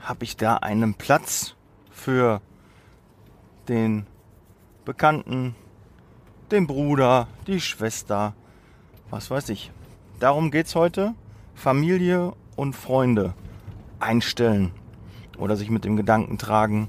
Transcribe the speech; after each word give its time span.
habe 0.00 0.24
ich 0.24 0.36
da 0.36 0.56
einen 0.56 0.94
Platz 0.94 1.54
für 1.90 2.40
den 3.68 4.06
Bekannten, 4.84 5.54
den 6.50 6.66
Bruder, 6.66 7.28
die 7.46 7.60
Schwester, 7.60 8.34
was 9.10 9.30
weiß 9.30 9.50
ich. 9.50 9.70
Darum 10.18 10.50
geht's 10.50 10.74
heute. 10.74 11.14
Familie 11.54 12.32
und 12.56 12.74
Freunde 12.74 13.34
einstellen 13.98 14.70
oder 15.36 15.56
sich 15.56 15.70
mit 15.70 15.84
dem 15.84 15.96
Gedanken 15.96 16.38
tragen, 16.38 16.88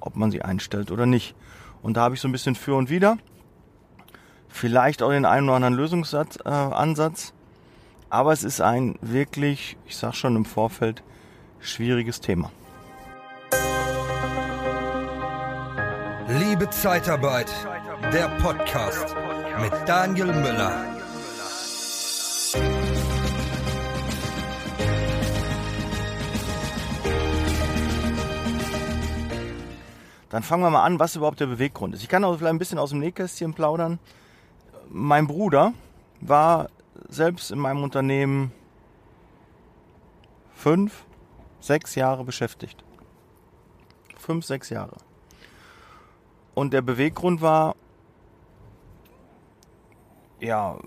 ob 0.00 0.16
man 0.16 0.30
sie 0.30 0.42
einstellt 0.42 0.90
oder 0.90 1.06
nicht. 1.06 1.34
Und 1.86 1.96
da 1.96 2.00
habe 2.00 2.16
ich 2.16 2.20
so 2.20 2.26
ein 2.26 2.32
bisschen 2.32 2.56
für 2.56 2.74
und 2.74 2.90
wider. 2.90 3.16
Vielleicht 4.48 5.04
auch 5.04 5.10
den 5.10 5.24
einen 5.24 5.48
oder 5.48 5.54
anderen 5.54 5.74
Lösungsansatz. 5.74 7.28
Äh, 7.30 7.32
Aber 8.10 8.32
es 8.32 8.42
ist 8.42 8.60
ein 8.60 8.96
wirklich, 9.02 9.76
ich 9.86 9.96
sag 9.96 10.16
schon 10.16 10.34
im 10.34 10.44
Vorfeld, 10.44 11.04
schwieriges 11.60 12.20
Thema. 12.20 12.50
Liebe 16.26 16.68
Zeitarbeit, 16.70 17.54
der 18.12 18.30
Podcast 18.42 19.14
mit 19.60 19.72
Daniel 19.86 20.32
Müller. 20.32 20.95
Dann 30.30 30.42
fangen 30.42 30.62
wir 30.62 30.70
mal 30.70 30.82
an, 30.82 30.98
was 30.98 31.16
überhaupt 31.16 31.40
der 31.40 31.46
Beweggrund 31.46 31.94
ist. 31.94 32.02
Ich 32.02 32.08
kann 32.08 32.24
auch 32.24 32.36
vielleicht 32.36 32.54
ein 32.54 32.58
bisschen 32.58 32.78
aus 32.78 32.90
dem 32.90 32.98
Nähkästchen 32.98 33.54
plaudern. 33.54 33.98
Mein 34.88 35.26
Bruder 35.26 35.72
war 36.20 36.68
selbst 37.08 37.50
in 37.50 37.58
meinem 37.58 37.82
Unternehmen 37.82 38.52
fünf, 40.54 41.04
sechs 41.60 41.94
Jahre 41.94 42.24
beschäftigt. 42.24 42.82
Fünf, 44.16 44.44
sechs 44.44 44.70
Jahre. 44.70 44.96
Und 46.54 46.72
der 46.72 46.82
Beweggrund 46.82 47.42
war, 47.42 47.76
ja, 50.40 50.78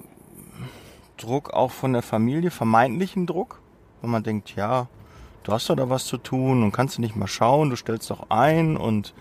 Druck 1.17 1.51
auch 1.51 1.71
von 1.71 1.93
der 1.93 2.01
Familie, 2.01 2.51
vermeintlichen 2.51 3.27
Druck, 3.27 3.61
wo 4.01 4.07
man 4.07 4.23
denkt, 4.23 4.55
ja, 4.55 4.87
du 5.43 5.51
hast 5.51 5.69
doch 5.69 5.75
da 5.75 5.89
was 5.89 6.05
zu 6.05 6.17
tun 6.17 6.63
und 6.63 6.71
kannst 6.71 6.97
du 6.97 7.01
nicht 7.01 7.15
mal 7.15 7.27
schauen, 7.27 7.69
du 7.69 7.75
stellst 7.75 8.09
doch 8.09 8.29
ein 8.29 8.77
und 8.77 9.13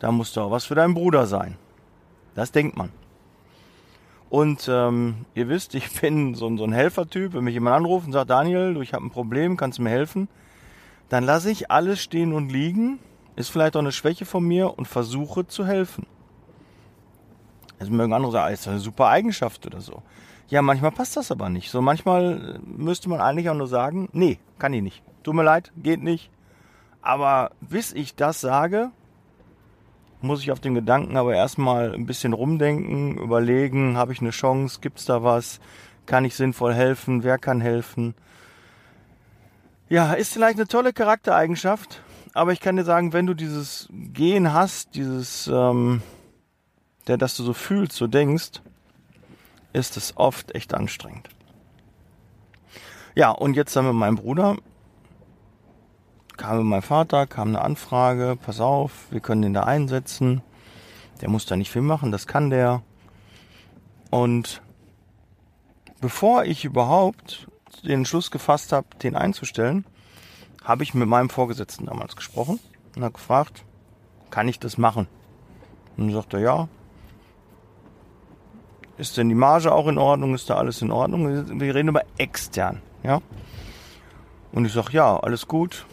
da 0.00 0.10
muss 0.10 0.32
doch 0.32 0.50
was 0.50 0.64
für 0.64 0.74
deinen 0.74 0.94
Bruder 0.94 1.26
sein. 1.26 1.56
Das 2.34 2.50
denkt 2.50 2.76
man. 2.76 2.90
Und 4.30 4.68
ähm, 4.72 5.26
ihr 5.34 5.48
wisst, 5.48 5.74
ich 5.74 6.00
bin 6.00 6.34
so, 6.34 6.56
so 6.56 6.64
ein 6.64 6.72
Helfertyp. 6.72 7.34
Wenn 7.34 7.44
mich 7.44 7.54
jemand 7.54 7.76
anruft 7.76 8.06
und 8.06 8.12
sagt, 8.12 8.30
Daniel, 8.30 8.74
du, 8.74 8.80
ich 8.80 8.94
habe 8.94 9.04
ein 9.04 9.10
Problem, 9.10 9.56
kannst 9.56 9.78
du 9.78 9.82
mir 9.82 9.90
helfen? 9.90 10.28
Dann 11.08 11.24
lasse 11.24 11.50
ich 11.50 11.70
alles 11.70 12.00
stehen 12.00 12.32
und 12.32 12.50
liegen. 12.50 12.98
Ist 13.36 13.50
vielleicht 13.50 13.76
auch 13.76 13.80
eine 13.80 13.92
Schwäche 13.92 14.24
von 14.24 14.44
mir 14.44 14.76
und 14.78 14.86
versuche 14.86 15.46
zu 15.46 15.66
helfen. 15.66 16.06
Jetzt 17.78 17.90
mögen 17.90 18.12
andere 18.12 18.32
sagen, 18.32 18.48
ah, 18.48 18.52
ist 18.52 18.68
eine 18.68 18.78
super 18.78 19.08
Eigenschaft 19.08 19.66
oder 19.66 19.80
so. 19.80 20.02
Ja, 20.48 20.62
manchmal 20.62 20.90
passt 20.90 21.16
das 21.16 21.30
aber 21.30 21.48
nicht. 21.48 21.70
So 21.70 21.80
manchmal 21.80 22.60
müsste 22.64 23.08
man 23.08 23.20
eigentlich 23.20 23.48
auch 23.48 23.54
nur 23.54 23.66
sagen, 23.66 24.08
nee, 24.12 24.38
kann 24.58 24.72
ich 24.72 24.82
nicht. 24.82 25.02
Tut 25.22 25.34
mir 25.34 25.44
leid, 25.44 25.72
geht 25.76 26.02
nicht. 26.02 26.30
Aber 27.02 27.52
bis 27.60 27.92
ich 27.92 28.14
das 28.14 28.40
sage, 28.40 28.90
muss 30.22 30.42
ich 30.42 30.52
auf 30.52 30.60
den 30.60 30.74
Gedanken 30.74 31.16
aber 31.16 31.34
erstmal 31.34 31.94
ein 31.94 32.06
bisschen 32.06 32.32
rumdenken, 32.32 33.18
überlegen, 33.18 33.96
habe 33.96 34.12
ich 34.12 34.20
eine 34.20 34.30
Chance, 34.30 34.80
gibt's 34.80 35.04
da 35.04 35.22
was, 35.22 35.60
kann 36.06 36.24
ich 36.24 36.34
sinnvoll 36.34 36.74
helfen, 36.74 37.22
wer 37.22 37.38
kann 37.38 37.60
helfen. 37.60 38.14
Ja, 39.88 40.12
ist 40.12 40.32
vielleicht 40.32 40.56
eine 40.56 40.68
tolle 40.68 40.92
Charaktereigenschaft, 40.92 42.02
aber 42.32 42.52
ich 42.52 42.60
kann 42.60 42.76
dir 42.76 42.84
sagen, 42.84 43.12
wenn 43.12 43.26
du 43.26 43.34
dieses 43.34 43.88
Gehen 43.90 44.52
hast, 44.52 44.94
dieses, 44.94 45.48
ähm, 45.48 46.02
der, 47.06 47.16
dass 47.16 47.36
du 47.36 47.42
so 47.42 47.52
fühlst, 47.52 47.96
so 47.96 48.06
denkst, 48.06 48.60
ist 49.72 49.96
es 49.96 50.16
oft 50.16 50.54
echt 50.54 50.74
anstrengend. 50.74 51.28
Ja, 53.14 53.30
und 53.30 53.54
jetzt 53.54 53.74
dann 53.74 53.86
mit 53.86 53.94
meinem 53.94 54.16
Bruder, 54.16 54.56
kam 56.40 56.66
meinem 56.66 56.80
Vater, 56.80 57.26
kam 57.26 57.48
eine 57.48 57.60
Anfrage, 57.60 58.38
pass 58.42 58.60
auf, 58.60 59.08
wir 59.10 59.20
können 59.20 59.42
den 59.42 59.52
da 59.52 59.64
einsetzen. 59.64 60.40
Der 61.20 61.28
muss 61.28 61.44
da 61.44 61.54
nicht 61.54 61.70
viel 61.70 61.82
machen, 61.82 62.12
das 62.12 62.26
kann 62.26 62.48
der. 62.48 62.80
Und 64.08 64.62
bevor 66.00 66.44
ich 66.44 66.64
überhaupt 66.64 67.46
den 67.84 68.06
Schluss 68.06 68.30
gefasst 68.30 68.72
habe, 68.72 68.86
den 69.02 69.16
einzustellen, 69.16 69.84
habe 70.64 70.82
ich 70.82 70.94
mit 70.94 71.08
meinem 71.08 71.28
Vorgesetzten 71.28 71.84
damals 71.84 72.16
gesprochen 72.16 72.58
und 72.96 73.04
habe 73.04 73.12
gefragt, 73.12 73.66
kann 74.30 74.48
ich 74.48 74.58
das 74.58 74.78
machen? 74.78 75.08
Und 75.98 76.06
dann 76.06 76.14
sagte 76.14 76.38
er, 76.38 76.42
ja. 76.42 76.68
Ist 78.96 79.18
denn 79.18 79.28
die 79.28 79.34
Marge 79.34 79.72
auch 79.72 79.88
in 79.88 79.98
Ordnung? 79.98 80.34
Ist 80.34 80.48
da 80.48 80.54
alles 80.54 80.80
in 80.80 80.90
Ordnung? 80.90 81.60
Wir 81.60 81.74
reden 81.74 81.88
über 81.88 82.04
extern, 82.16 82.80
ja. 83.02 83.20
Und 84.52 84.64
ich 84.64 84.72
sage, 84.72 84.92
ja, 84.92 85.18
alles 85.18 85.46
gut 85.46 85.84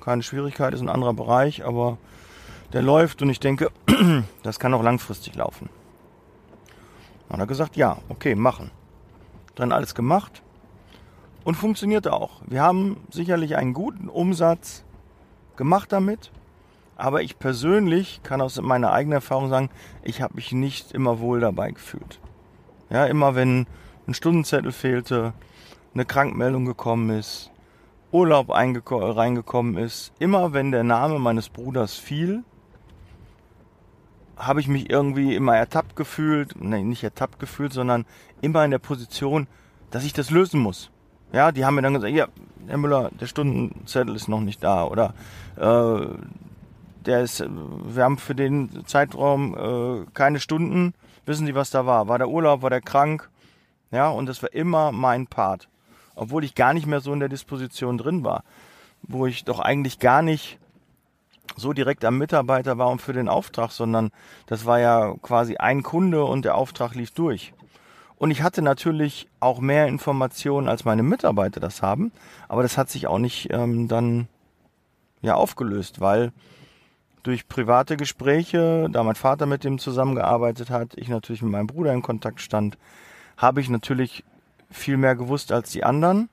keine 0.00 0.22
Schwierigkeit, 0.22 0.74
ist 0.74 0.80
ein 0.80 0.88
anderer 0.88 1.14
Bereich, 1.14 1.64
aber 1.64 1.98
der 2.72 2.82
läuft 2.82 3.22
und 3.22 3.30
ich 3.30 3.40
denke, 3.40 3.70
das 4.42 4.58
kann 4.58 4.74
auch 4.74 4.82
langfristig 4.82 5.34
laufen. 5.34 5.68
Hat 7.30 7.38
er 7.38 7.46
gesagt, 7.46 7.76
ja, 7.76 7.98
okay, 8.08 8.34
machen. 8.34 8.70
Dann 9.54 9.72
alles 9.72 9.94
gemacht 9.94 10.42
und 11.44 11.54
funktioniert 11.54 12.08
auch. 12.08 12.42
Wir 12.46 12.62
haben 12.62 12.96
sicherlich 13.10 13.56
einen 13.56 13.72
guten 13.72 14.08
Umsatz 14.08 14.84
gemacht 15.56 15.92
damit, 15.92 16.30
aber 16.96 17.22
ich 17.22 17.38
persönlich 17.38 18.20
kann 18.22 18.40
aus 18.40 18.60
meiner 18.60 18.92
eigenen 18.92 19.14
Erfahrung 19.14 19.48
sagen, 19.48 19.70
ich 20.02 20.22
habe 20.22 20.34
mich 20.34 20.52
nicht 20.52 20.92
immer 20.92 21.20
wohl 21.20 21.40
dabei 21.40 21.70
gefühlt. 21.70 22.20
Ja, 22.90 23.06
immer 23.06 23.34
wenn 23.34 23.66
ein 24.06 24.14
Stundenzettel 24.14 24.72
fehlte, 24.72 25.32
eine 25.94 26.04
Krankmeldung 26.04 26.64
gekommen 26.64 27.10
ist, 27.10 27.49
Urlaub 28.12 28.50
reingekommen 28.50 29.76
ist, 29.76 30.12
immer 30.18 30.52
wenn 30.52 30.72
der 30.72 30.84
Name 30.84 31.18
meines 31.18 31.48
Bruders 31.48 31.94
fiel, 31.94 32.42
habe 34.36 34.60
ich 34.60 34.68
mich 34.68 34.90
irgendwie 34.90 35.34
immer 35.34 35.56
ertappt 35.56 35.96
gefühlt, 35.96 36.54
nein, 36.58 36.88
nicht 36.88 37.04
ertappt 37.04 37.38
gefühlt, 37.38 37.72
sondern 37.72 38.06
immer 38.40 38.64
in 38.64 38.70
der 38.70 38.78
Position, 38.78 39.46
dass 39.90 40.04
ich 40.04 40.12
das 40.12 40.30
lösen 40.30 40.60
muss. 40.60 40.90
Ja, 41.32 41.52
die 41.52 41.64
haben 41.64 41.74
mir 41.74 41.82
dann 41.82 41.94
gesagt, 41.94 42.12
ja, 42.12 42.26
Herr 42.66 42.78
Müller, 42.78 43.10
der 43.20 43.26
Stundenzettel 43.26 44.16
ist 44.16 44.28
noch 44.28 44.40
nicht 44.40 44.64
da 44.64 44.84
oder 44.84 45.14
äh, 45.56 46.06
der 47.06 47.20
ist, 47.22 47.44
wir 47.48 48.02
haben 48.02 48.18
für 48.18 48.34
den 48.34 48.84
Zeitraum 48.86 49.54
äh, 49.56 50.06
keine 50.14 50.40
Stunden. 50.40 50.94
Wissen 51.26 51.46
Sie, 51.46 51.54
was 51.54 51.70
da 51.70 51.86
war? 51.86 52.08
War 52.08 52.18
der 52.18 52.28
Urlaub, 52.28 52.62
war 52.62 52.70
der 52.70 52.80
krank? 52.80 53.30
Ja, 53.92 54.08
und 54.08 54.26
das 54.26 54.42
war 54.42 54.52
immer 54.52 54.90
mein 54.90 55.26
Part 55.26 55.68
obwohl 56.20 56.44
ich 56.44 56.54
gar 56.54 56.74
nicht 56.74 56.86
mehr 56.86 57.00
so 57.00 57.14
in 57.14 57.20
der 57.20 57.30
Disposition 57.30 57.96
drin 57.96 58.22
war, 58.24 58.44
wo 59.02 59.26
ich 59.26 59.44
doch 59.44 59.58
eigentlich 59.58 59.98
gar 59.98 60.20
nicht 60.20 60.58
so 61.56 61.72
direkt 61.72 62.04
am 62.04 62.18
Mitarbeiter 62.18 62.76
war 62.76 62.90
und 62.90 63.00
für 63.00 63.14
den 63.14 63.28
Auftrag, 63.28 63.70
sondern 63.70 64.10
das 64.46 64.66
war 64.66 64.78
ja 64.78 65.14
quasi 65.22 65.56
ein 65.56 65.82
Kunde 65.82 66.24
und 66.24 66.44
der 66.44 66.56
Auftrag 66.56 66.94
lief 66.94 67.12
durch. 67.12 67.54
Und 68.18 68.30
ich 68.30 68.42
hatte 68.42 68.60
natürlich 68.60 69.28
auch 69.40 69.60
mehr 69.60 69.86
Informationen, 69.86 70.68
als 70.68 70.84
meine 70.84 71.02
Mitarbeiter 71.02 71.58
das 71.58 71.80
haben, 71.80 72.12
aber 72.48 72.62
das 72.62 72.76
hat 72.76 72.90
sich 72.90 73.06
auch 73.06 73.18
nicht 73.18 73.48
ähm, 73.50 73.88
dann 73.88 74.28
ja 75.22 75.36
aufgelöst, 75.36 76.02
weil 76.02 76.32
durch 77.22 77.48
private 77.48 77.96
Gespräche, 77.96 78.88
da 78.92 79.02
mein 79.04 79.14
Vater 79.14 79.46
mit 79.46 79.64
dem 79.64 79.78
zusammengearbeitet 79.78 80.68
hat, 80.68 80.92
ich 80.96 81.08
natürlich 81.08 81.40
mit 81.40 81.52
meinem 81.52 81.66
Bruder 81.66 81.94
in 81.94 82.02
Kontakt 82.02 82.42
stand, 82.42 82.76
habe 83.38 83.62
ich 83.62 83.70
natürlich 83.70 84.22
viel 84.70 84.96
mehr 84.96 85.16
gewusst 85.16 85.52
als 85.52 85.70
die 85.70 85.84
anderen, 85.84 86.28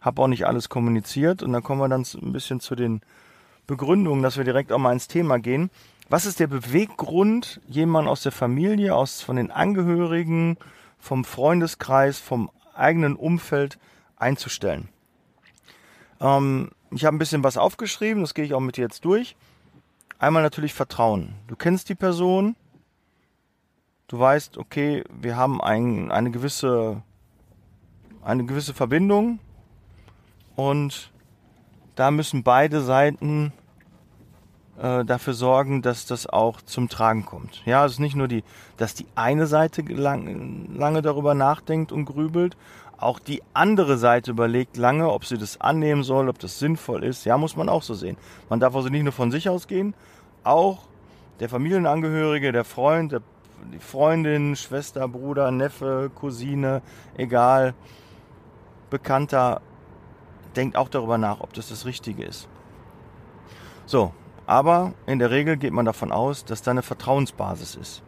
habe 0.00 0.22
auch 0.22 0.28
nicht 0.28 0.46
alles 0.46 0.68
kommuniziert 0.68 1.42
und 1.42 1.52
dann 1.52 1.62
kommen 1.62 1.80
wir 1.80 1.88
dann 1.88 2.04
ein 2.22 2.32
bisschen 2.32 2.60
zu 2.60 2.74
den 2.74 3.00
Begründungen, 3.66 4.22
dass 4.22 4.36
wir 4.36 4.44
direkt 4.44 4.72
auch 4.72 4.78
mal 4.78 4.92
ins 4.92 5.08
Thema 5.08 5.38
gehen. 5.38 5.70
Was 6.10 6.26
ist 6.26 6.38
der 6.38 6.46
Beweggrund, 6.46 7.60
jemanden 7.66 8.10
aus 8.10 8.22
der 8.22 8.32
Familie, 8.32 8.94
aus 8.94 9.22
von 9.22 9.36
den 9.36 9.50
Angehörigen, 9.50 10.58
vom 10.98 11.24
Freundeskreis, 11.24 12.18
vom 12.18 12.50
eigenen 12.74 13.16
Umfeld 13.16 13.78
einzustellen? 14.16 14.88
Ähm, 16.20 16.70
ich 16.90 17.06
habe 17.06 17.16
ein 17.16 17.18
bisschen 17.18 17.42
was 17.42 17.56
aufgeschrieben, 17.56 18.22
das 18.22 18.34
gehe 18.34 18.44
ich 18.44 18.54
auch 18.54 18.60
mit 18.60 18.76
dir 18.76 18.82
jetzt 18.82 19.04
durch. 19.04 19.36
Einmal 20.18 20.42
natürlich 20.42 20.74
Vertrauen. 20.74 21.34
Du 21.48 21.56
kennst 21.56 21.88
die 21.88 21.94
Person, 21.94 22.54
du 24.08 24.18
weißt, 24.18 24.58
okay, 24.58 25.04
wir 25.10 25.36
haben 25.36 25.60
ein, 25.60 26.10
eine 26.10 26.30
gewisse 26.30 27.02
eine 28.24 28.44
gewisse 28.44 28.74
Verbindung 28.74 29.38
und 30.56 31.10
da 31.94 32.10
müssen 32.10 32.42
beide 32.42 32.80
Seiten 32.80 33.52
äh, 34.80 35.04
dafür 35.04 35.34
sorgen, 35.34 35.82
dass 35.82 36.06
das 36.06 36.26
auch 36.26 36.60
zum 36.62 36.88
Tragen 36.88 37.24
kommt. 37.24 37.62
Ja, 37.66 37.84
es 37.84 37.92
ist 37.92 37.98
nicht 38.00 38.16
nur 38.16 38.28
die, 38.28 38.42
dass 38.76 38.94
die 38.94 39.06
eine 39.14 39.46
Seite 39.46 39.82
lang, 39.82 40.74
lange 40.74 41.02
darüber 41.02 41.34
nachdenkt 41.34 41.92
und 41.92 42.06
grübelt, 42.06 42.56
auch 42.96 43.18
die 43.18 43.42
andere 43.52 43.98
Seite 43.98 44.30
überlegt 44.30 44.76
lange, 44.76 45.10
ob 45.10 45.26
sie 45.26 45.36
das 45.36 45.60
annehmen 45.60 46.02
soll, 46.04 46.28
ob 46.28 46.38
das 46.38 46.58
sinnvoll 46.58 47.04
ist. 47.04 47.24
Ja, 47.24 47.36
muss 47.36 47.56
man 47.56 47.68
auch 47.68 47.82
so 47.82 47.94
sehen. 47.94 48.16
Man 48.48 48.60
darf 48.60 48.74
also 48.74 48.88
nicht 48.88 49.02
nur 49.02 49.12
von 49.12 49.30
sich 49.30 49.48
ausgehen, 49.48 49.94
auch 50.42 50.78
der 51.40 51.48
Familienangehörige, 51.48 52.52
der 52.52 52.64
Freund, 52.64 53.12
der, 53.12 53.20
die 53.72 53.78
Freundin, 53.78 54.56
Schwester, 54.56 55.06
Bruder, 55.08 55.50
Neffe, 55.50 56.10
Cousine, 56.14 56.82
egal, 57.16 57.74
Bekannter, 58.90 59.60
denkt 60.56 60.76
auch 60.76 60.88
darüber 60.88 61.18
nach, 61.18 61.40
ob 61.40 61.52
das 61.52 61.68
das 61.68 61.84
Richtige 61.86 62.24
ist. 62.24 62.48
So, 63.86 64.12
aber 64.46 64.94
in 65.06 65.18
der 65.18 65.30
Regel 65.30 65.56
geht 65.56 65.72
man 65.72 65.84
davon 65.84 66.12
aus, 66.12 66.44
dass 66.44 66.62
da 66.62 66.70
eine 66.70 66.82
Vertrauensbasis 66.82 67.74
ist. 67.76 68.02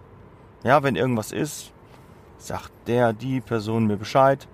Ja, 0.64 0.82
wenn 0.82 0.96
irgendwas 0.96 1.32
ist, 1.32 1.72
sagt 2.38 2.70
der, 2.86 3.12
die 3.12 3.40
Person 3.40 3.86
mir 3.86 3.96
Bescheid 3.96 4.46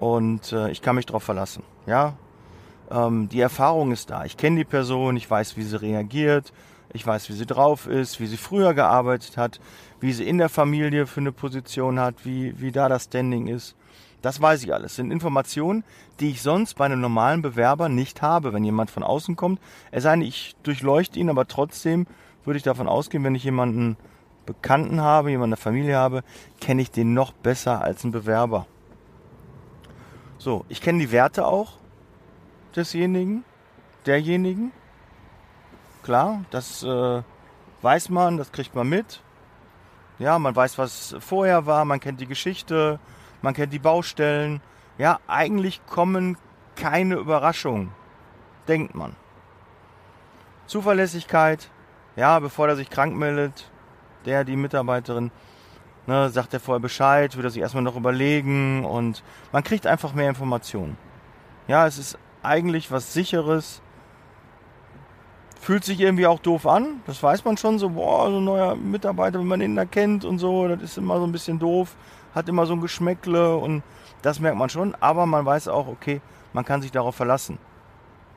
und 0.00 0.52
äh, 0.52 0.70
ich 0.70 0.82
kann 0.82 0.96
mich 0.96 1.06
darauf 1.06 1.22
verlassen. 1.22 1.62
Ja, 1.86 2.14
ähm, 2.90 3.28
die 3.28 3.40
Erfahrung 3.40 3.92
ist 3.92 4.10
da. 4.10 4.24
Ich 4.24 4.36
kenne 4.36 4.56
die 4.56 4.64
Person, 4.64 5.16
ich 5.16 5.30
weiß, 5.30 5.56
wie 5.56 5.62
sie 5.62 5.80
reagiert, 5.80 6.52
ich 6.92 7.06
weiß, 7.06 7.28
wie 7.28 7.34
sie 7.34 7.46
drauf 7.46 7.86
ist, 7.86 8.20
wie 8.20 8.26
sie 8.26 8.36
früher 8.36 8.74
gearbeitet 8.74 9.36
hat, 9.36 9.60
wie 10.00 10.12
sie 10.12 10.26
in 10.26 10.38
der 10.38 10.48
Familie 10.48 11.06
für 11.06 11.20
eine 11.20 11.32
Position 11.32 11.98
hat, 11.98 12.24
wie, 12.24 12.60
wie 12.60 12.72
da 12.72 12.88
das 12.88 13.04
Standing 13.04 13.46
ist. 13.46 13.76
Das 14.22 14.40
weiß 14.40 14.62
ich 14.62 14.72
alles. 14.72 14.92
Das 14.92 14.96
sind 14.96 15.10
Informationen, 15.10 15.84
die 16.20 16.30
ich 16.30 16.42
sonst 16.42 16.74
bei 16.74 16.86
einem 16.86 17.00
normalen 17.00 17.42
Bewerber 17.42 17.88
nicht 17.88 18.22
habe, 18.22 18.52
wenn 18.52 18.64
jemand 18.64 18.90
von 18.90 19.02
außen 19.02 19.36
kommt. 19.36 19.60
Es 19.90 20.04
sei 20.04 20.12
denn, 20.12 20.22
ich 20.22 20.54
durchleuchte 20.62 21.18
ihn, 21.18 21.28
aber 21.28 21.46
trotzdem 21.48 22.06
würde 22.44 22.56
ich 22.56 22.62
davon 22.62 22.88
ausgehen, 22.88 23.24
wenn 23.24 23.34
ich 23.34 23.44
jemanden 23.44 23.96
Bekannten 24.46 25.00
habe, 25.00 25.30
jemanden 25.30 25.52
in 25.52 25.56
der 25.56 25.62
Familie 25.62 25.96
habe, 25.96 26.22
kenne 26.60 26.82
ich 26.82 26.90
den 26.90 27.14
noch 27.14 27.32
besser 27.32 27.82
als 27.82 28.04
ein 28.04 28.12
Bewerber. 28.12 28.66
So, 30.38 30.64
ich 30.68 30.80
kenne 30.80 30.98
die 30.98 31.12
Werte 31.12 31.46
auch 31.46 31.74
desjenigen, 32.74 33.44
derjenigen. 34.06 34.72
Klar, 36.02 36.44
das 36.50 36.82
äh, 36.82 37.22
weiß 37.82 38.08
man, 38.08 38.36
das 38.36 38.50
kriegt 38.50 38.74
man 38.74 38.88
mit. 38.88 39.22
Ja, 40.18 40.38
man 40.38 40.54
weiß, 40.54 40.78
was 40.78 41.16
vorher 41.20 41.66
war, 41.66 41.84
man 41.84 42.00
kennt 42.00 42.20
die 42.20 42.26
Geschichte, 42.26 42.98
man 43.42 43.54
kennt 43.54 43.72
die 43.72 43.78
Baustellen. 43.78 44.60
Ja, 44.98 45.20
eigentlich 45.26 45.84
kommen 45.86 46.36
keine 46.76 47.16
Überraschungen, 47.16 47.90
denkt 48.68 48.94
man. 48.94 49.16
Zuverlässigkeit, 50.66 51.70
ja, 52.16 52.38
bevor 52.38 52.68
er 52.68 52.76
sich 52.76 52.88
krank 52.88 53.16
meldet, 53.16 53.70
der, 54.24 54.44
die 54.44 54.56
Mitarbeiterin, 54.56 55.30
ne, 56.06 56.30
sagt 56.30 56.54
er 56.54 56.60
vorher 56.60 56.80
Bescheid, 56.80 57.36
wird 57.36 57.46
er 57.46 57.50
sich 57.50 57.62
erstmal 57.62 57.82
noch 57.82 57.96
überlegen 57.96 58.84
und 58.84 59.22
man 59.50 59.64
kriegt 59.64 59.86
einfach 59.86 60.14
mehr 60.14 60.28
Informationen. 60.28 60.96
Ja, 61.68 61.86
es 61.86 61.98
ist 61.98 62.18
eigentlich 62.42 62.90
was 62.90 63.12
sicheres, 63.12 63.82
fühlt 65.62 65.84
sich 65.84 66.00
irgendwie 66.00 66.26
auch 66.26 66.40
doof 66.40 66.66
an, 66.66 67.00
das 67.06 67.22
weiß 67.22 67.44
man 67.46 67.56
schon 67.56 67.78
so, 67.78 67.90
boah, 67.90 68.30
so 68.30 68.38
ein 68.38 68.44
neuer 68.44 68.74
Mitarbeiter, 68.74 69.38
wenn 69.38 69.46
man 69.46 69.62
ihn 69.62 69.76
da 69.76 69.86
kennt 69.86 70.24
und 70.26 70.38
so, 70.38 70.68
das 70.68 70.82
ist 70.82 70.98
immer 70.98 71.18
so 71.18 71.24
ein 71.24 71.32
bisschen 71.32 71.58
doof 71.58 71.96
hat 72.34 72.48
immer 72.48 72.66
so 72.66 72.74
ein 72.74 72.80
Geschmäckle 72.80 73.56
und 73.56 73.82
das 74.22 74.40
merkt 74.40 74.58
man 74.58 74.68
schon, 74.68 74.94
aber 75.00 75.26
man 75.26 75.44
weiß 75.44 75.68
auch, 75.68 75.86
okay, 75.86 76.20
man 76.52 76.64
kann 76.64 76.82
sich 76.82 76.92
darauf 76.92 77.14
verlassen. 77.14 77.58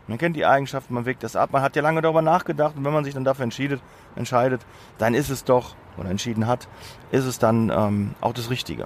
Man 0.08 0.18
kennt 0.18 0.36
die 0.36 0.46
Eigenschaften, 0.46 0.94
man 0.94 1.06
wägt 1.06 1.24
das 1.24 1.36
ab, 1.36 1.52
man 1.52 1.64
hat 1.64 1.76
ja 1.76 1.82
lange 1.82 2.02
darüber 2.02 2.22
nachgedacht 2.22 2.76
und 2.78 2.86
wenn 2.86 2.94
man 2.94 3.04
sich 3.04 3.14
dann 3.14 3.24
dafür 3.24 3.44
entscheidet, 3.44 3.82
entscheidet 4.16 4.66
dann 4.98 5.16
ist 5.16 5.30
es 5.30 5.44
doch, 5.44 5.76
oder 5.98 6.10
entschieden 6.10 6.46
hat, 6.46 6.68
ist 7.12 7.26
es 7.26 7.40
dann 7.40 7.72
ähm, 7.76 8.14
auch 8.22 8.34
das 8.34 8.50
Richtige. 8.50 8.86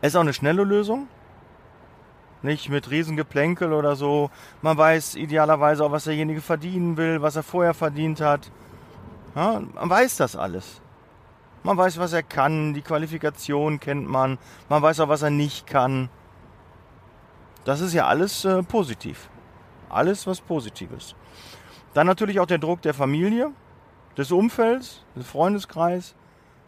Es 0.00 0.10
ist 0.10 0.16
auch 0.16 0.20
eine 0.20 0.32
schnelle 0.32 0.62
Lösung, 0.62 1.08
nicht 2.42 2.68
mit 2.68 2.90
Riesengeplänkel 2.90 3.72
oder 3.72 3.96
so. 3.96 4.30
Man 4.62 4.76
weiß 4.76 5.16
idealerweise 5.16 5.84
auch, 5.84 5.92
was 5.92 6.04
derjenige 6.04 6.40
verdienen 6.40 6.96
will, 6.96 7.22
was 7.22 7.36
er 7.36 7.42
vorher 7.42 7.74
verdient 7.74 8.20
hat. 8.20 8.50
Ja, 9.34 9.60
man 9.74 9.90
weiß 9.90 10.16
das 10.16 10.36
alles. 10.36 10.80
Man 11.62 11.76
weiß, 11.76 11.98
was 11.98 12.12
er 12.12 12.22
kann, 12.22 12.72
die 12.74 12.82
Qualifikation 12.82 13.80
kennt 13.80 14.08
man, 14.08 14.38
man 14.68 14.80
weiß 14.80 15.00
auch, 15.00 15.08
was 15.08 15.22
er 15.22 15.30
nicht 15.30 15.66
kann. 15.66 16.08
Das 17.64 17.80
ist 17.80 17.92
ja 17.92 18.06
alles 18.06 18.44
äh, 18.44 18.62
positiv. 18.62 19.28
Alles 19.90 20.26
was 20.26 20.40
Positives. 20.40 21.14
Dann 21.94 22.06
natürlich 22.06 22.40
auch 22.40 22.46
der 22.46 22.58
Druck 22.58 22.82
der 22.82 22.94
Familie, 22.94 23.52
des 24.16 24.32
Umfelds, 24.32 25.04
des 25.16 25.26
Freundeskreis. 25.26 26.14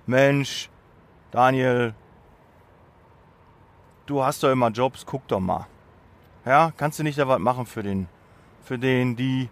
Mensch, 0.06 0.70
Daniel, 1.30 1.94
du 4.10 4.24
hast 4.24 4.42
doch 4.42 4.50
immer 4.50 4.70
Jobs, 4.70 5.06
guck 5.06 5.26
doch 5.28 5.40
mal. 5.40 5.66
Ja, 6.44 6.72
kannst 6.76 6.98
du 6.98 7.02
nicht 7.02 7.18
da 7.18 7.28
was 7.28 7.38
machen 7.38 7.66
für 7.66 7.82
den, 7.82 8.08
für 8.62 8.78
den, 8.78 9.14
die, 9.16 9.48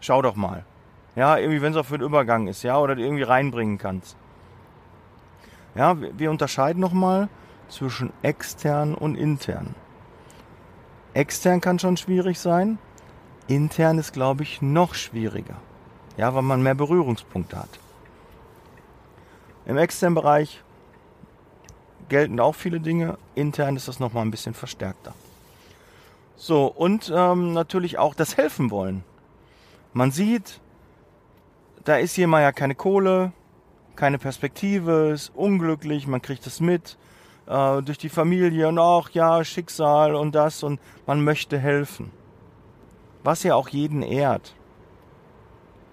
schau 0.00 0.22
doch 0.22 0.36
mal. 0.36 0.64
Ja, 1.16 1.38
irgendwie, 1.38 1.62
wenn 1.62 1.72
es 1.72 1.78
auch 1.78 1.86
für 1.86 1.98
den 1.98 2.06
Übergang 2.06 2.46
ist, 2.46 2.62
ja, 2.62 2.78
oder 2.78 2.96
irgendwie 2.96 3.22
reinbringen 3.22 3.78
kannst. 3.78 4.16
Ja, 5.74 5.96
wir 5.98 6.30
unterscheiden 6.30 6.80
nochmal 6.80 7.28
zwischen 7.68 8.12
extern 8.22 8.94
und 8.94 9.16
intern. 9.16 9.74
Extern 11.14 11.60
kann 11.60 11.78
schon 11.78 11.96
schwierig 11.96 12.38
sein. 12.38 12.78
Intern 13.48 13.98
ist, 13.98 14.12
glaube 14.12 14.42
ich, 14.42 14.62
noch 14.62 14.94
schwieriger. 14.94 15.56
Ja, 16.16 16.34
weil 16.34 16.42
man 16.42 16.62
mehr 16.62 16.74
Berührungspunkte 16.74 17.56
hat. 17.56 17.80
Im 19.66 19.76
externen 19.76 20.14
Bereich 20.14 20.62
gelten 22.10 22.38
auch 22.40 22.54
viele 22.54 22.80
Dinge. 22.80 23.16
Intern 23.34 23.76
ist 23.76 23.88
das 23.88 23.98
nochmal 24.00 24.26
ein 24.26 24.30
bisschen 24.30 24.52
verstärkter. 24.52 25.14
So, 26.36 26.66
und 26.66 27.10
ähm, 27.14 27.54
natürlich 27.54 27.98
auch 27.98 28.14
das 28.14 28.36
Helfen 28.36 28.70
wollen. 28.70 29.04
Man 29.94 30.10
sieht, 30.10 30.60
da 31.84 31.96
ist 31.96 32.18
mal 32.18 32.42
ja 32.42 32.52
keine 32.52 32.74
Kohle, 32.74 33.32
keine 33.96 34.18
Perspektive, 34.18 35.10
ist 35.12 35.32
unglücklich, 35.34 36.06
man 36.06 36.22
kriegt 36.22 36.46
es 36.46 36.60
mit 36.60 36.98
äh, 37.46 37.82
durch 37.82 37.98
die 37.98 38.08
Familie 38.08 38.68
und 38.68 38.78
auch 38.78 39.10
ja 39.10 39.44
Schicksal 39.44 40.14
und 40.14 40.34
das 40.34 40.62
und 40.62 40.80
man 41.06 41.22
möchte 41.24 41.58
helfen. 41.58 42.10
Was 43.22 43.42
ja 43.42 43.54
auch 43.54 43.68
jeden 43.68 44.02
ehrt. 44.02 44.54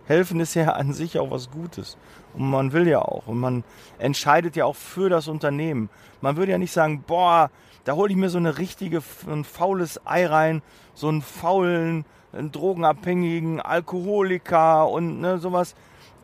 Helfen 0.05 0.39
ist 0.39 0.53
ja 0.53 0.71
an 0.71 0.93
sich 0.93 1.19
auch 1.19 1.31
was 1.31 1.51
Gutes. 1.51 1.97
Und 2.37 2.49
man 2.49 2.71
will 2.71 2.87
ja 2.87 2.99
auch. 2.99 3.27
Und 3.27 3.39
man 3.39 3.63
entscheidet 3.99 4.55
ja 4.55 4.65
auch 4.65 4.75
für 4.75 5.09
das 5.09 5.27
Unternehmen. 5.27 5.89
Man 6.21 6.37
würde 6.37 6.51
ja 6.51 6.57
nicht 6.57 6.71
sagen, 6.71 7.03
boah, 7.05 7.49
da 7.83 7.93
hole 7.93 8.11
ich 8.11 8.17
mir 8.17 8.29
so 8.29 8.37
eine 8.37 8.57
richtige, 8.57 9.01
ein 9.27 9.43
faules 9.43 10.05
Ei 10.05 10.25
rein, 10.25 10.61
so 10.93 11.07
einen 11.07 11.21
faulen, 11.21 12.05
einen 12.33 12.51
drogenabhängigen 12.51 13.61
Alkoholiker 13.61 14.89
und 14.89 15.21
ne, 15.21 15.39
sowas 15.39 15.75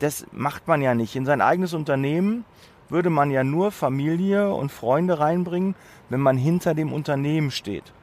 das 0.03 0.25
macht 0.31 0.67
man 0.67 0.81
ja 0.81 0.93
nicht. 0.95 1.15
In 1.15 1.25
sein 1.25 1.41
eigenes 1.41 1.73
Unternehmen 1.73 2.43
würde 2.89 3.09
man 3.09 3.31
ja 3.31 3.43
nur 3.43 3.71
Familie 3.71 4.53
und 4.53 4.71
Freunde 4.71 5.19
reinbringen, 5.19 5.75
wenn 6.09 6.19
man 6.19 6.37
hinter 6.37 6.73
dem 6.73 6.91
Unternehmen 6.91 7.51
steht. 7.51 7.93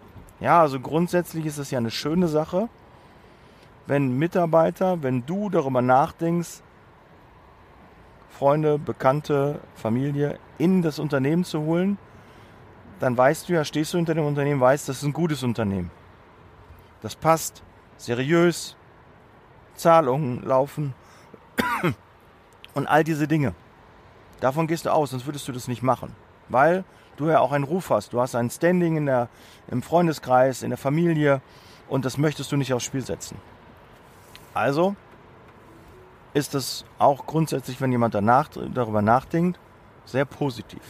Ja, 0.40 0.62
also 0.62 0.80
grundsätzlich 0.80 1.44
ist 1.44 1.58
es 1.58 1.70
ja 1.70 1.78
eine 1.78 1.90
schöne 1.90 2.28
Sache, 2.28 2.68
wenn 3.86 4.18
Mitarbeiter, 4.18 5.02
wenn 5.02 5.26
du 5.26 5.50
darüber 5.50 5.82
nachdenkst, 5.82 6.62
Freunde, 8.40 8.78
Bekannte, 8.78 9.60
Familie 9.74 10.38
in 10.56 10.80
das 10.80 10.98
Unternehmen 10.98 11.44
zu 11.44 11.60
holen, 11.60 11.98
dann 12.98 13.14
weißt 13.14 13.46
du 13.46 13.52
ja, 13.52 13.66
stehst 13.66 13.92
du 13.92 13.98
hinter 13.98 14.14
dem 14.14 14.24
Unternehmen, 14.24 14.62
weißt, 14.62 14.88
das 14.88 14.96
ist 14.96 15.02
ein 15.02 15.12
gutes 15.12 15.42
Unternehmen. 15.42 15.90
Das 17.02 17.14
passt, 17.14 17.62
seriös, 17.98 18.76
Zahlungen 19.74 20.42
laufen 20.42 20.94
und 22.72 22.86
all 22.86 23.04
diese 23.04 23.28
Dinge. 23.28 23.52
Davon 24.40 24.66
gehst 24.66 24.86
du 24.86 24.90
aus, 24.90 25.10
sonst 25.10 25.26
würdest 25.26 25.46
du 25.46 25.52
das 25.52 25.68
nicht 25.68 25.82
machen. 25.82 26.16
Weil 26.48 26.84
du 27.18 27.28
ja 27.28 27.40
auch 27.40 27.52
einen 27.52 27.64
Ruf 27.64 27.90
hast. 27.90 28.14
Du 28.14 28.22
hast 28.22 28.34
ein 28.34 28.48
Standing 28.48 28.96
in 28.96 29.04
der, 29.04 29.28
im 29.68 29.82
Freundeskreis, 29.82 30.62
in 30.62 30.70
der 30.70 30.78
Familie 30.78 31.42
und 31.90 32.06
das 32.06 32.16
möchtest 32.16 32.50
du 32.52 32.56
nicht 32.56 32.72
aufs 32.72 32.86
Spiel 32.86 33.04
setzen. 33.04 33.36
Also 34.54 34.96
ist 36.34 36.54
es 36.54 36.84
auch 36.98 37.26
grundsätzlich, 37.26 37.80
wenn 37.80 37.92
jemand 37.92 38.14
danach, 38.14 38.48
darüber 38.48 39.02
nachdenkt, 39.02 39.58
sehr 40.04 40.24
positiv. 40.24 40.82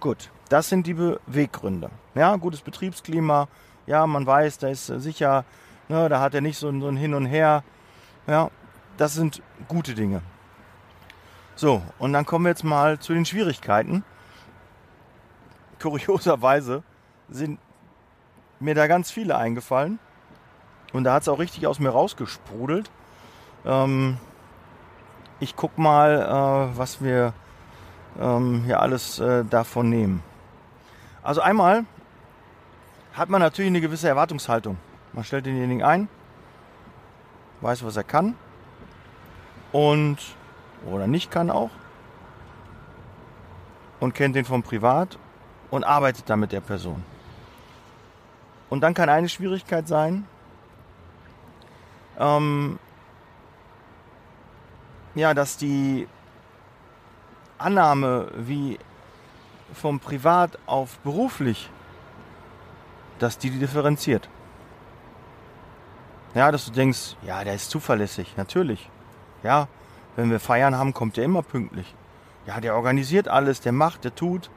Gut, 0.00 0.30
das 0.48 0.68
sind 0.68 0.86
die 0.86 0.94
Beweggründe. 0.94 1.90
Ja, 2.14 2.36
gutes 2.36 2.60
Betriebsklima. 2.60 3.48
Ja, 3.86 4.06
man 4.06 4.26
weiß, 4.26 4.58
da 4.58 4.68
ist 4.68 4.86
sicher, 4.86 5.44
ne, 5.88 6.08
da 6.08 6.20
hat 6.20 6.34
er 6.34 6.40
nicht 6.40 6.58
so, 6.58 6.68
so 6.80 6.88
ein 6.88 6.96
Hin 6.96 7.14
und 7.14 7.26
Her. 7.26 7.62
Ja, 8.26 8.50
das 8.96 9.14
sind 9.14 9.42
gute 9.68 9.94
Dinge. 9.94 10.22
So, 11.54 11.82
und 11.98 12.12
dann 12.12 12.26
kommen 12.26 12.44
wir 12.44 12.50
jetzt 12.50 12.64
mal 12.64 12.98
zu 12.98 13.14
den 13.14 13.24
Schwierigkeiten. 13.24 14.04
Kurioserweise 15.80 16.82
sind 17.28 17.58
mir 18.60 18.74
da 18.74 18.86
ganz 18.86 19.10
viele 19.10 19.36
eingefallen. 19.36 19.98
Und 20.92 21.04
da 21.04 21.14
hat 21.14 21.22
es 21.22 21.28
auch 21.28 21.38
richtig 21.38 21.66
aus 21.66 21.78
mir 21.78 21.90
rausgesprudelt. 21.90 22.90
Ähm, 23.66 24.18
ich 25.40 25.56
guck 25.56 25.76
mal, 25.76 26.70
äh, 26.72 26.78
was 26.78 27.02
wir 27.02 27.34
ähm, 28.18 28.62
hier 28.64 28.80
alles 28.80 29.18
äh, 29.18 29.44
davon 29.44 29.90
nehmen. 29.90 30.22
Also 31.22 31.40
einmal 31.40 31.84
hat 33.12 33.28
man 33.28 33.40
natürlich 33.40 33.70
eine 33.70 33.80
gewisse 33.80 34.08
Erwartungshaltung. 34.08 34.78
Man 35.12 35.24
stellt 35.24 35.46
denjenigen 35.46 35.82
ein, 35.82 36.08
weiß, 37.60 37.84
was 37.84 37.96
er 37.96 38.04
kann 38.04 38.36
und 39.72 40.18
oder 40.86 41.06
nicht 41.06 41.30
kann 41.30 41.50
auch 41.50 41.70
und 43.98 44.14
kennt 44.14 44.36
den 44.36 44.44
vom 44.44 44.62
Privat 44.62 45.18
und 45.70 45.84
arbeitet 45.84 46.28
dann 46.30 46.40
mit 46.40 46.52
der 46.52 46.60
Person. 46.60 47.02
Und 48.68 48.80
dann 48.80 48.94
kann 48.94 49.08
eine 49.08 49.28
Schwierigkeit 49.28 49.88
sein, 49.88 50.26
ähm, 52.18 52.78
ja, 55.16 55.34
dass 55.34 55.56
die 55.56 56.06
Annahme 57.58 58.28
wie 58.36 58.78
vom 59.72 59.98
Privat 59.98 60.58
auf 60.66 60.98
beruflich, 60.98 61.70
dass 63.18 63.38
die, 63.38 63.50
die 63.50 63.58
differenziert. 63.58 64.28
Ja, 66.34 66.52
dass 66.52 66.66
du 66.66 66.70
denkst, 66.70 67.16
ja, 67.22 67.42
der 67.44 67.54
ist 67.54 67.70
zuverlässig, 67.70 68.36
natürlich. 68.36 68.90
Ja, 69.42 69.68
wenn 70.16 70.30
wir 70.30 70.38
Feiern 70.38 70.76
haben, 70.76 70.92
kommt 70.92 71.16
der 71.16 71.24
immer 71.24 71.42
pünktlich. 71.42 71.94
Ja, 72.46 72.60
der 72.60 72.74
organisiert 72.74 73.26
alles, 73.26 73.60
der 73.62 73.72
macht, 73.72 74.04
der 74.04 74.14
tut. 74.14 74.50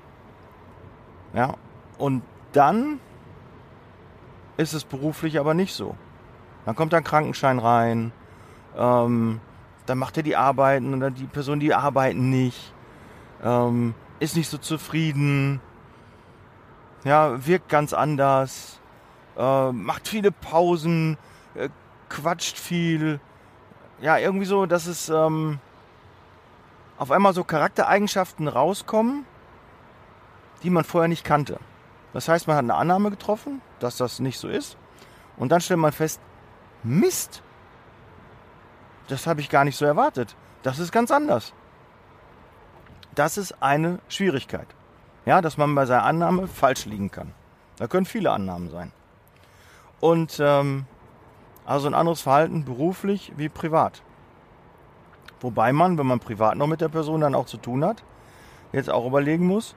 Ja, 1.33 1.55
und 1.97 2.21
dann 2.51 2.99
ist 4.57 4.73
es 4.73 4.83
beruflich 4.83 5.39
aber 5.39 5.53
nicht 5.53 5.73
so. 5.73 5.95
Dann 6.65 6.75
kommt 6.75 6.93
ein 6.93 7.03
Krankenschein 7.03 7.59
rein, 7.59 8.11
ähm, 8.77 9.39
dann 9.89 9.97
macht 9.97 10.17
er 10.17 10.23
die 10.23 10.35
Arbeiten 10.35 10.99
dann 10.99 11.15
die 11.15 11.25
Person, 11.25 11.59
die 11.59 11.73
arbeiten 11.73 12.29
nicht, 12.29 12.73
ähm, 13.43 13.95
ist 14.19 14.35
nicht 14.35 14.49
so 14.49 14.59
zufrieden, 14.59 15.61
ja, 17.03 17.45
wirkt 17.45 17.69
ganz 17.69 17.93
anders, 17.93 18.79
äh, 19.35 19.71
macht 19.71 20.07
viele 20.07 20.31
Pausen, 20.31 21.17
äh, 21.55 21.69
quatscht 22.07 22.57
viel, 22.57 23.19
ja, 23.99 24.17
irgendwie 24.17 24.45
so, 24.45 24.67
dass 24.67 24.85
es 24.85 25.09
ähm, 25.09 25.59
auf 26.97 27.09
einmal 27.09 27.33
so 27.33 27.43
Charaktereigenschaften 27.43 28.47
rauskommen, 28.47 29.25
die 30.61 30.69
man 30.69 30.83
vorher 30.83 31.07
nicht 31.07 31.23
kannte. 31.23 31.59
Das 32.13 32.27
heißt, 32.27 32.47
man 32.47 32.57
hat 32.57 32.63
eine 32.63 32.75
Annahme 32.75 33.09
getroffen, 33.09 33.61
dass 33.79 33.97
das 33.97 34.19
nicht 34.19 34.37
so 34.37 34.49
ist. 34.49 34.77
Und 35.37 35.51
dann 35.51 35.61
stellt 35.61 35.79
man 35.79 35.93
fest, 35.93 36.19
Mist, 36.83 37.41
das 39.09 39.27
habe 39.27 39.41
ich 39.41 39.49
gar 39.49 39.65
nicht 39.65 39.75
so 39.75 39.85
erwartet. 39.85 40.35
Das 40.63 40.79
ist 40.79 40.91
ganz 40.91 41.11
anders. 41.11 41.53
Das 43.15 43.37
ist 43.37 43.61
eine 43.61 43.99
Schwierigkeit. 44.07 44.67
Ja, 45.25 45.41
dass 45.41 45.57
man 45.57 45.75
bei 45.75 45.85
seiner 45.85 46.05
Annahme 46.05 46.47
falsch 46.47 46.85
liegen 46.85 47.11
kann. 47.11 47.33
Da 47.77 47.87
können 47.87 48.05
viele 48.05 48.31
Annahmen 48.31 48.69
sein. 48.69 48.91
Und 49.99 50.39
ähm, 50.41 50.85
also 51.65 51.87
ein 51.87 51.93
anderes 51.93 52.21
Verhalten 52.21 52.65
beruflich 52.65 53.33
wie 53.35 53.49
privat. 53.49 54.01
Wobei 55.41 55.73
man, 55.73 55.97
wenn 55.97 56.07
man 56.07 56.19
privat 56.19 56.57
noch 56.57 56.67
mit 56.67 56.81
der 56.81 56.89
Person 56.89 57.21
dann 57.21 57.35
auch 57.35 57.45
zu 57.45 57.57
tun 57.57 57.83
hat, 57.83 58.03
jetzt 58.71 58.89
auch 58.89 59.05
überlegen 59.05 59.45
muss, 59.45 59.75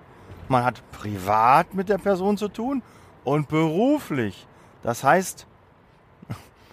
man 0.48 0.64
hat 0.64 0.82
privat 0.92 1.74
mit 1.74 1.88
der 1.88 1.98
Person 1.98 2.36
zu 2.36 2.48
tun 2.48 2.82
und 3.24 3.48
beruflich. 3.48 4.46
Das 4.82 5.04
heißt, 5.04 5.46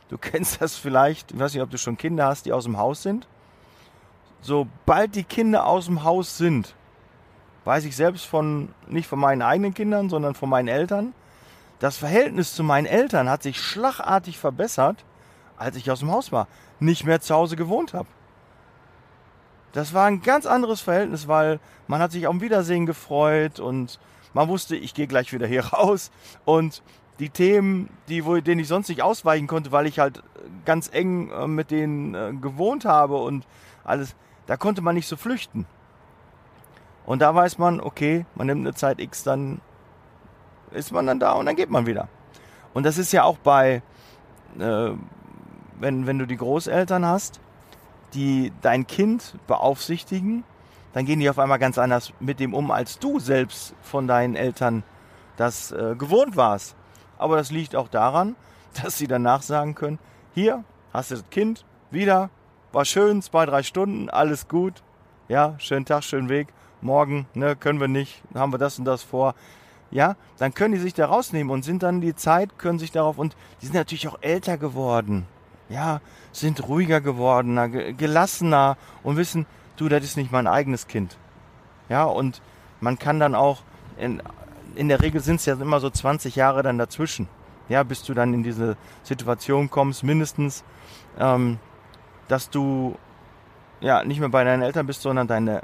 du 0.09 0.17
kennst 0.17 0.61
das 0.61 0.75
vielleicht, 0.75 1.31
ich 1.31 1.39
weiß 1.39 1.53
nicht, 1.53 1.63
ob 1.63 1.69
du 1.69 1.77
schon 1.77 1.97
Kinder 1.97 2.25
hast, 2.25 2.45
die 2.45 2.53
aus 2.53 2.65
dem 2.65 2.77
Haus 2.77 3.01
sind. 3.01 3.27
Sobald 4.41 5.15
die 5.15 5.23
Kinder 5.23 5.65
aus 5.65 5.85
dem 5.85 6.03
Haus 6.03 6.37
sind, 6.37 6.75
weiß 7.65 7.85
ich 7.85 7.95
selbst 7.95 8.25
von, 8.25 8.69
nicht 8.87 9.07
von 9.07 9.19
meinen 9.19 9.41
eigenen 9.41 9.73
Kindern, 9.73 10.09
sondern 10.09 10.33
von 10.33 10.49
meinen 10.49 10.67
Eltern, 10.67 11.13
das 11.79 11.97
Verhältnis 11.97 12.53
zu 12.53 12.63
meinen 12.63 12.85
Eltern 12.85 13.29
hat 13.29 13.41
sich 13.41 13.59
schlagartig 13.59 14.37
verbessert, 14.37 15.05
als 15.57 15.77
ich 15.77 15.89
aus 15.89 15.99
dem 15.99 16.11
Haus 16.11 16.31
war, 16.31 16.47
nicht 16.79 17.05
mehr 17.05 17.21
zu 17.21 17.33
Hause 17.33 17.55
gewohnt 17.55 17.93
habe. 17.93 18.07
Das 19.71 19.93
war 19.93 20.05
ein 20.07 20.21
ganz 20.21 20.45
anderes 20.45 20.81
Verhältnis, 20.81 21.27
weil 21.27 21.59
man 21.87 22.01
hat 22.01 22.11
sich 22.11 22.27
am 22.27 22.41
Wiedersehen 22.41 22.85
gefreut 22.85 23.59
und 23.59 23.99
man 24.33 24.47
wusste, 24.47 24.75
ich 24.75 24.93
gehe 24.93 25.07
gleich 25.07 25.31
wieder 25.31 25.47
hier 25.47 25.65
raus 25.73 26.11
und 26.45 26.81
die 27.19 27.29
Themen, 27.29 27.89
die, 28.07 28.25
wo, 28.25 28.38
denen 28.38 28.61
ich 28.61 28.67
sonst 28.67 28.88
nicht 28.89 29.01
ausweichen 29.01 29.47
konnte, 29.47 29.71
weil 29.71 29.85
ich 29.85 29.99
halt 29.99 30.23
ganz 30.65 30.89
eng 30.91 31.29
äh, 31.31 31.47
mit 31.47 31.71
denen 31.71 32.15
äh, 32.15 32.33
gewohnt 32.39 32.85
habe 32.85 33.17
und 33.17 33.45
alles, 33.83 34.15
da 34.45 34.57
konnte 34.57 34.81
man 34.81 34.95
nicht 34.95 35.07
so 35.07 35.17
flüchten. 35.17 35.65
Und 37.05 37.21
da 37.21 37.33
weiß 37.33 37.57
man, 37.57 37.81
okay, 37.81 38.25
man 38.35 38.47
nimmt 38.47 38.61
eine 38.61 38.73
Zeit 38.73 38.99
X, 38.99 39.23
dann 39.23 39.61
ist 40.71 40.91
man 40.91 41.07
dann 41.07 41.19
da 41.19 41.33
und 41.33 41.45
dann 41.45 41.55
geht 41.55 41.69
man 41.69 41.85
wieder. 41.85 42.07
Und 42.73 42.85
das 42.85 42.97
ist 42.97 43.11
ja 43.11 43.23
auch 43.23 43.38
bei, 43.38 43.81
äh, 44.59 44.91
wenn, 45.79 46.07
wenn 46.07 46.19
du 46.19 46.25
die 46.25 46.38
Großeltern 46.38 47.05
hast, 47.05 47.41
die 48.13 48.53
dein 48.61 48.88
Kind 48.88 49.35
beaufsichtigen, 49.47 50.43
dann 50.93 51.05
gehen 51.05 51.19
die 51.19 51.29
auf 51.29 51.39
einmal 51.39 51.59
ganz 51.59 51.77
anders 51.77 52.13
mit 52.19 52.39
dem 52.39 52.53
um, 52.53 52.71
als 52.71 52.99
du 52.99 53.19
selbst 53.19 53.75
von 53.81 54.07
deinen 54.07 54.35
Eltern 54.35 54.83
das 55.38 55.71
äh, 55.71 55.95
gewohnt 55.97 56.35
warst. 56.35 56.75
Aber 57.19 57.38
das 57.38 57.51
liegt 57.51 57.75
auch 57.75 57.88
daran, 57.88 58.35
dass 58.81 58.97
sie 58.97 59.07
danach 59.07 59.43
sagen 59.43 59.75
können, 59.75 59.99
hier 60.33 60.63
hast 60.91 61.11
du 61.11 61.15
das 61.15 61.29
Kind 61.29 61.65
wieder, 61.91 62.31
war 62.71 62.85
schön, 62.85 63.21
zwei, 63.21 63.45
drei 63.45 63.61
Stunden, 63.61 64.09
alles 64.09 64.47
gut, 64.47 64.81
ja, 65.27 65.53
schönen 65.59 65.85
Tag, 65.85 66.03
schönen 66.03 66.29
Weg, 66.29 66.47
morgen, 66.81 67.27
ne, 67.35 67.55
können 67.55 67.79
wir 67.79 67.88
nicht, 67.88 68.23
haben 68.33 68.51
wir 68.51 68.57
das 68.57 68.79
und 68.79 68.85
das 68.85 69.03
vor. 69.03 69.35
Ja, 69.91 70.15
dann 70.39 70.53
können 70.55 70.73
die 70.73 70.79
sich 70.79 70.95
da 70.95 71.05
rausnehmen 71.05 71.51
und 71.51 71.63
sind 71.63 71.83
dann 71.83 72.01
die 72.01 72.15
Zeit, 72.15 72.57
können 72.57 72.79
sich 72.79 72.91
darauf 72.91 73.19
und 73.19 73.35
die 73.61 73.67
sind 73.67 73.75
natürlich 73.75 74.07
auch 74.07 74.19
älter 74.21 74.57
geworden 74.57 75.27
ja, 75.69 76.01
sind 76.31 76.67
ruhiger 76.67 76.99
geworden, 76.99 77.95
gelassener 77.97 78.77
und 79.03 79.17
wissen, 79.17 79.45
du, 79.77 79.88
das 79.88 80.03
ist 80.03 80.17
nicht 80.17 80.31
mein 80.31 80.47
eigenes 80.47 80.88
Kind. 80.88 81.17
Ja, 81.88 82.03
und 82.03 82.41
man 82.81 82.99
kann 82.99 83.19
dann 83.19 83.35
auch, 83.35 83.61
in, 83.97 84.21
in 84.75 84.89
der 84.89 85.01
Regel 85.01 85.21
sind 85.21 85.38
es 85.38 85.45
ja 85.45 85.53
immer 85.53 85.79
so 85.79 85.89
20 85.89 86.35
Jahre 86.35 86.63
dann 86.63 86.77
dazwischen, 86.77 87.27
ja, 87.67 87.83
bis 87.83 88.03
du 88.03 88.13
dann 88.13 88.33
in 88.33 88.43
diese 88.43 88.77
Situation 89.03 89.69
kommst, 89.69 90.03
mindestens, 90.03 90.63
ähm, 91.19 91.59
dass 92.27 92.49
du 92.49 92.97
ja 93.81 94.03
nicht 94.03 94.19
mehr 94.19 94.29
bei 94.29 94.43
deinen 94.43 94.61
Eltern 94.61 94.88
bist, 94.88 95.01
sondern 95.01 95.27
deine, 95.27 95.63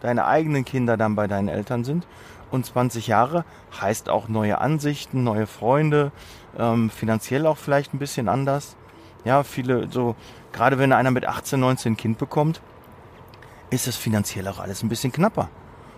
deine 0.00 0.26
eigenen 0.26 0.64
Kinder 0.64 0.96
dann 0.96 1.14
bei 1.14 1.26
deinen 1.26 1.48
Eltern 1.48 1.84
sind. 1.84 2.06
Und 2.50 2.66
20 2.66 3.06
Jahre 3.06 3.44
heißt 3.80 4.08
auch 4.08 4.28
neue 4.28 4.58
Ansichten, 4.58 5.22
neue 5.22 5.46
Freunde, 5.46 6.10
ähm, 6.58 6.90
finanziell 6.90 7.46
auch 7.46 7.58
vielleicht 7.58 7.94
ein 7.94 7.98
bisschen 7.98 8.28
anders. 8.28 8.76
Ja, 9.24 9.44
viele 9.44 9.88
so, 9.90 10.16
gerade 10.52 10.78
wenn 10.78 10.92
einer 10.92 11.10
mit 11.10 11.26
18, 11.26 11.60
19 11.60 11.92
ein 11.92 11.96
Kind 11.96 12.18
bekommt, 12.18 12.60
ist 13.70 13.86
es 13.86 13.96
finanziell 13.96 14.48
auch 14.48 14.58
alles 14.58 14.82
ein 14.82 14.88
bisschen 14.88 15.12
knapper. 15.12 15.48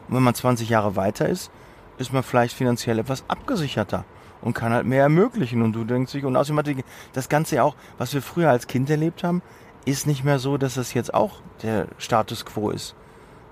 Und 0.09 0.17
wenn 0.17 0.23
man 0.23 0.35
20 0.35 0.69
Jahre 0.69 0.95
weiter 0.97 1.29
ist, 1.29 1.51
ist 1.99 2.13
man 2.13 2.23
vielleicht 2.23 2.57
finanziell 2.57 2.99
etwas 2.99 3.25
abgesicherter 3.29 4.05
und 4.41 4.55
kann 4.55 4.73
halt 4.73 4.87
mehr 4.87 5.03
ermöglichen. 5.03 5.63
Und 5.63 5.73
du 5.73 5.85
denkst 5.85 6.13
dich, 6.13 6.25
und 6.25 6.37
außerdem 6.37 6.59
hat 6.59 6.67
die, 6.67 6.85
das 7.13 7.29
Ganze 7.29 7.57
ja 7.57 7.63
auch, 7.63 7.77
was 7.99 8.13
wir 8.15 8.23
früher 8.23 8.51
als 8.51 8.67
Kind 8.67 8.91
erlebt 8.91 9.25
haben, 9.25 9.43
ist 9.85 10.07
nicht 10.07 10.25
mehr 10.25 10.39
so, 10.39 10.59
dass 10.59 10.77
es 10.77 10.95
jetzt 10.95 11.15
auch 11.15 11.41
der 11.63 11.87
Status 11.99 12.45
quo 12.45 12.71
ist. 12.71 12.95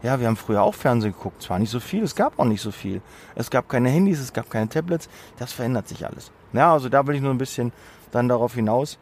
Ja, 0.03 0.19
wir 0.19 0.29
haben 0.29 0.37
früher 0.37 0.63
auch 0.63 0.75
Fernsehen 0.75 1.13
geguckt. 1.13 1.43
Zwar 1.43 1.59
nicht 1.59 1.71
so 1.71 1.81
viel, 1.81 2.03
es 2.03 2.15
gab 2.15 2.39
auch 2.39 2.45
nicht 2.45 2.63
so 2.63 2.71
viel. 2.71 3.03
Es 3.35 3.51
gab 3.51 3.69
keine 3.69 3.91
Handys, 3.91 4.21
es 4.21 4.33
gab 4.33 4.49
keine 4.49 4.69
Tablets. 4.69 5.09
Das 5.39 5.53
verändert 5.53 5.89
sich 5.89 6.07
alles. 6.07 6.33
Ja, 6.53 6.73
also 6.73 6.89
da 6.89 7.07
will 7.07 7.17
ich 7.17 7.21
nur 7.21 7.33
ein 7.33 7.39
bisschen 7.39 7.73
dann 8.11 8.29
darauf 8.29 8.55
hinaus, 8.55 8.99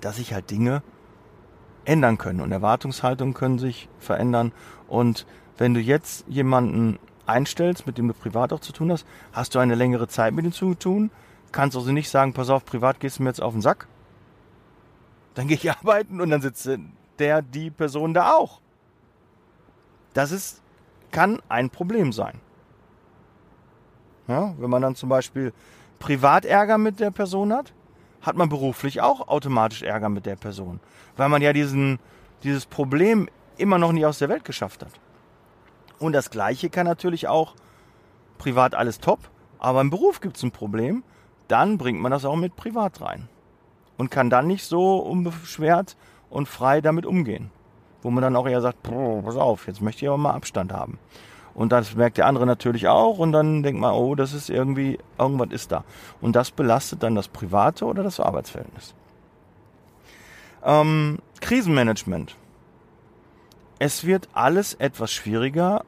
dass 0.00 0.16
sich 0.16 0.34
halt 0.34 0.50
Dinge 0.50 0.82
ändern 1.84 2.18
können 2.18 2.40
und 2.40 2.52
Erwartungshaltungen 2.52 3.34
können 3.34 3.58
sich 3.58 3.88
verändern. 3.98 4.52
Und 4.88 5.26
wenn 5.56 5.74
du 5.74 5.80
jetzt 5.80 6.24
jemanden 6.28 6.98
einstellst, 7.30 7.86
mit 7.86 7.98
dem 7.98 8.08
du 8.08 8.14
privat 8.14 8.52
auch 8.52 8.60
zu 8.60 8.72
tun 8.72 8.92
hast, 8.92 9.06
hast 9.32 9.54
du 9.54 9.58
eine 9.58 9.74
längere 9.74 10.08
Zeit 10.08 10.34
mit 10.34 10.44
ihm 10.44 10.52
zu 10.52 10.74
tun. 10.74 11.10
Kannst 11.52 11.76
also 11.76 11.92
nicht 11.92 12.10
sagen, 12.10 12.32
pass 12.32 12.50
auf, 12.50 12.64
privat 12.64 13.00
gehst 13.00 13.18
du 13.18 13.22
mir 13.22 13.30
jetzt 13.30 13.42
auf 13.42 13.52
den 13.52 13.62
Sack. 13.62 13.88
Dann 15.34 15.48
gehe 15.48 15.56
ich 15.56 15.70
arbeiten 15.78 16.20
und 16.20 16.30
dann 16.30 16.42
sitzt 16.42 16.68
der, 17.18 17.42
die 17.42 17.70
Person 17.70 18.14
da 18.14 18.32
auch. 18.34 18.60
Das 20.14 20.32
ist, 20.32 20.60
kann 21.10 21.40
ein 21.48 21.70
Problem 21.70 22.12
sein. 22.12 22.40
Ja, 24.28 24.54
wenn 24.58 24.70
man 24.70 24.82
dann 24.82 24.94
zum 24.94 25.08
Beispiel 25.08 25.52
Privatärger 25.98 26.78
mit 26.78 27.00
der 27.00 27.10
Person 27.10 27.52
hat, 27.52 27.72
hat 28.22 28.36
man 28.36 28.48
beruflich 28.48 29.00
auch 29.00 29.28
automatisch 29.28 29.82
Ärger 29.82 30.08
mit 30.08 30.26
der 30.26 30.36
Person. 30.36 30.80
Weil 31.16 31.28
man 31.28 31.42
ja 31.42 31.52
diesen, 31.52 31.98
dieses 32.42 32.66
Problem 32.66 33.28
immer 33.56 33.78
noch 33.78 33.92
nie 33.92 34.06
aus 34.06 34.18
der 34.18 34.28
Welt 34.28 34.44
geschafft 34.44 34.82
hat. 34.82 34.92
Und 36.00 36.14
das 36.14 36.30
Gleiche 36.30 36.70
kann 36.70 36.86
natürlich 36.86 37.28
auch 37.28 37.54
privat 38.38 38.74
alles 38.74 38.98
top, 38.98 39.20
aber 39.58 39.82
im 39.82 39.90
Beruf 39.90 40.20
gibt 40.20 40.38
es 40.38 40.42
ein 40.42 40.50
Problem, 40.50 41.04
dann 41.46 41.78
bringt 41.78 42.00
man 42.00 42.10
das 42.10 42.24
auch 42.24 42.36
mit 42.36 42.56
privat 42.56 43.00
rein. 43.00 43.28
Und 43.98 44.10
kann 44.10 44.30
dann 44.30 44.46
nicht 44.46 44.64
so 44.64 44.96
unbeschwert 44.96 45.96
und 46.30 46.48
frei 46.48 46.80
damit 46.80 47.04
umgehen. 47.04 47.50
Wo 48.00 48.10
man 48.10 48.22
dann 48.22 48.34
auch 48.34 48.48
eher 48.48 48.62
sagt, 48.62 48.82
pass 48.82 49.36
auf, 49.36 49.66
jetzt 49.66 49.82
möchte 49.82 50.04
ich 50.04 50.08
aber 50.08 50.16
mal 50.16 50.32
Abstand 50.32 50.72
haben. 50.72 50.98
Und 51.52 51.72
das 51.72 51.94
merkt 51.94 52.16
der 52.16 52.26
andere 52.26 52.46
natürlich 52.46 52.88
auch 52.88 53.18
und 53.18 53.32
dann 53.32 53.62
denkt 53.62 53.78
man, 53.78 53.92
oh, 53.92 54.14
das 54.14 54.32
ist 54.32 54.48
irgendwie, 54.48 54.98
irgendwas 55.18 55.50
ist 55.50 55.72
da. 55.72 55.84
Und 56.22 56.34
das 56.34 56.50
belastet 56.50 57.02
dann 57.02 57.14
das 57.14 57.28
private 57.28 57.84
oder 57.84 58.02
das 58.02 58.20
Arbeitsverhältnis. 58.20 58.94
Ähm, 60.64 61.18
Krisenmanagement. 61.40 62.36
Es 63.78 64.04
wird 64.04 64.28
alles 64.32 64.74
etwas 64.74 65.10
schwieriger, 65.10 65.84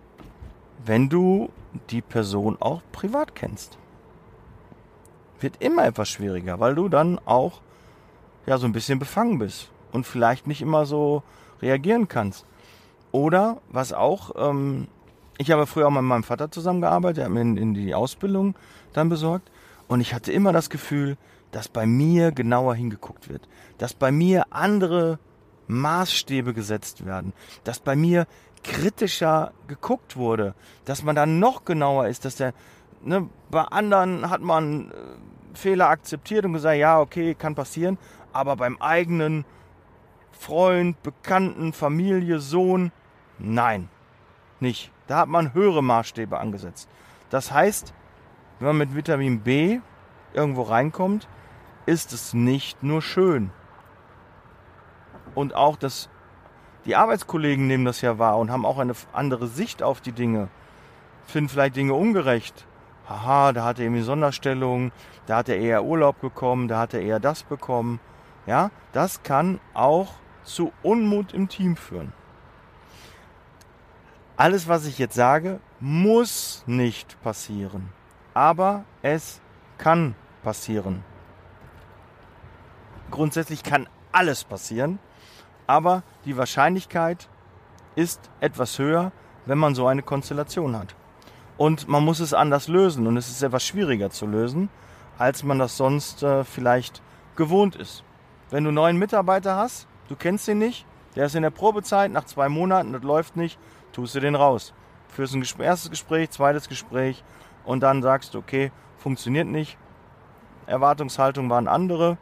wenn 0.84 1.08
du 1.08 1.50
die 1.90 2.02
Person 2.02 2.56
auch 2.60 2.82
privat 2.92 3.34
kennst. 3.34 3.78
Wird 5.40 5.62
immer 5.62 5.84
etwas 5.84 6.08
schwieriger, 6.08 6.60
weil 6.60 6.74
du 6.74 6.88
dann 6.88 7.18
auch 7.24 7.60
ja 8.46 8.58
so 8.58 8.66
ein 8.66 8.72
bisschen 8.72 8.98
befangen 8.98 9.38
bist 9.38 9.70
und 9.92 10.06
vielleicht 10.06 10.46
nicht 10.46 10.62
immer 10.62 10.86
so 10.86 11.22
reagieren 11.60 12.08
kannst. 12.08 12.46
Oder 13.10 13.60
was 13.68 13.92
auch 13.92 14.32
ähm, 14.36 14.88
ich 15.38 15.50
habe 15.50 15.66
früher 15.66 15.88
auch 15.88 15.90
mit 15.90 16.02
meinem 16.02 16.22
Vater 16.22 16.50
zusammengearbeitet, 16.50 17.18
er 17.18 17.24
hat 17.24 17.32
mir 17.32 17.40
in, 17.40 17.56
in 17.56 17.74
die 17.74 17.94
Ausbildung 17.94 18.54
dann 18.92 19.08
besorgt. 19.08 19.50
Und 19.88 20.00
ich 20.00 20.14
hatte 20.14 20.32
immer 20.32 20.52
das 20.52 20.70
Gefühl, 20.70 21.16
dass 21.50 21.68
bei 21.68 21.86
mir 21.86 22.32
genauer 22.32 22.74
hingeguckt 22.74 23.28
wird. 23.28 23.48
Dass 23.78 23.92
bei 23.94 24.12
mir 24.12 24.44
andere 24.50 25.18
Maßstäbe 25.66 26.54
gesetzt 26.54 27.04
werden. 27.04 27.32
Dass 27.64 27.80
bei 27.80 27.96
mir 27.96 28.26
kritischer 28.62 29.52
geguckt 29.66 30.16
wurde. 30.16 30.54
Dass 30.84 31.02
man 31.02 31.16
dann 31.16 31.38
noch 31.38 31.64
genauer 31.64 32.08
ist, 32.08 32.24
dass 32.24 32.36
der, 32.36 32.54
ne, 33.02 33.28
bei 33.50 33.62
anderen 33.62 34.30
hat 34.30 34.40
man 34.40 34.90
äh, 34.90 34.94
Fehler 35.54 35.88
akzeptiert 35.88 36.44
und 36.44 36.54
gesagt, 36.54 36.78
ja, 36.78 37.00
okay, 37.00 37.34
kann 37.34 37.54
passieren. 37.54 37.98
Aber 38.32 38.56
beim 38.56 38.80
eigenen 38.80 39.44
Freund, 40.30 41.02
Bekannten, 41.02 41.72
Familie, 41.72 42.38
Sohn, 42.38 42.90
nein, 43.38 43.88
nicht. 44.60 44.90
Da 45.06 45.18
hat 45.18 45.28
man 45.28 45.54
höhere 45.54 45.82
Maßstäbe 45.82 46.38
angesetzt. 46.38 46.88
Das 47.30 47.52
heißt, 47.52 47.92
wenn 48.58 48.68
man 48.68 48.78
mit 48.78 48.94
Vitamin 48.94 49.40
B 49.40 49.80
irgendwo 50.32 50.62
reinkommt, 50.62 51.28
ist 51.86 52.12
es 52.12 52.32
nicht 52.34 52.82
nur 52.82 53.02
schön. 53.02 53.50
Und 55.34 55.54
auch 55.54 55.76
das, 55.76 56.08
die 56.84 56.96
Arbeitskollegen 56.96 57.66
nehmen 57.66 57.84
das 57.84 58.00
ja 58.00 58.18
wahr 58.18 58.38
und 58.38 58.50
haben 58.50 58.66
auch 58.66 58.78
eine 58.78 58.94
andere 59.12 59.46
Sicht 59.46 59.82
auf 59.82 60.00
die 60.00 60.12
Dinge. 60.12 60.48
Finden 61.26 61.48
vielleicht 61.48 61.76
Dinge 61.76 61.94
ungerecht. 61.94 62.66
Haha, 63.08 63.52
da 63.52 63.64
hat 63.64 63.78
er 63.78 63.86
irgendwie 63.86 64.02
Sonderstellung, 64.02 64.92
da 65.26 65.38
hat 65.38 65.48
er 65.48 65.58
eher 65.58 65.84
Urlaub 65.84 66.20
bekommen, 66.20 66.68
da 66.68 66.78
hat 66.78 66.94
er 66.94 67.02
eher 67.02 67.20
das 67.20 67.42
bekommen. 67.42 68.00
Ja, 68.46 68.70
das 68.92 69.22
kann 69.22 69.60
auch 69.74 70.14
zu 70.42 70.72
Unmut 70.82 71.32
im 71.32 71.48
Team 71.48 71.76
führen 71.76 72.12
alles, 74.42 74.66
was 74.66 74.86
ich 74.86 74.98
jetzt 74.98 75.14
sage, 75.14 75.60
muss 75.78 76.64
nicht 76.66 77.20
passieren. 77.22 77.90
Aber 78.34 78.84
es 79.00 79.40
kann 79.78 80.16
passieren. 80.42 81.04
Grundsätzlich 83.12 83.62
kann 83.62 83.88
alles 84.10 84.42
passieren, 84.42 84.98
aber 85.66 86.02
die 86.24 86.36
Wahrscheinlichkeit 86.36 87.28
ist 87.94 88.30
etwas 88.40 88.78
höher, 88.78 89.12
wenn 89.46 89.58
man 89.58 89.74
so 89.74 89.86
eine 89.86 90.02
Konstellation 90.02 90.76
hat. 90.76 90.94
Und 91.56 91.88
man 91.88 92.04
muss 92.04 92.20
es 92.20 92.34
anders 92.34 92.68
lösen 92.68 93.06
und 93.06 93.16
es 93.16 93.28
ist 93.28 93.42
etwas 93.42 93.64
schwieriger 93.64 94.10
zu 94.10 94.26
lösen, 94.26 94.68
als 95.18 95.42
man 95.42 95.58
das 95.58 95.76
sonst 95.76 96.22
äh, 96.22 96.44
vielleicht 96.44 97.02
gewohnt 97.36 97.76
ist. 97.76 98.04
Wenn 98.50 98.64
du 98.64 98.68
einen 98.68 98.76
neuen 98.76 98.96
Mitarbeiter 98.98 99.56
hast, 99.56 99.86
du 100.08 100.16
kennst 100.16 100.48
ihn 100.48 100.58
nicht, 100.58 100.86
der 101.14 101.26
ist 101.26 101.34
in 101.34 101.42
der 101.42 101.50
Probezeit, 101.50 102.10
nach 102.10 102.24
zwei 102.24 102.48
Monaten, 102.48 102.92
das 102.92 103.02
läuft 103.02 103.36
nicht, 103.36 103.58
tust 103.92 104.14
du 104.14 104.20
den 104.20 104.34
raus. 104.34 104.72
Führst 105.08 105.34
ein 105.34 105.44
erstes 105.60 105.90
Gespräch, 105.90 106.30
zweites 106.30 106.68
Gespräch 106.68 107.22
und 107.64 107.82
dann 107.82 108.02
sagst 108.02 108.34
du, 108.34 108.38
okay, 108.38 108.72
funktioniert 108.96 109.46
nicht. 109.46 109.76
Erwartungshaltung 110.66 111.50
waren 111.50 111.68
andere. 111.68 112.16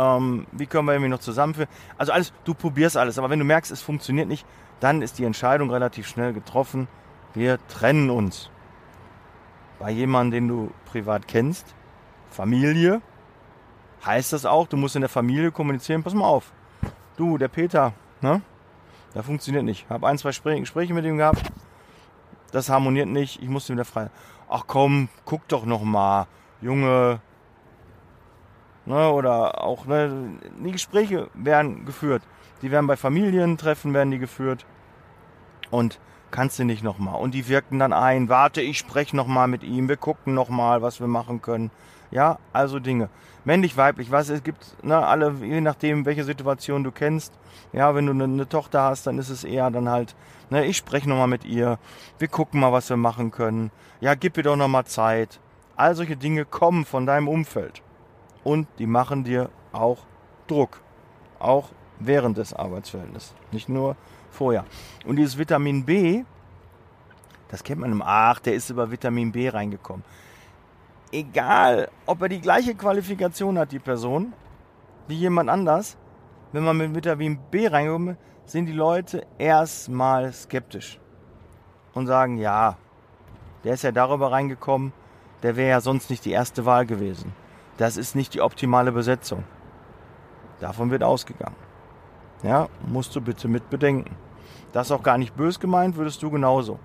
Ähm, 0.00 0.46
wie 0.52 0.66
können 0.66 0.86
wir 0.86 0.94
irgendwie 0.94 1.10
noch 1.10 1.20
zusammenführen? 1.20 1.68
Also 1.98 2.12
alles, 2.12 2.32
du 2.44 2.54
probierst 2.54 2.96
alles, 2.96 3.18
aber 3.18 3.28
wenn 3.28 3.38
du 3.38 3.44
merkst, 3.44 3.70
es 3.70 3.82
funktioniert 3.82 4.28
nicht, 4.28 4.46
dann 4.80 5.02
ist 5.02 5.18
die 5.18 5.24
Entscheidung 5.24 5.70
relativ 5.70 6.08
schnell 6.08 6.32
getroffen. 6.32 6.88
Wir 7.34 7.58
trennen 7.68 8.08
uns. 8.08 8.50
Bei 9.78 9.90
jemandem, 9.90 10.30
den 10.30 10.48
du 10.48 10.72
privat 10.86 11.28
kennst, 11.28 11.74
Familie, 12.30 13.02
heißt 14.06 14.32
das 14.32 14.46
auch, 14.46 14.68
du 14.68 14.78
musst 14.78 14.96
in 14.96 15.02
der 15.02 15.10
Familie 15.10 15.52
kommunizieren, 15.52 16.02
pass 16.02 16.14
mal 16.14 16.24
auf. 16.24 16.50
Du, 17.18 17.36
der 17.36 17.48
Peter, 17.48 17.92
ne? 18.22 18.40
Das 19.12 19.26
funktioniert 19.26 19.64
nicht. 19.64 19.90
Habe 19.90 20.06
ein, 20.06 20.16
zwei 20.16 20.30
Gespräche 20.30 20.94
mit 20.94 21.04
ihm 21.04 21.18
gehabt. 21.18 21.42
Das 22.52 22.70
harmoniert 22.70 23.08
nicht. 23.08 23.42
Ich 23.42 23.48
musste 23.48 23.74
wieder 23.74 23.84
frei. 23.84 24.08
Ach 24.48 24.64
komm, 24.66 25.08
guck 25.26 25.46
doch 25.48 25.66
noch 25.66 25.82
mal, 25.82 26.26
Junge. 26.62 27.20
Ne, 28.90 29.08
oder 29.12 29.62
auch 29.62 29.86
ne, 29.86 30.40
die 30.64 30.72
Gespräche 30.72 31.28
werden 31.32 31.84
geführt. 31.84 32.24
Die 32.60 32.72
werden 32.72 32.88
bei 32.88 32.96
Familientreffen 32.96 33.94
werden 33.94 34.10
die 34.10 34.18
geführt. 34.18 34.66
Und 35.70 36.00
kannst 36.32 36.58
du 36.58 36.64
nicht 36.64 36.82
noch 36.82 36.98
mal. 36.98 37.14
Und 37.14 37.32
die 37.32 37.46
wirkten 37.46 37.78
dann 37.78 37.92
ein. 37.92 38.28
Warte, 38.28 38.62
ich 38.62 38.78
spreche 38.78 39.14
noch 39.14 39.28
mal 39.28 39.46
mit 39.46 39.62
ihm. 39.62 39.88
Wir 39.88 39.96
gucken 39.96 40.34
noch 40.34 40.48
mal, 40.48 40.82
was 40.82 40.98
wir 40.98 41.06
machen 41.06 41.40
können. 41.40 41.70
Ja, 42.10 42.40
also 42.52 42.80
Dinge. 42.80 43.10
Männlich, 43.44 43.76
weiblich, 43.76 44.10
was 44.10 44.28
es 44.28 44.42
gibt, 44.42 44.84
ne, 44.84 45.06
alle, 45.06 45.34
je 45.40 45.60
nachdem, 45.60 46.04
welche 46.04 46.24
Situation 46.24 46.82
du 46.82 46.90
kennst. 46.90 47.32
Ja, 47.72 47.94
wenn 47.94 48.06
du 48.06 48.12
eine, 48.12 48.24
eine 48.24 48.48
Tochter 48.48 48.82
hast, 48.82 49.06
dann 49.06 49.18
ist 49.18 49.28
es 49.30 49.44
eher 49.44 49.70
dann 49.70 49.88
halt, 49.88 50.16
ne, 50.50 50.64
ich 50.64 50.76
spreche 50.76 51.08
nochmal 51.08 51.28
mit 51.28 51.44
ihr. 51.44 51.78
Wir 52.18 52.26
gucken 52.26 52.58
mal, 52.58 52.72
was 52.72 52.90
wir 52.90 52.96
machen 52.96 53.30
können. 53.30 53.70
Ja, 54.00 54.16
gib 54.16 54.36
ihr 54.36 54.42
doch 54.42 54.56
nochmal 54.56 54.86
Zeit. 54.86 55.38
All 55.76 55.94
solche 55.94 56.16
Dinge 56.16 56.44
kommen 56.44 56.84
von 56.84 57.06
deinem 57.06 57.28
Umfeld. 57.28 57.82
Und 58.44 58.66
die 58.78 58.86
machen 58.86 59.24
dir 59.24 59.50
auch 59.72 59.98
Druck. 60.46 60.80
Auch 61.38 61.68
während 61.98 62.38
des 62.38 62.52
Arbeitsverhältnisses. 62.52 63.34
Nicht 63.52 63.68
nur 63.68 63.96
vorher. 64.30 64.64
Und 65.06 65.16
dieses 65.16 65.38
Vitamin 65.38 65.84
B, 65.84 66.24
das 67.48 67.64
kennt 67.64 67.80
man 67.80 67.92
im 67.92 68.02
Ach, 68.04 68.40
der 68.40 68.54
ist 68.54 68.70
über 68.70 68.90
Vitamin 68.90 69.32
B 69.32 69.48
reingekommen 69.48 70.04
egal, 71.12 71.88
ob 72.06 72.22
er 72.22 72.28
die 72.28 72.40
gleiche 72.40 72.74
Qualifikation 72.74 73.58
hat, 73.58 73.72
die 73.72 73.78
Person, 73.78 74.32
wie 75.08 75.16
jemand 75.16 75.50
anders, 75.50 75.96
wenn 76.52 76.64
man 76.64 76.76
mit 76.76 76.94
Vitamin 76.94 77.38
B 77.50 77.66
reinkommt, 77.66 78.16
sind 78.44 78.66
die 78.66 78.72
Leute 78.72 79.26
erstmal 79.38 80.32
skeptisch 80.32 80.98
und 81.94 82.06
sagen, 82.06 82.38
ja, 82.38 82.76
der 83.64 83.74
ist 83.74 83.84
ja 83.84 83.92
darüber 83.92 84.32
reingekommen, 84.32 84.92
der 85.42 85.56
wäre 85.56 85.70
ja 85.70 85.80
sonst 85.80 86.10
nicht 86.10 86.24
die 86.24 86.32
erste 86.32 86.64
Wahl 86.64 86.86
gewesen. 86.86 87.32
Das 87.80 87.96
ist 87.96 88.14
nicht 88.14 88.34
die 88.34 88.42
optimale 88.42 88.92
Besetzung. 88.92 89.42
Davon 90.60 90.90
wird 90.90 91.02
ausgegangen. 91.02 91.56
Ja, 92.42 92.68
musst 92.86 93.16
du 93.16 93.22
bitte 93.22 93.48
mit 93.48 93.70
bedenken. 93.70 94.16
Das 94.72 94.88
ist 94.88 94.92
auch 94.92 95.02
gar 95.02 95.16
nicht 95.16 95.34
bös 95.34 95.58
gemeint, 95.58 95.96
würdest 95.96 96.22
du 96.22 96.30
genauso. 96.30 96.78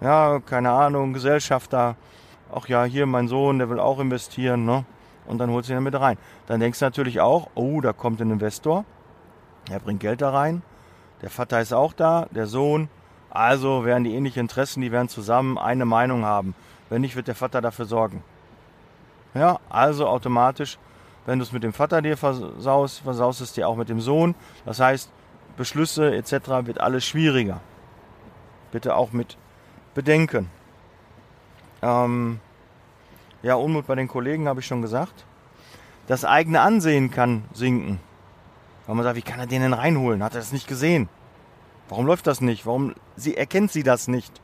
Ja, 0.00 0.38
keine 0.38 0.70
Ahnung, 0.70 1.12
Gesellschafter, 1.12 1.96
ach 2.54 2.68
ja, 2.68 2.84
hier 2.84 3.04
mein 3.06 3.26
Sohn, 3.26 3.58
der 3.58 3.68
will 3.68 3.80
auch 3.80 3.98
investieren, 3.98 4.64
ne? 4.64 4.84
Und 5.26 5.38
dann 5.38 5.50
holst 5.50 5.68
du 5.68 5.74
ihn 5.74 5.82
mit 5.82 5.98
rein. 5.98 6.18
Dann 6.46 6.60
denkst 6.60 6.78
du 6.78 6.84
natürlich 6.84 7.20
auch, 7.20 7.50
oh, 7.56 7.80
da 7.80 7.92
kommt 7.92 8.20
ein 8.20 8.30
Investor, 8.30 8.84
er 9.68 9.80
bringt 9.80 9.98
Geld 9.98 10.22
da 10.22 10.30
rein, 10.30 10.62
der 11.20 11.30
Vater 11.30 11.60
ist 11.60 11.72
auch 11.72 11.94
da, 11.94 12.28
der 12.30 12.46
Sohn, 12.46 12.88
also 13.28 13.84
werden 13.84 14.04
die 14.04 14.14
ähnlichen 14.14 14.42
Interessen, 14.42 14.82
die 14.82 14.92
werden 14.92 15.08
zusammen 15.08 15.58
eine 15.58 15.84
Meinung 15.84 16.24
haben. 16.24 16.54
Wenn 16.88 17.00
nicht, 17.00 17.16
wird 17.16 17.26
der 17.26 17.34
Vater 17.34 17.60
dafür 17.60 17.86
sorgen. 17.86 18.22
Ja, 19.34 19.60
also 19.68 20.06
automatisch, 20.06 20.78
wenn 21.26 21.38
du 21.38 21.44
es 21.44 21.52
mit 21.52 21.62
dem 21.62 21.72
Vater 21.72 22.02
dir 22.02 22.16
versaust, 22.16 23.00
versaust 23.00 23.40
es 23.40 23.52
dir 23.52 23.68
auch 23.68 23.76
mit 23.76 23.88
dem 23.88 24.00
Sohn. 24.00 24.34
Das 24.64 24.80
heißt, 24.80 25.10
Beschlüsse 25.56 26.14
etc. 26.14 26.32
wird 26.64 26.80
alles 26.80 27.04
schwieriger. 27.04 27.60
Bitte 28.70 28.96
auch 28.96 29.12
mit 29.12 29.36
bedenken. 29.94 30.50
Ähm, 31.82 32.40
ja, 33.42 33.54
Unmut 33.54 33.86
bei 33.86 33.94
den 33.94 34.08
Kollegen 34.08 34.48
habe 34.48 34.60
ich 34.60 34.66
schon 34.66 34.82
gesagt. 34.82 35.24
Das 36.06 36.24
eigene 36.24 36.60
Ansehen 36.60 37.10
kann 37.10 37.44
sinken. 37.52 38.00
Weil 38.86 38.96
man 38.96 39.04
sagt, 39.04 39.16
wie 39.16 39.22
kann 39.22 39.40
er 39.40 39.46
den 39.46 39.62
denn 39.62 39.72
reinholen? 39.72 40.22
Hat 40.22 40.34
er 40.34 40.40
das 40.40 40.52
nicht 40.52 40.66
gesehen? 40.66 41.08
Warum 41.88 42.06
läuft 42.06 42.26
das 42.26 42.40
nicht? 42.40 42.66
Warum 42.66 42.94
sie, 43.16 43.36
erkennt 43.36 43.70
sie 43.70 43.82
das 43.82 44.08
nicht? 44.08 44.40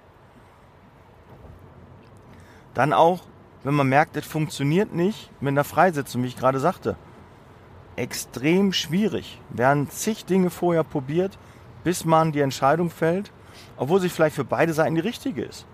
Dann 2.74 2.92
auch, 2.92 3.20
wenn 3.68 3.74
man 3.74 3.90
merkt, 3.90 4.16
es 4.16 4.24
funktioniert 4.24 4.94
nicht 4.94 5.30
mit 5.42 5.50
einer 5.50 5.62
Freisetzung, 5.62 6.22
wie 6.22 6.28
ich 6.28 6.38
gerade 6.38 6.58
sagte. 6.58 6.96
Extrem 7.96 8.72
schwierig. 8.72 9.42
Werden 9.50 9.90
zig 9.90 10.24
Dinge 10.24 10.48
vorher 10.48 10.84
probiert, 10.84 11.38
bis 11.84 12.06
man 12.06 12.32
die 12.32 12.40
Entscheidung 12.40 12.88
fällt, 12.88 13.30
obwohl 13.76 14.00
sie 14.00 14.08
vielleicht 14.08 14.36
für 14.36 14.44
beide 14.46 14.72
Seiten 14.72 14.94
die 14.94 15.02
richtige 15.02 15.42
ist. 15.42 15.66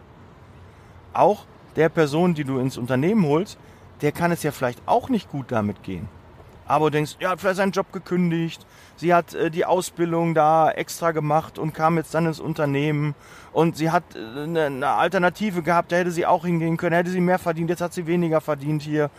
Auch 1.12 1.44
der 1.76 1.88
Person, 1.88 2.34
die 2.34 2.42
du 2.42 2.58
ins 2.58 2.78
Unternehmen 2.78 3.26
holst, 3.26 3.58
der 4.00 4.10
kann 4.10 4.32
es 4.32 4.42
ja 4.42 4.50
vielleicht 4.50 4.82
auch 4.86 5.08
nicht 5.08 5.30
gut 5.30 5.52
damit 5.52 5.84
gehen. 5.84 6.08
Aber 6.66 6.86
du 6.86 6.92
denkst, 6.92 7.16
ja, 7.20 7.30
hat 7.30 7.40
vielleicht 7.40 7.56
seinen 7.56 7.72
Job 7.72 7.92
gekündigt, 7.92 8.64
sie 8.96 9.12
hat 9.12 9.34
äh, 9.34 9.50
die 9.50 9.64
Ausbildung 9.64 10.34
da 10.34 10.70
extra 10.70 11.12
gemacht 11.12 11.58
und 11.58 11.74
kam 11.74 11.96
jetzt 11.96 12.14
dann 12.14 12.26
ins 12.26 12.40
Unternehmen 12.40 13.14
und 13.52 13.76
sie 13.76 13.90
hat 13.90 14.04
äh, 14.14 14.42
eine, 14.42 14.66
eine 14.66 14.88
Alternative 14.88 15.62
gehabt, 15.62 15.92
da 15.92 15.96
hätte 15.96 16.10
sie 16.10 16.24
auch 16.26 16.44
hingehen 16.44 16.76
können, 16.76 16.94
hätte 16.94 17.10
sie 17.10 17.20
mehr 17.20 17.38
verdient, 17.38 17.70
jetzt 17.70 17.82
hat 17.82 17.92
sie 17.92 18.06
weniger 18.06 18.40
verdient 18.40 18.82
hier 18.82 19.10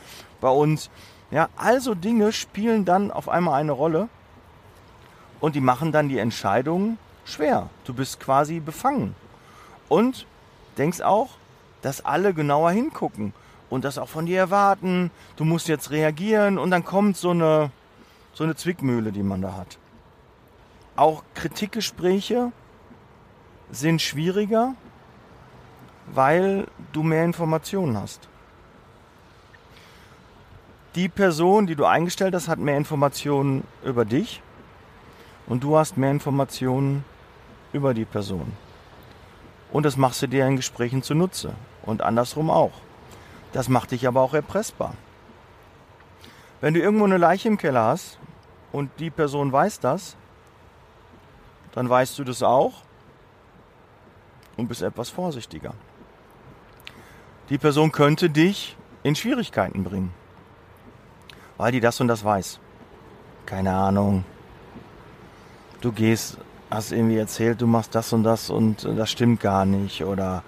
bei 0.41 0.49
uns. 0.49 0.89
Ja, 1.31 1.49
also 1.55 1.95
Dinge 1.95 2.31
spielen 2.31 2.85
dann 2.85 3.11
auf 3.11 3.29
einmal 3.29 3.59
eine 3.59 3.71
Rolle 3.71 4.09
und 5.39 5.55
die 5.55 5.61
machen 5.61 5.91
dann 5.91 6.09
die 6.09 6.19
Entscheidung 6.19 6.97
schwer. 7.25 7.69
Du 7.83 7.93
bist 7.93 8.19
quasi 8.19 8.59
befangen. 8.59 9.15
Und 9.87 10.25
denkst 10.77 11.01
auch, 11.01 11.29
dass 11.81 12.03
alle 12.03 12.33
genauer 12.33 12.71
hingucken 12.71 13.33
und 13.75 13.83
das 13.83 13.97
auch 13.97 14.07
von 14.07 14.25
dir 14.25 14.39
erwarten. 14.39 15.11
Du 15.35 15.43
musst 15.43 15.67
jetzt 15.67 15.91
reagieren 15.91 16.57
und 16.57 16.71
dann 16.71 16.85
kommt 16.85 17.17
so 17.17 17.31
eine, 17.31 17.71
so 18.33 18.43
eine 18.43 18.55
Zwickmühle, 18.55 19.11
die 19.11 19.21
man 19.21 19.41
da 19.41 19.55
hat. 19.55 19.77
Auch 20.95 21.23
Kritikgespräche 21.33 22.53
sind 23.69 24.01
schwieriger, 24.01 24.75
weil 26.07 26.67
du 26.93 27.03
mehr 27.03 27.25
Informationen 27.25 27.97
hast. 27.97 28.29
Die 30.95 31.09
Person, 31.09 31.67
die 31.67 31.75
du 31.75 31.83
eingestellt 31.83 32.33
hast, 32.33 32.47
hat 32.47 32.59
mehr 32.59 32.77
Informationen 32.77 33.65
über 33.83 34.05
dich 34.05 34.41
und 35.47 35.63
du 35.63 35.77
hast 35.77 35.97
mehr 35.97 36.11
Informationen 36.11 37.03
über 37.73 37.93
die 37.93 38.05
Person. 38.05 38.53
Und 39.73 39.85
das 39.85 39.97
machst 39.97 40.21
du 40.21 40.27
dir 40.27 40.47
in 40.47 40.55
Gesprächen 40.55 41.03
zunutze 41.03 41.53
und 41.83 42.01
andersrum 42.01 42.49
auch. 42.49 42.84
Das 43.55 43.69
macht 43.69 43.91
dich 43.91 44.05
aber 44.05 44.19
auch 44.19 44.33
erpressbar. 44.33 44.95
Wenn 46.59 46.73
du 46.73 46.81
irgendwo 46.81 47.05
eine 47.05 47.15
Leiche 47.15 47.47
im 47.47 47.57
Keller 47.57 47.85
hast 47.85 48.19
und 48.73 48.91
die 48.99 49.09
Person 49.09 49.49
weiß 49.49 49.79
das, 49.79 50.17
dann 51.71 51.89
weißt 51.89 52.19
du 52.19 52.25
das 52.25 52.43
auch 52.43 52.73
und 54.57 54.67
bist 54.67 54.81
etwas 54.81 55.09
vorsichtiger. 55.09 55.73
Die 57.47 57.57
Person 57.57 57.93
könnte 57.93 58.29
dich 58.29 58.75
in 59.03 59.15
Schwierigkeiten 59.15 59.85
bringen, 59.85 60.13
weil 61.55 61.71
die 61.71 61.79
das 61.79 62.01
und 62.01 62.09
das 62.09 62.25
weiß. 62.25 62.59
Keine 63.45 63.73
Ahnung. 63.73 64.25
Du 65.79 65.93
gehst, 65.93 66.39
hast 66.69 66.91
irgendwie 66.91 67.19
erzählt, 67.19 67.61
du 67.61 67.67
machst 67.67 67.95
das 67.95 68.11
und 68.11 68.23
das 68.23 68.49
und 68.49 68.83
das 68.83 69.09
stimmt 69.09 69.39
gar 69.39 69.65
nicht 69.65 70.03
oder 70.03 70.43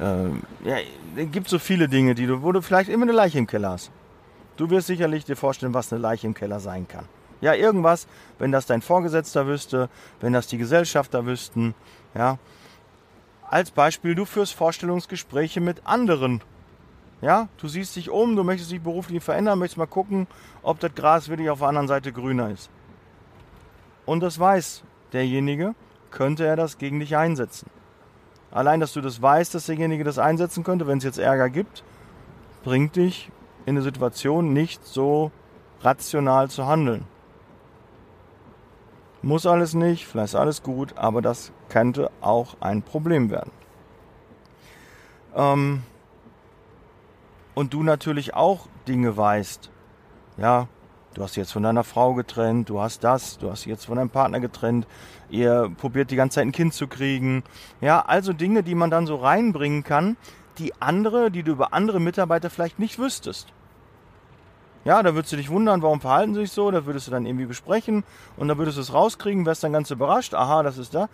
ähm, 0.00 0.42
ja, 0.64 0.76
es 1.16 1.30
gibt 1.30 1.48
so 1.48 1.58
viele 1.58 1.88
Dinge, 1.88 2.14
die 2.14 2.26
du, 2.26 2.42
wo 2.42 2.52
du 2.52 2.62
vielleicht 2.62 2.88
immer 2.88 3.04
eine 3.04 3.12
Leiche 3.12 3.38
im 3.38 3.46
Keller 3.46 3.70
hast. 3.70 3.90
Du 4.56 4.70
wirst 4.70 4.86
sicherlich 4.88 5.24
dir 5.24 5.36
vorstellen, 5.36 5.74
was 5.74 5.92
eine 5.92 6.02
Leiche 6.02 6.26
im 6.26 6.34
Keller 6.34 6.60
sein 6.60 6.86
kann. 6.86 7.04
Ja, 7.40 7.54
irgendwas, 7.54 8.08
wenn 8.38 8.50
das 8.50 8.66
dein 8.66 8.82
Vorgesetzter 8.82 9.46
wüsste, 9.46 9.88
wenn 10.20 10.32
das 10.32 10.48
die 10.48 10.58
Gesellschafter 10.58 11.26
wüssten, 11.26 11.74
ja. 12.14 12.38
Als 13.48 13.70
Beispiel, 13.70 14.14
du 14.14 14.24
führst 14.24 14.54
Vorstellungsgespräche 14.54 15.60
mit 15.60 15.86
anderen. 15.86 16.42
Ja, 17.20 17.48
du 17.58 17.66
siehst 17.66 17.96
dich 17.96 18.10
um, 18.10 18.36
du 18.36 18.44
möchtest 18.44 18.70
dich 18.70 18.80
beruflich 18.80 19.22
verändern, 19.22 19.58
möchtest 19.58 19.78
mal 19.78 19.86
gucken, 19.86 20.26
ob 20.62 20.78
das 20.80 20.94
Gras 20.94 21.28
wirklich 21.28 21.50
auf 21.50 21.60
der 21.60 21.68
anderen 21.68 21.88
Seite 21.88 22.12
grüner 22.12 22.50
ist. 22.50 22.70
Und 24.06 24.20
das 24.20 24.38
weiß 24.38 24.82
derjenige, 25.12 25.74
könnte 26.10 26.44
er 26.46 26.56
das 26.56 26.78
gegen 26.78 27.00
dich 27.00 27.16
einsetzen. 27.16 27.70
Allein, 28.50 28.80
dass 28.80 28.92
du 28.92 29.00
das 29.00 29.20
weißt, 29.20 29.54
dass 29.54 29.66
derjenige 29.66 30.04
das 30.04 30.18
einsetzen 30.18 30.64
könnte, 30.64 30.86
wenn 30.86 30.98
es 30.98 31.04
jetzt 31.04 31.18
Ärger 31.18 31.50
gibt, 31.50 31.84
bringt 32.64 32.96
dich 32.96 33.30
in 33.66 33.76
eine 33.76 33.82
Situation 33.82 34.52
nicht 34.52 34.84
so 34.84 35.30
rational 35.82 36.48
zu 36.48 36.66
handeln. 36.66 37.04
Muss 39.20 39.46
alles 39.46 39.74
nicht, 39.74 40.06
vielleicht 40.06 40.34
ist 40.34 40.40
alles 40.40 40.62
gut, 40.62 40.96
aber 40.96 41.20
das 41.20 41.52
könnte 41.68 42.10
auch 42.20 42.56
ein 42.60 42.82
Problem 42.82 43.30
werden. 43.30 43.50
Ähm 45.34 45.82
und 47.54 47.74
du 47.74 47.82
natürlich 47.82 48.34
auch 48.34 48.68
Dinge 48.86 49.16
weißt. 49.16 49.70
Ja, 50.36 50.68
Du 51.18 51.24
hast 51.24 51.34
jetzt 51.34 51.50
von 51.50 51.64
deiner 51.64 51.82
Frau 51.82 52.14
getrennt, 52.14 52.68
du 52.68 52.80
hast 52.80 53.02
das, 53.02 53.38
du 53.38 53.50
hast 53.50 53.64
jetzt 53.64 53.86
von 53.86 53.96
deinem 53.96 54.08
Partner 54.08 54.38
getrennt, 54.38 54.86
ihr 55.30 55.68
probiert 55.76 56.12
die 56.12 56.16
ganze 56.16 56.36
Zeit 56.36 56.46
ein 56.46 56.52
Kind 56.52 56.74
zu 56.74 56.86
kriegen. 56.86 57.42
Ja, 57.80 58.02
also 58.02 58.32
Dinge, 58.32 58.62
die 58.62 58.76
man 58.76 58.88
dann 58.88 59.04
so 59.08 59.16
reinbringen 59.16 59.82
kann, 59.82 60.16
die 60.58 60.80
andere, 60.80 61.32
die 61.32 61.42
du 61.42 61.50
über 61.50 61.72
andere 61.72 61.98
Mitarbeiter 61.98 62.50
vielleicht 62.50 62.78
nicht 62.78 63.00
wüsstest. 63.00 63.48
Ja, 64.84 65.02
da 65.02 65.16
würdest 65.16 65.32
du 65.32 65.36
dich 65.38 65.50
wundern, 65.50 65.82
warum 65.82 66.00
verhalten 66.00 66.34
sie 66.34 66.42
sich 66.42 66.52
so, 66.52 66.70
da 66.70 66.86
würdest 66.86 67.08
du 67.08 67.10
dann 67.10 67.26
irgendwie 67.26 67.46
besprechen 67.46 68.04
und 68.36 68.46
dann 68.46 68.56
würdest 68.56 68.76
du 68.76 68.82
es 68.82 68.94
rauskriegen, 68.94 69.44
wärst 69.44 69.64
dann 69.64 69.72
ganz 69.72 69.90
überrascht, 69.90 70.34
aha, 70.34 70.62
das 70.62 70.78
ist 70.78 70.94
da. 70.94 71.08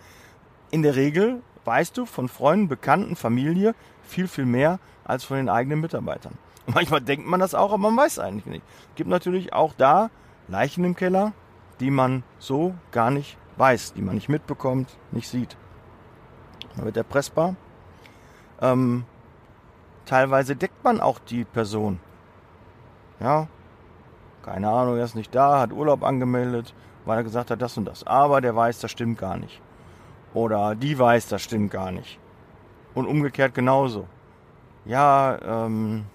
In 0.69 0.83
der 0.83 0.95
Regel 0.95 1.41
weißt 1.63 1.97
du 1.97 2.05
von 2.05 2.29
Freunden, 2.29 2.67
Bekannten, 2.67 3.15
Familie 3.15 3.73
viel, 4.03 4.27
viel 4.27 4.45
mehr 4.45 4.77
als 5.03 5.23
von 5.23 5.37
den 5.37 5.49
eigenen 5.49 5.81
Mitarbeitern. 5.81 6.37
Manchmal 6.73 7.01
denkt 7.01 7.27
man 7.27 7.39
das 7.39 7.53
auch, 7.53 7.71
aber 7.71 7.77
man 7.77 7.97
weiß 7.97 8.19
eigentlich 8.19 8.45
nicht. 8.45 8.65
Gibt 8.95 9.09
natürlich 9.09 9.53
auch 9.53 9.73
da 9.77 10.09
Leichen 10.47 10.83
im 10.83 10.95
Keller, 10.95 11.33
die 11.79 11.91
man 11.91 12.23
so 12.39 12.73
gar 12.91 13.11
nicht 13.11 13.37
weiß, 13.57 13.93
die 13.93 14.01
man 14.01 14.15
nicht 14.15 14.29
mitbekommt, 14.29 14.97
nicht 15.11 15.29
sieht. 15.29 15.57
Man 16.75 16.85
wird 16.85 16.97
erpressbar. 16.97 17.55
Ähm, 18.61 19.05
teilweise 20.05 20.55
deckt 20.55 20.83
man 20.83 20.99
auch 20.99 21.19
die 21.19 21.45
Person. 21.45 21.99
Ja, 23.19 23.47
keine 24.43 24.69
Ahnung, 24.69 24.97
er 24.97 25.05
ist 25.05 25.15
nicht 25.15 25.33
da, 25.33 25.59
hat 25.59 25.71
Urlaub 25.71 26.03
angemeldet, 26.03 26.73
weil 27.05 27.17
er 27.17 27.23
gesagt 27.23 27.49
hat, 27.51 27.61
das 27.61 27.77
und 27.77 27.85
das. 27.85 28.05
Aber 28.05 28.41
der 28.41 28.55
weiß, 28.55 28.79
das 28.79 28.91
stimmt 28.91 29.17
gar 29.17 29.37
nicht. 29.37 29.61
Oder 30.33 30.75
die 30.75 30.97
weiß, 30.97 31.27
das 31.29 31.41
stimmt 31.41 31.71
gar 31.71 31.91
nicht. 31.91 32.19
Und 32.93 33.07
umgekehrt 33.07 33.53
genauso. 33.53 34.05
Ja, 34.85 35.39
ähm, 35.65 36.05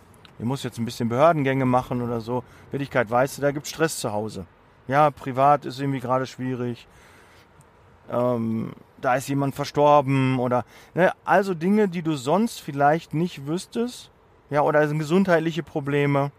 ihr 0.40 0.46
muss 0.46 0.62
jetzt 0.62 0.79
ein 0.79 0.85
bisschen 0.85 1.09
Behördengänge 1.09 1.66
machen 1.66 2.03
oder 2.03 2.20
so. 2.20 2.42
Wirklichkeit 2.70 3.11
weißt 3.11 3.38
du, 3.38 3.42
da 3.42 3.53
gibt 3.53 3.66
Stress 3.66 3.98
zu 3.98 4.12
Hause. 4.12 4.46
Ja, 4.88 5.11
privat 5.11 5.66
ist 5.66 5.79
irgendwie 5.79 6.00
gerade 6.00 6.26
schwierig. 6.26 6.88
Ähm, 8.11 8.72
da 9.00 9.14
ist 9.14 9.29
jemand 9.29 9.55
verstorben 9.55 10.38
oder 10.40 10.64
ne, 10.94 11.12
also 11.24 11.55
Dinge, 11.55 11.88
die 11.88 12.03
du 12.03 12.16
sonst 12.16 12.61
vielleicht 12.61 13.14
nicht 13.14 13.46
wüsstest. 13.46 14.11
Ja, 14.48 14.62
oder 14.62 14.87
sind 14.88 14.98
gesundheitliche 14.98 15.62
Probleme, 15.62 16.33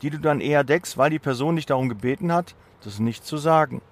die 0.00 0.08
du 0.08 0.18
dann 0.18 0.40
eher 0.40 0.64
deckst, 0.64 0.96
weil 0.96 1.10
die 1.10 1.18
Person 1.18 1.56
dich 1.56 1.66
darum 1.66 1.88
gebeten 1.88 2.32
hat, 2.32 2.54
das 2.82 2.98
nicht 2.98 3.26
zu 3.26 3.36
sagen. 3.36 3.82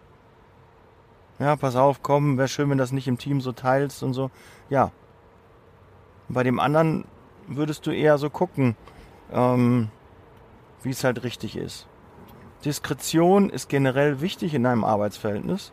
Ja, 1.39 1.57
pass 1.57 1.77
auf, 1.77 2.03
komm, 2.03 2.39
wäre 2.39 2.49
schön, 2.49 2.71
wenn 2.71 2.79
das 2.79 2.93
nicht 2.93 3.09
im 3.09 3.19
Team 3.19 3.41
so 3.41 3.53
teilst 3.53 4.03
und 4.03 4.15
so. 4.15 4.31
Ja. 4.71 4.93
Bei 6.29 6.43
dem 6.43 6.61
anderen 6.61 7.05
würdest 7.57 7.87
du 7.87 7.91
eher 7.91 8.19
so 8.19 8.31
gucken, 8.31 8.77
ähm, 9.33 9.88
wie 10.83 10.91
es 10.91 11.05
halt 11.05 11.23
richtig 11.23 11.57
ist. 11.57 11.87
Diskretion 12.65 13.51
ist 13.51 13.69
generell 13.69 14.21
wichtig 14.21 14.55
in 14.55 14.67
einem 14.67 14.85
Arbeitsverhältnis, 14.85 15.73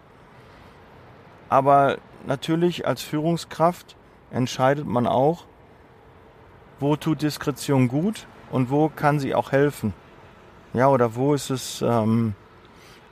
aber 1.50 1.98
natürlich 2.26 2.88
als 2.88 3.02
Führungskraft 3.02 3.96
entscheidet 4.32 4.86
man 4.86 5.08
auch, 5.08 5.46
wo 6.80 6.96
tut 6.96 7.22
Diskretion 7.22 7.88
gut 7.88 8.28
und 8.52 8.70
wo 8.70 8.90
kann 8.90 9.20
sie 9.20 9.36
auch 9.36 9.52
helfen. 9.52 9.94
Ja, 10.74 10.88
oder 10.88 11.16
wo 11.16 11.34
ist 11.34 11.50
es, 11.50 11.82
ähm, 11.82 12.36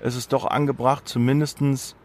ist 0.02 0.16
es 0.16 0.28
doch 0.28 0.46
angebracht, 0.46 1.08
zumindestens 1.08 1.96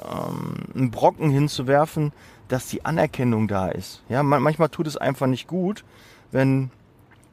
ähm, 0.00 0.54
einen 0.74 0.90
Brocken 0.90 1.30
hinzuwerfen, 1.30 2.12
dass 2.50 2.66
die 2.66 2.84
Anerkennung 2.84 3.48
da 3.48 3.68
ist. 3.68 4.02
Ja, 4.08 4.22
man, 4.22 4.42
manchmal 4.42 4.68
tut 4.68 4.86
es 4.86 4.96
einfach 4.96 5.26
nicht 5.26 5.46
gut, 5.46 5.84
wenn 6.32 6.70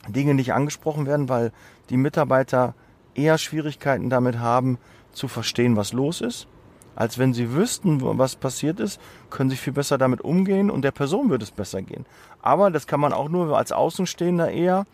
Dinge 0.07 0.33
nicht 0.33 0.53
angesprochen 0.53 1.05
werden, 1.05 1.27
weil 1.27 1.51
die 1.89 1.97
Mitarbeiter 1.97 2.75
eher 3.15 3.37
Schwierigkeiten 3.37 4.09
damit 4.09 4.39
haben, 4.39 4.77
zu 5.11 5.27
verstehen, 5.27 5.75
was 5.75 5.93
los 5.93 6.21
ist, 6.21 6.47
als 6.95 7.17
wenn 7.17 7.33
sie 7.33 7.53
wüssten, 7.53 8.01
was 8.01 8.35
passiert 8.35 8.79
ist, 8.79 9.01
können 9.31 9.49
sie 9.49 9.55
viel 9.55 9.73
besser 9.73 9.97
damit 9.97 10.21
umgehen 10.21 10.69
und 10.69 10.83
der 10.83 10.91
Person 10.91 11.29
wird 11.31 11.41
es 11.41 11.51
besser 11.51 11.81
gehen. 11.81 12.05
Aber 12.41 12.69
das 12.69 12.85
kann 12.85 12.99
man 12.99 13.13
auch 13.13 13.27
nur 13.27 13.57
als 13.57 13.71
Außenstehender 13.71 14.51
eher 14.51 14.85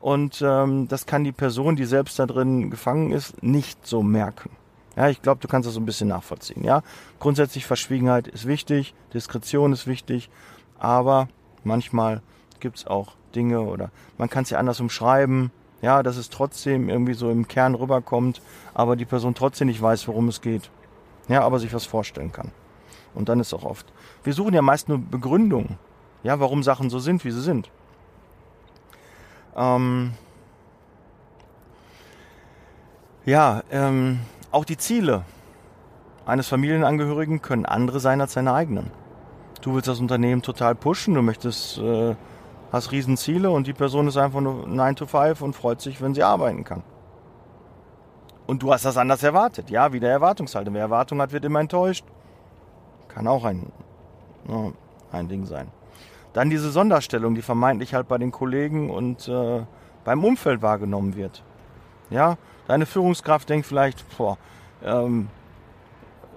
und 0.00 0.42
ähm, 0.42 0.88
das 0.88 1.04
kann 1.04 1.24
die 1.24 1.32
Person, 1.32 1.76
die 1.76 1.84
selbst 1.84 2.18
da 2.18 2.26
drin 2.26 2.70
gefangen 2.70 3.12
ist, 3.12 3.42
nicht 3.42 3.86
so 3.86 4.02
merken. 4.02 4.50
Ja, 5.00 5.08
ich 5.08 5.22
glaube, 5.22 5.40
du 5.40 5.48
kannst 5.48 5.66
das 5.66 5.72
so 5.72 5.80
ein 5.80 5.86
bisschen 5.86 6.08
nachvollziehen. 6.08 6.62
Ja, 6.62 6.82
grundsätzlich 7.20 7.64
Verschwiegenheit 7.64 8.28
ist 8.28 8.46
wichtig, 8.46 8.94
Diskretion 9.14 9.72
ist 9.72 9.86
wichtig, 9.86 10.28
aber 10.78 11.28
manchmal 11.64 12.20
gibt 12.60 12.76
es 12.76 12.86
auch 12.86 13.14
Dinge 13.34 13.62
oder 13.62 13.92
man 14.18 14.28
kann 14.28 14.42
es 14.42 14.50
ja 14.50 14.58
anders 14.58 14.78
umschreiben. 14.78 15.52
Ja, 15.80 16.02
dass 16.02 16.18
es 16.18 16.28
trotzdem 16.28 16.90
irgendwie 16.90 17.14
so 17.14 17.30
im 17.30 17.48
Kern 17.48 17.74
rüberkommt, 17.74 18.42
aber 18.74 18.94
die 18.94 19.06
Person 19.06 19.34
trotzdem 19.34 19.68
nicht 19.68 19.80
weiß, 19.80 20.06
worum 20.06 20.28
es 20.28 20.42
geht. 20.42 20.70
Ja, 21.28 21.44
aber 21.44 21.58
sich 21.60 21.72
was 21.72 21.86
vorstellen 21.86 22.30
kann. 22.30 22.52
Und 23.14 23.30
dann 23.30 23.40
ist 23.40 23.54
auch 23.54 23.64
oft. 23.64 23.90
Wir 24.22 24.34
suchen 24.34 24.52
ja 24.52 24.60
meist 24.60 24.90
nur 24.90 24.98
Begründungen. 24.98 25.78
Ja, 26.22 26.40
warum 26.40 26.62
Sachen 26.62 26.90
so 26.90 26.98
sind, 26.98 27.24
wie 27.24 27.30
sie 27.30 27.40
sind. 27.40 27.70
Ähm, 29.56 30.12
ja, 33.24 33.62
ähm, 33.70 34.20
auch 34.50 34.64
die 34.64 34.76
Ziele 34.76 35.24
eines 36.26 36.48
Familienangehörigen 36.48 37.42
können 37.42 37.66
andere 37.66 38.00
sein 38.00 38.20
als 38.20 38.32
seine 38.34 38.52
eigenen. 38.52 38.90
Du 39.62 39.74
willst 39.74 39.88
das 39.88 40.00
Unternehmen 40.00 40.42
total 40.42 40.74
pushen, 40.74 41.14
du 41.14 41.22
möchtest, 41.22 41.78
äh, 41.78 42.14
hast 42.72 42.92
Riesenziele 42.92 43.50
und 43.50 43.66
die 43.66 43.72
Person 43.72 44.08
ist 44.08 44.16
einfach 44.16 44.40
nur 44.40 44.66
9 44.66 44.96
to 44.96 45.06
5 45.06 45.42
und 45.42 45.54
freut 45.54 45.80
sich, 45.80 46.00
wenn 46.00 46.14
sie 46.14 46.22
arbeiten 46.22 46.64
kann. 46.64 46.82
Und 48.46 48.62
du 48.62 48.72
hast 48.72 48.84
das 48.84 48.96
anders 48.96 49.22
erwartet. 49.22 49.70
Ja, 49.70 49.92
wieder 49.92 50.08
Erwartungshaltung. 50.08 50.74
Wer 50.74 50.82
Erwartung 50.82 51.20
hat, 51.20 51.32
wird 51.32 51.44
immer 51.44 51.60
enttäuscht. 51.60 52.04
Kann 53.08 53.28
auch 53.28 53.44
ein, 53.44 53.70
ja, 54.48 54.72
ein 55.12 55.28
Ding 55.28 55.46
sein. 55.46 55.68
Dann 56.32 56.50
diese 56.50 56.70
Sonderstellung, 56.70 57.34
die 57.34 57.42
vermeintlich 57.42 57.94
halt 57.94 58.08
bei 58.08 58.18
den 58.18 58.30
Kollegen 58.30 58.90
und 58.90 59.28
äh, 59.28 59.62
beim 60.04 60.24
Umfeld 60.24 60.62
wahrgenommen 60.62 61.16
wird. 61.16 61.42
Ja, 62.08 62.38
deine 62.70 62.86
Führungskraft 62.86 63.48
denkt 63.48 63.66
vielleicht, 63.66 64.04
boah, 64.16 64.38
ähm, 64.84 65.28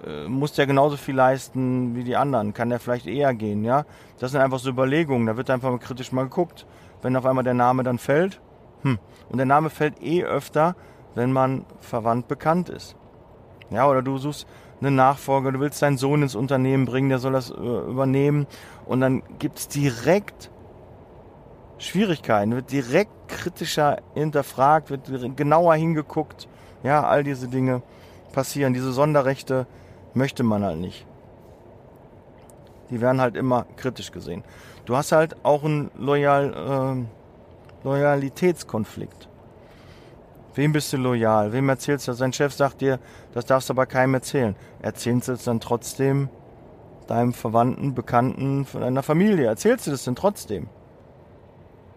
äh, 0.04 0.26
muss 0.26 0.52
der 0.52 0.66
genauso 0.66 0.96
viel 0.96 1.14
leisten 1.14 1.94
wie 1.94 2.02
die 2.02 2.16
anderen, 2.16 2.52
kann 2.52 2.70
der 2.70 2.80
vielleicht 2.80 3.06
eher 3.06 3.32
gehen, 3.34 3.62
ja. 3.62 3.84
Das 4.18 4.32
sind 4.32 4.40
einfach 4.40 4.58
so 4.58 4.68
Überlegungen, 4.68 5.28
da 5.28 5.36
wird 5.36 5.48
einfach 5.48 5.70
mal 5.70 5.78
kritisch 5.78 6.10
mal 6.10 6.24
geguckt. 6.24 6.66
Wenn 7.02 7.16
auf 7.16 7.24
einmal 7.24 7.44
der 7.44 7.54
Name 7.54 7.84
dann 7.84 7.98
fällt, 7.98 8.40
hm, 8.82 8.98
und 9.28 9.36
der 9.36 9.46
Name 9.46 9.70
fällt 9.70 10.02
eh 10.02 10.24
öfter, 10.24 10.74
wenn 11.14 11.30
man 11.30 11.66
verwandt 11.80 12.26
bekannt 12.26 12.68
ist. 12.68 12.96
Ja, 13.70 13.88
oder 13.88 14.02
du 14.02 14.18
suchst 14.18 14.48
einen 14.80 14.96
Nachfolger, 14.96 15.52
du 15.52 15.60
willst 15.60 15.80
deinen 15.82 15.98
Sohn 15.98 16.22
ins 16.22 16.34
Unternehmen 16.34 16.84
bringen, 16.84 17.10
der 17.10 17.20
soll 17.20 17.32
das 17.32 17.50
äh, 17.50 17.54
übernehmen 17.54 18.48
und 18.86 19.00
dann 19.00 19.22
gibt 19.38 19.58
es 19.58 19.68
direkt 19.68 20.50
Schwierigkeiten, 21.78 22.52
wird 22.52 22.70
direkt 22.70 23.28
kritischer 23.28 23.98
hinterfragt, 24.14 24.90
wird 24.90 25.36
genauer 25.36 25.74
hingeguckt. 25.74 26.48
Ja, 26.82 27.04
all 27.04 27.24
diese 27.24 27.48
Dinge 27.48 27.82
passieren. 28.32 28.74
Diese 28.74 28.92
Sonderrechte 28.92 29.66
möchte 30.12 30.42
man 30.42 30.64
halt 30.64 30.78
nicht. 30.78 31.06
Die 32.90 33.00
werden 33.00 33.20
halt 33.20 33.36
immer 33.36 33.66
kritisch 33.76 34.12
gesehen. 34.12 34.44
Du 34.84 34.96
hast 34.96 35.12
halt 35.12 35.36
auch 35.44 35.64
einen 35.64 35.90
Loyal, 35.96 37.06
äh, 37.06 37.86
Loyalitätskonflikt. 37.86 39.28
Wem 40.54 40.72
bist 40.72 40.92
du 40.92 40.98
loyal? 40.98 41.52
Wem 41.52 41.68
erzählst 41.68 42.06
du? 42.06 42.12
Sein 42.12 42.32
Chef 42.32 42.54
sagt 42.54 42.80
dir, 42.80 43.00
das 43.32 43.44
darfst 43.46 43.68
du 43.68 43.72
aber 43.72 43.86
keinem 43.86 44.14
erzählen. 44.14 44.54
Erzählst 44.82 45.26
du 45.26 45.32
es 45.32 45.44
dann 45.44 45.58
trotzdem 45.58 46.28
deinem 47.08 47.32
Verwandten, 47.32 47.94
Bekannten, 47.94 48.64
von 48.64 48.82
deiner 48.82 49.02
Familie? 49.02 49.46
Erzählst 49.46 49.86
du 49.86 49.90
das 49.90 50.04
denn 50.04 50.14
trotzdem? 50.14 50.68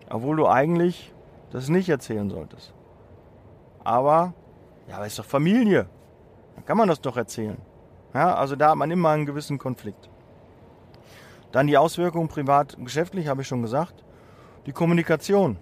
Obwohl 0.10 0.38
du 0.38 0.48
eigentlich 0.48 1.13
das 1.52 1.70
nicht 1.70 1.89
erzählen 1.89 2.30
solltest. 2.30 2.74
Aber, 3.84 4.34
ja, 4.88 4.98
aber 4.98 5.08
ist 5.08 5.20
doch 5.20 5.26
Familie. 5.26 5.88
Dann 6.56 6.65
kann 6.65 6.78
man 6.78 6.88
das 6.88 7.02
doch 7.02 7.17
erzählen. 7.17 7.58
Ja, 8.13 8.36
also 8.36 8.56
da 8.56 8.72
hat 8.72 8.78
man 8.78 8.91
immer 8.91 9.10
einen 9.10 9.26
gewissen 9.26 9.58
Konflikt. 9.58 10.10
Dann 11.52 11.67
die 11.67 11.78
Auswirkungen 11.78 12.28
privat-geschäftlich, 12.28 13.28
habe 13.28 13.41
ich 13.41 13.48
schon 13.48 13.62
gesagt. 13.62 14.04
Die 14.65 14.74
Kommunikation. 14.74 15.58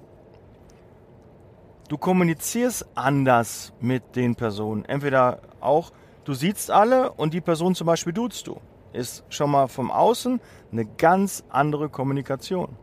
Du 1.88 1.98
kommunizierst 1.98 2.88
anders 2.96 3.74
mit 3.80 4.16
den 4.16 4.36
Personen. 4.36 4.86
Entweder 4.86 5.40
auch, 5.60 5.92
du 6.24 6.34
siehst 6.34 6.72
alle 6.72 7.12
und 7.12 7.34
die 7.34 7.42
Person 7.42 7.76
zum 7.76 7.86
Beispiel 7.86 8.14
duzt 8.14 8.48
du. 8.48 8.60
Ist 8.94 9.24
schon 9.30 9.52
mal 9.52 9.68
vom 9.68 9.92
Außen 9.92 10.40
eine 10.72 10.86
ganz 10.86 11.44
andere 11.50 11.90
Kommunikation. 11.90 12.76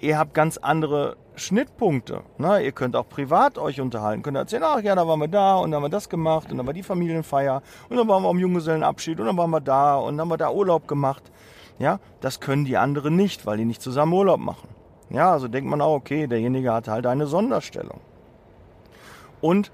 Ihr 0.00 0.18
habt 0.18 0.34
ganz 0.34 0.58
andere 0.58 1.16
Schnittpunkte. 1.36 2.22
Ne? 2.38 2.62
Ihr 2.62 2.72
könnt 2.72 2.96
auch 2.96 3.08
privat 3.08 3.58
euch 3.58 3.80
unterhalten, 3.80 4.22
könnt 4.22 4.36
erzählen, 4.36 4.64
ach 4.64 4.80
ja, 4.80 4.94
da 4.94 5.06
waren 5.06 5.20
wir 5.20 5.28
da 5.28 5.56
und 5.56 5.70
dann 5.70 5.76
haben 5.76 5.84
wir 5.84 5.90
das 5.90 6.08
gemacht 6.08 6.50
und 6.50 6.58
dann 6.58 6.66
war 6.66 6.74
die 6.74 6.82
Familienfeier 6.82 7.62
und 7.88 7.96
dann 7.96 8.08
waren 8.08 8.22
wir 8.22 8.28
am 8.28 8.38
Junggesellenabschied 8.38 9.20
und 9.20 9.26
dann 9.26 9.36
waren 9.36 9.50
wir 9.50 9.60
da 9.60 9.96
und 9.96 10.16
dann 10.16 10.22
haben 10.22 10.30
wir 10.30 10.36
da 10.36 10.50
Urlaub 10.50 10.88
gemacht. 10.88 11.30
Ja, 11.78 12.00
das 12.20 12.40
können 12.40 12.64
die 12.64 12.76
anderen 12.76 13.16
nicht, 13.16 13.46
weil 13.46 13.58
die 13.58 13.64
nicht 13.64 13.82
zusammen 13.82 14.12
Urlaub 14.12 14.40
machen. 14.40 14.68
Ja, 15.10 15.32
also 15.32 15.48
denkt 15.48 15.68
man 15.70 15.80
auch, 15.80 15.94
okay, 15.94 16.26
derjenige 16.26 16.72
hat 16.72 16.88
halt 16.88 17.06
eine 17.06 17.26
Sonderstellung. 17.26 18.00
Und 19.40 19.70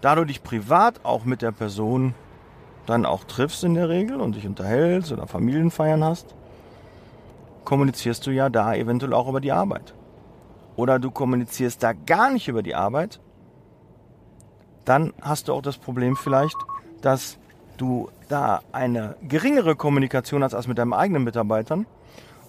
da 0.00 0.14
du 0.14 0.24
dich 0.24 0.42
privat 0.42 1.04
auch 1.04 1.24
mit 1.24 1.42
der 1.42 1.52
Person 1.52 2.14
dann 2.86 3.04
auch 3.04 3.24
triffst 3.24 3.64
in 3.64 3.74
der 3.74 3.88
Regel 3.88 4.20
und 4.20 4.36
dich 4.36 4.46
unterhältst 4.46 5.12
oder 5.12 5.26
Familienfeiern 5.26 6.04
hast, 6.04 6.34
kommunizierst 7.68 8.26
du 8.26 8.30
ja 8.30 8.48
da 8.48 8.74
eventuell 8.74 9.12
auch 9.12 9.28
über 9.28 9.42
die 9.42 9.52
Arbeit. 9.52 9.92
Oder 10.74 10.98
du 10.98 11.10
kommunizierst 11.10 11.82
da 11.82 11.92
gar 11.92 12.30
nicht 12.30 12.48
über 12.48 12.62
die 12.62 12.74
Arbeit, 12.74 13.20
dann 14.86 15.12
hast 15.20 15.48
du 15.48 15.52
auch 15.52 15.60
das 15.60 15.76
Problem 15.76 16.16
vielleicht, 16.16 16.56
dass 17.02 17.36
du 17.76 18.08
da 18.30 18.62
eine 18.72 19.16
geringere 19.20 19.76
Kommunikation 19.76 20.42
hast 20.42 20.54
als 20.54 20.66
mit 20.66 20.78
deinen 20.78 20.94
eigenen 20.94 21.24
Mitarbeitern. 21.24 21.84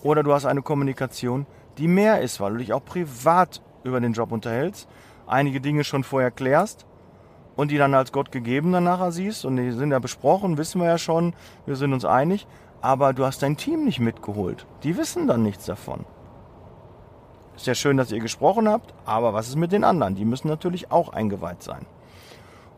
Oder 0.04 0.24
du 0.24 0.34
hast 0.34 0.46
eine 0.46 0.62
Kommunikation, 0.62 1.46
die 1.78 1.90
mehr 1.90 2.22
ist, 2.22 2.40
weil 2.40 2.54
du 2.54 2.60
dich 2.60 2.72
auch 2.72 2.86
privat 2.86 3.62
über 3.84 4.00
den 4.00 4.14
Job 4.14 4.32
unterhältst 4.32 4.88
einige 5.28 5.60
Dinge 5.60 5.84
schon 5.84 6.06
vorher 6.06 6.32
klärst 6.32 6.86
und 7.58 7.72
die 7.72 7.78
dann 7.78 7.94
als 7.94 8.14
Gott 8.14 8.32
gegeben 8.32 8.72
dann 8.72 8.86
nachher 8.86 9.12
siehst 9.12 9.44
und 9.44 9.58
die 9.58 9.72
sind 9.72 9.92
ja 9.92 10.00
besprochen, 10.00 10.58
wissen 10.58 10.80
wir 10.80 10.88
ja 10.88 10.98
schon, 10.98 11.34
wir 11.66 11.76
sind 11.76 11.92
uns 11.92 12.06
einig, 12.06 12.48
aber 12.82 13.14
du 13.14 13.26
hast 13.26 13.42
dein 13.42 13.58
Team 13.58 13.86
nicht 13.86 14.00
mitgeholt. 14.00 14.66
Die 14.84 14.98
wissen 14.98 15.28
dann 15.28 15.44
nichts 15.44 15.66
davon. 15.66 16.06
Ist 17.56 17.68
ja 17.68 17.76
schön, 17.76 17.98
dass 17.98 18.12
ihr 18.12 18.20
gesprochen 18.20 18.70
habt, 18.70 18.94
aber 19.06 19.34
was 19.34 19.50
ist 19.50 19.58
mit 19.58 19.72
den 19.72 19.84
anderen? 19.84 20.16
Die 20.16 20.26
müssen 20.26 20.48
natürlich 20.48 20.92
auch 20.92 21.10
eingeweiht 21.10 21.62
sein. 21.62 21.86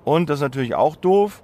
Und 0.03 0.29
das 0.29 0.39
ist 0.39 0.43
natürlich 0.43 0.73
auch 0.73 0.95
doof. 0.95 1.43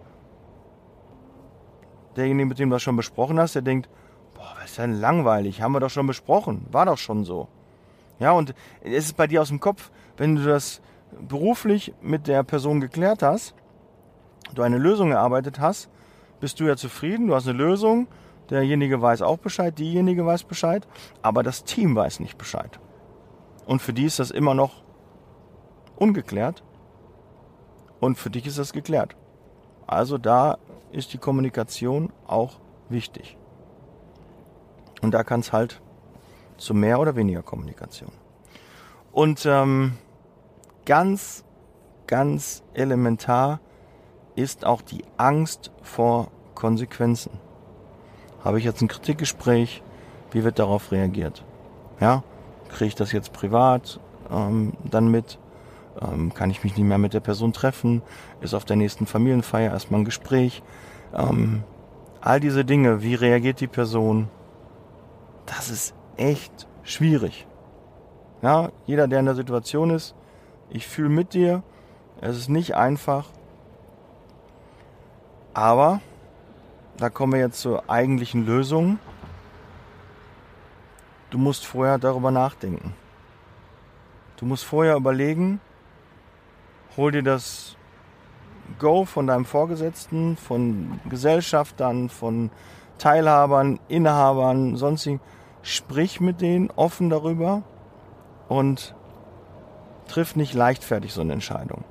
Derjenige, 2.15 2.49
mit 2.49 2.57
dem 2.57 2.69
du 2.69 2.75
das 2.75 2.81
schon 2.81 2.95
besprochen 2.95 3.39
hast, 3.39 3.53
der 3.53 3.61
denkt, 3.61 3.89
boah, 4.33 4.55
was 4.59 4.71
ist 4.71 4.79
denn 4.79 4.99
langweilig, 4.99 5.61
haben 5.61 5.73
wir 5.73 5.79
doch 5.79 5.91
schon 5.91 6.07
besprochen, 6.07 6.65
war 6.71 6.87
doch 6.87 6.97
schon 6.97 7.25
so. 7.25 7.47
Ja, 8.19 8.31
und 8.31 8.55
es 8.81 9.05
ist 9.05 9.17
bei 9.17 9.27
dir 9.27 9.43
aus 9.43 9.49
dem 9.49 9.59
Kopf, 9.59 9.91
wenn 10.17 10.35
du 10.35 10.43
das 10.43 10.81
beruflich 11.19 11.93
mit 12.01 12.27
der 12.27 12.41
Person 12.41 12.81
geklärt 12.81 13.21
hast, 13.21 13.53
du 14.55 14.63
eine 14.63 14.79
Lösung 14.79 15.11
erarbeitet 15.11 15.59
hast, 15.59 15.89
bist 16.39 16.59
du 16.59 16.65
ja 16.65 16.75
zufrieden, 16.75 17.27
du 17.27 17.35
hast 17.35 17.47
eine 17.47 17.57
Lösung, 17.57 18.07
derjenige 18.49 19.01
weiß 19.01 19.21
auch 19.21 19.37
Bescheid, 19.37 19.77
diejenige 19.77 20.25
weiß 20.25 20.43
Bescheid, 20.43 20.87
aber 21.21 21.43
das 21.43 21.63
Team 21.63 21.95
weiß 21.95 22.19
nicht 22.19 22.37
Bescheid. 22.37 22.79
Und 23.65 23.81
für 23.81 23.93
die 23.93 24.05
ist 24.05 24.19
das 24.19 24.31
immer 24.31 24.53
noch 24.53 24.83
ungeklärt 25.97 26.63
und 27.99 28.17
für 28.17 28.29
dich 28.29 28.45
ist 28.45 28.57
das 28.57 28.73
geklärt. 28.73 29.15
Also 29.85 30.17
da 30.17 30.57
ist 30.91 31.13
die 31.13 31.17
Kommunikation 31.17 32.11
auch 32.25 32.59
wichtig. 32.89 33.37
Und 35.01 35.11
da 35.11 35.23
kann 35.23 35.41
es 35.41 35.53
halt 35.53 35.81
zu 36.57 36.73
mehr 36.73 36.99
oder 36.99 37.15
weniger 37.15 37.43
Kommunikation. 37.43 38.11
Und 39.11 39.45
ähm, 39.45 39.93
ganz, 40.85 41.43
ganz 42.07 42.63
elementar 42.73 43.59
ist 44.35 44.65
auch 44.65 44.81
die 44.81 45.03
Angst 45.17 45.71
vor 45.81 46.31
Konsequenzen. 46.55 47.31
Habe 48.47 48.59
ich 48.59 48.63
jetzt 48.63 48.81
ein 48.81 48.87
Kritikgespräch? 48.87 49.83
Wie 50.31 50.45
wird 50.45 50.57
darauf 50.57 50.93
reagiert? 50.93 51.43
Ja, 51.99 52.23
Kriege 52.69 52.85
ich 52.85 52.95
das 52.95 53.11
jetzt 53.11 53.33
privat 53.33 53.99
ähm, 54.31 54.71
dann 54.89 55.11
mit? 55.11 55.37
Ähm, 56.01 56.33
kann 56.33 56.49
ich 56.49 56.63
mich 56.63 56.77
nicht 56.77 56.85
mehr 56.85 56.97
mit 56.97 57.13
der 57.13 57.19
Person 57.19 57.51
treffen? 57.51 58.01
Ist 58.39 58.53
auf 58.53 58.63
der 58.63 58.77
nächsten 58.77 59.05
Familienfeier 59.05 59.73
erstmal 59.73 59.99
ein 59.99 60.05
Gespräch? 60.05 60.63
Ähm, 61.13 61.65
all 62.21 62.39
diese 62.39 62.63
Dinge, 62.63 63.01
wie 63.01 63.15
reagiert 63.15 63.59
die 63.59 63.67
Person? 63.67 64.29
Das 65.45 65.69
ist 65.69 65.93
echt 66.15 66.69
schwierig. 66.83 67.47
Ja, 68.41 68.69
jeder, 68.85 69.09
der 69.09 69.19
in 69.19 69.25
der 69.25 69.35
Situation 69.35 69.89
ist, 69.89 70.15
ich 70.69 70.87
fühle 70.87 71.09
mit 71.09 71.33
dir. 71.33 71.63
Es 72.21 72.37
ist 72.37 72.47
nicht 72.47 72.77
einfach. 72.77 73.25
Aber 75.53 75.99
da 76.97 77.09
kommen 77.09 77.33
wir 77.33 77.39
jetzt 77.39 77.61
zur 77.61 77.89
eigentlichen 77.89 78.45
Lösung. 78.45 78.99
Du 81.29 81.37
musst 81.37 81.65
vorher 81.65 81.97
darüber 81.97 82.31
nachdenken. 82.31 82.93
Du 84.37 84.45
musst 84.45 84.65
vorher 84.65 84.95
überlegen, 84.95 85.59
hol 86.95 87.11
dir 87.11 87.23
das 87.23 87.75
Go 88.79 89.05
von 89.05 89.27
deinem 89.27 89.45
Vorgesetzten, 89.45 90.37
von 90.37 90.99
Gesellschaftern, 91.09 92.09
von 92.09 92.51
Teilhabern, 92.97 93.79
Inhabern, 93.87 94.75
sonstigen. 94.75 95.19
Sprich 95.61 96.19
mit 96.19 96.41
denen 96.41 96.69
offen 96.71 97.09
darüber 97.09 97.63
und 98.47 98.95
triff 100.07 100.35
nicht 100.35 100.53
leichtfertig 100.53 101.13
so 101.13 101.21
eine 101.21 101.33
Entscheidung. 101.33 101.83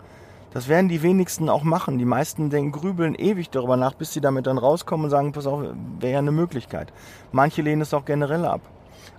Das 0.56 0.68
werden 0.68 0.88
die 0.88 1.02
wenigsten 1.02 1.50
auch 1.50 1.64
machen. 1.64 1.98
Die 1.98 2.06
meisten 2.06 2.48
denken, 2.48 2.72
grübeln 2.72 3.14
ewig 3.14 3.50
darüber 3.50 3.76
nach, 3.76 3.92
bis 3.92 4.14
sie 4.14 4.22
damit 4.22 4.46
dann 4.46 4.56
rauskommen 4.56 5.04
und 5.04 5.10
sagen, 5.10 5.32
pass 5.32 5.46
auf, 5.46 5.62
wäre 6.00 6.14
ja 6.14 6.18
eine 6.18 6.32
Möglichkeit. 6.32 6.94
Manche 7.30 7.60
lehnen 7.60 7.82
es 7.82 7.92
auch 7.92 8.06
generell 8.06 8.46
ab. 8.46 8.62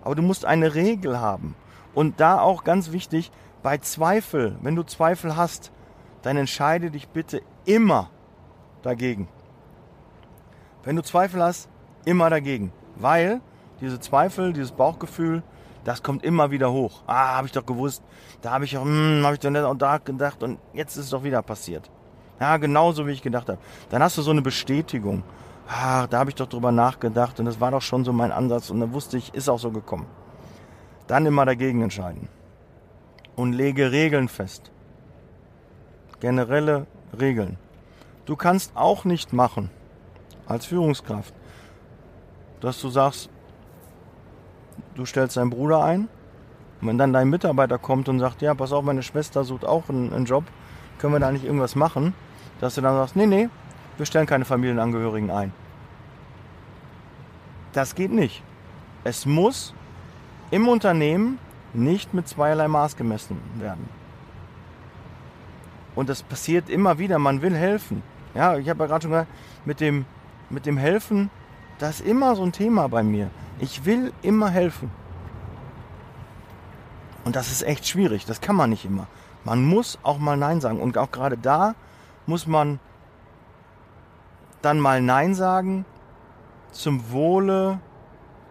Aber 0.02 0.15
du 0.15 0.23
musst 0.23 0.45
eine 0.45 0.73
Regel 0.73 1.19
haben. 1.19 1.56
Und 1.93 2.19
da 2.19 2.41
auch 2.41 2.63
ganz 2.63 2.91
wichtig, 2.91 3.32
bei 3.62 3.78
Zweifel, 3.78 4.56
wenn 4.63 4.76
du 4.76 4.82
Zweifel 4.82 5.36
hast, 5.36 5.71
dann 6.23 6.38
entscheide 6.38 6.89
dich 6.89 7.08
bitte 7.08 7.43
immer 7.65 8.10
dagegen. 8.82 9.28
Wenn 10.84 10.95
du 10.95 11.04
Zweifel 11.04 11.43
hast, 11.43 11.69
immer 12.04 12.32
dagegen. 12.32 12.73
Weil 12.95 13.41
diese 13.80 14.00
Zweifel, 14.00 14.54
dieses 14.54 14.71
Bauchgefühl, 14.71 15.43
das 15.88 16.04
kommt 16.04 16.26
immer 16.26 16.52
wieder 16.52 16.69
hoch. 16.69 17.02
Ah, 17.08 17.38
habe 17.38 17.47
ich 17.47 17.54
doch 17.54 17.65
gewusst. 17.65 18.04
Da 18.41 18.52
habe 18.52 18.65
ich 18.65 18.78
auch, 18.78 18.84
hm, 18.84 19.21
habe 19.23 19.36
ich 19.36 19.39
doch 19.39 19.50
nicht 19.50 19.63
auch 19.63 19.73
da 19.73 20.00
gedacht 20.00 20.43
und 20.43 20.60
jetzt 20.73 20.97
ist 20.97 21.06
es 21.06 21.12
doch 21.12 21.23
wieder 21.23 21.41
passiert. 21.41 21.89
Ja, 22.41 22.58
genauso 22.58 23.08
wie 23.08 23.12
ich 23.12 23.21
gedacht 23.21 23.47
habe. 23.47 23.58
Dann 23.89 24.04
hast 24.04 24.17
du 24.17 24.21
so 24.21 24.32
eine 24.32 24.41
Bestätigung. 24.41 25.23
Ah, 25.65 26.06
da 26.08 26.19
habe 26.19 26.30
ich 26.30 26.36
doch 26.36 26.50
drüber 26.50 26.73
nachgedacht 26.73 27.39
und 27.39 27.45
das 27.45 27.62
war 27.62 27.71
doch 27.71 27.82
schon 27.82 28.04
so 28.04 28.12
mein 28.12 28.34
Ansatz 28.34 28.69
und 28.69 28.82
dann 28.82 28.91
wusste 28.91 29.17
ich, 29.17 29.34
ist 29.34 29.47
auch 29.47 29.60
so 29.60 29.71
gekommen. 29.71 30.08
Dann 31.08 31.26
immer 31.26 31.45
dagegen 31.45 31.82
entscheiden. 31.82 32.28
Und 33.38 33.54
lege 33.54 33.89
Regeln 33.89 34.28
fest. 34.28 34.71
Generelle 36.19 36.86
Regeln. 37.17 37.58
Du 38.26 38.36
kannst 38.36 38.76
auch 38.76 39.06
nicht 39.06 39.32
machen, 39.32 39.69
als 40.47 40.65
Führungskraft, 40.65 41.34
dass 42.60 42.82
du 42.82 42.89
sagst, 42.89 43.30
du 44.97 45.05
stellst 45.05 45.38
deinen 45.38 45.49
Bruder 45.49 45.83
ein 45.83 46.10
und 46.81 46.88
wenn 46.88 46.97
dann 46.97 47.13
dein 47.13 47.29
Mitarbeiter 47.29 47.77
kommt 47.77 48.10
und 48.10 48.19
sagt, 48.19 48.41
ja, 48.41 48.53
pass 48.53 48.73
auf, 48.73 48.83
meine 48.83 49.03
Schwester 49.03 49.43
sucht 49.43 49.65
auch 49.65 49.89
einen, 49.89 50.12
einen 50.12 50.25
Job, 50.25 50.43
können 50.99 51.13
wir 51.13 51.19
da 51.19 51.31
nicht 51.31 51.45
irgendwas 51.45 51.75
machen, 51.75 52.13
dass 52.60 52.75
du 52.75 52.81
dann 52.81 52.95
sagst, 52.95 53.15
nee, 53.15 53.25
nee, 53.25 53.49
wir 53.97 54.05
stellen 54.05 54.25
keine 54.25 54.45
Familienangehörigen 54.45 55.31
ein. 55.31 55.53
Das 57.73 57.95
geht 57.95 58.12
nicht. 58.12 58.43
Es 59.03 59.25
muss 59.25 59.73
im 60.49 60.67
Unternehmen 60.67 61.39
nicht 61.73 62.13
mit 62.13 62.27
zweierlei 62.27 62.67
Maß 62.67 62.95
gemessen 62.95 63.38
werden. 63.60 63.88
Und 65.95 66.10
das 66.10 66.23
passiert 66.23 66.69
immer 66.69 66.99
wieder, 66.99 67.19
man 67.19 67.41
will 67.41 67.55
helfen. 67.55 68.03
Ja, 68.33 68.57
ich 68.57 68.69
habe 68.69 68.83
ja 68.83 68.88
gerade 68.88 69.03
schon 69.03 69.12
gesagt, 69.12 69.31
mit 69.65 69.79
dem, 69.79 70.05
mit 70.49 70.65
dem 70.65 70.77
Helfen, 70.77 71.29
das 71.80 72.00
ist 72.00 72.08
immer 72.08 72.36
so 72.36 72.44
ein 72.44 72.52
Thema 72.52 72.88
bei 72.88 73.04
mir. 73.04 73.30
Ich 73.60 73.86
will 73.86 74.13
immer 74.22 74.50
helfen. 74.50 74.92
Und 77.24 77.36
das 77.36 77.52
ist 77.52 77.63
echt 77.63 77.88
schwierig, 77.88 78.26
das 78.26 78.42
kann 78.42 78.56
man 78.56 78.70
nicht 78.70 78.86
immer. 78.86 79.08
Man 79.44 79.63
muss 79.63 80.00
auch 80.04 80.18
mal 80.18 80.38
Nein 80.38 80.62
sagen. 80.62 80.80
Und 80.80 80.98
auch 80.98 81.12
gerade 81.12 81.38
da 81.38 81.76
muss 82.26 82.48
man 82.48 82.80
dann 84.62 84.80
mal 84.80 85.02
Nein 85.02 85.36
sagen 85.36 85.86
zum 86.72 87.12
Wohle 87.12 87.80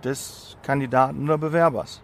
des 0.04 0.56
Kandidaten 0.62 1.24
oder 1.24 1.38
Bewerbers. 1.38 2.02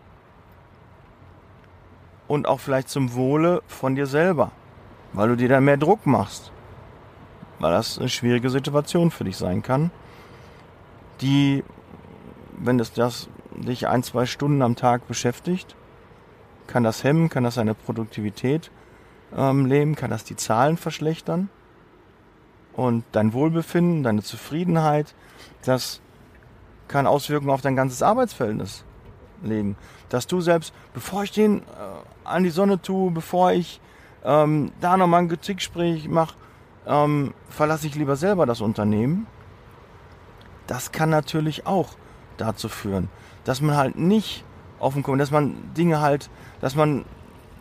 Und 2.28 2.46
auch 2.46 2.60
vielleicht 2.60 2.88
zum 2.88 3.14
Wohle 3.14 3.62
von 3.66 3.94
dir 3.94 4.06
selber, 4.06 4.50
weil 5.12 5.28
du 5.28 5.36
dir 5.36 5.48
dann 5.48 5.64
mehr 5.64 5.76
Druck 5.76 6.06
machst. 6.06 6.52
Weil 7.58 7.72
das 7.72 7.98
eine 7.98 8.08
schwierige 8.08 8.50
Situation 8.50 9.10
für 9.10 9.24
dich 9.24 9.36
sein 9.36 9.62
kann, 9.62 9.90
die, 11.22 11.64
wenn 12.58 12.80
es 12.80 12.92
das 12.92 13.28
dich 13.56 13.88
ein, 13.88 14.02
zwei 14.02 14.26
Stunden 14.26 14.62
am 14.62 14.76
Tag 14.76 15.06
beschäftigt, 15.06 15.76
kann 16.66 16.84
das 16.84 17.04
hemmen, 17.04 17.28
kann 17.28 17.44
das 17.44 17.56
deine 17.56 17.74
Produktivität 17.74 18.70
ähm, 19.36 19.66
lähmen, 19.66 19.94
kann 19.94 20.10
das 20.10 20.24
die 20.24 20.36
Zahlen 20.36 20.76
verschlechtern 20.76 21.48
und 22.74 23.04
dein 23.12 23.32
Wohlbefinden, 23.32 24.02
deine 24.02 24.22
Zufriedenheit, 24.22 25.14
das 25.64 26.00
kann 26.88 27.06
Auswirkungen 27.06 27.50
auf 27.50 27.60
dein 27.60 27.76
ganzes 27.76 28.02
Arbeitsverhältnis 28.02 28.84
legen. 29.42 29.76
Dass 30.08 30.26
du 30.26 30.40
selbst, 30.40 30.74
bevor 30.94 31.24
ich 31.24 31.32
den 31.32 31.60
äh, 31.60 31.62
an 32.24 32.44
die 32.44 32.50
Sonne 32.50 32.80
tue, 32.80 33.10
bevor 33.10 33.52
ich 33.52 33.80
ähm, 34.24 34.72
da 34.80 34.96
nochmal 34.96 35.22
ein 35.22 35.28
Kritikgespräch 35.28 36.08
mache, 36.08 36.36
ähm, 36.86 37.34
verlasse 37.48 37.86
ich 37.86 37.94
lieber 37.94 38.16
selber 38.16 38.46
das 38.46 38.60
Unternehmen. 38.60 39.26
Das 40.72 40.90
kann 40.90 41.10
natürlich 41.10 41.66
auch 41.66 41.90
dazu 42.38 42.70
führen, 42.70 43.10
dass 43.44 43.60
man 43.60 43.76
halt 43.76 43.98
nicht 43.98 44.42
offen 44.78 45.02
kommt, 45.02 45.20
dass 45.20 45.30
man 45.30 45.74
Dinge 45.74 46.00
halt, 46.00 46.30
dass 46.62 46.74
man 46.74 47.04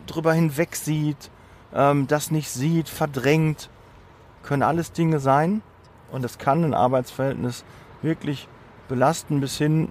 drüber 0.06 0.32
hinweg 0.32 0.74
sieht, 0.74 1.30
ähm, 1.74 2.06
das 2.06 2.30
nicht 2.30 2.48
sieht, 2.48 2.88
verdrängt 2.88 3.68
können 4.42 4.62
alles 4.62 4.92
Dinge 4.92 5.20
sein 5.20 5.60
und 6.10 6.24
es 6.24 6.38
kann 6.38 6.64
ein 6.64 6.72
Arbeitsverhältnis 6.72 7.66
wirklich 8.00 8.48
belasten 8.88 9.40
bis 9.42 9.58
hin, 9.58 9.90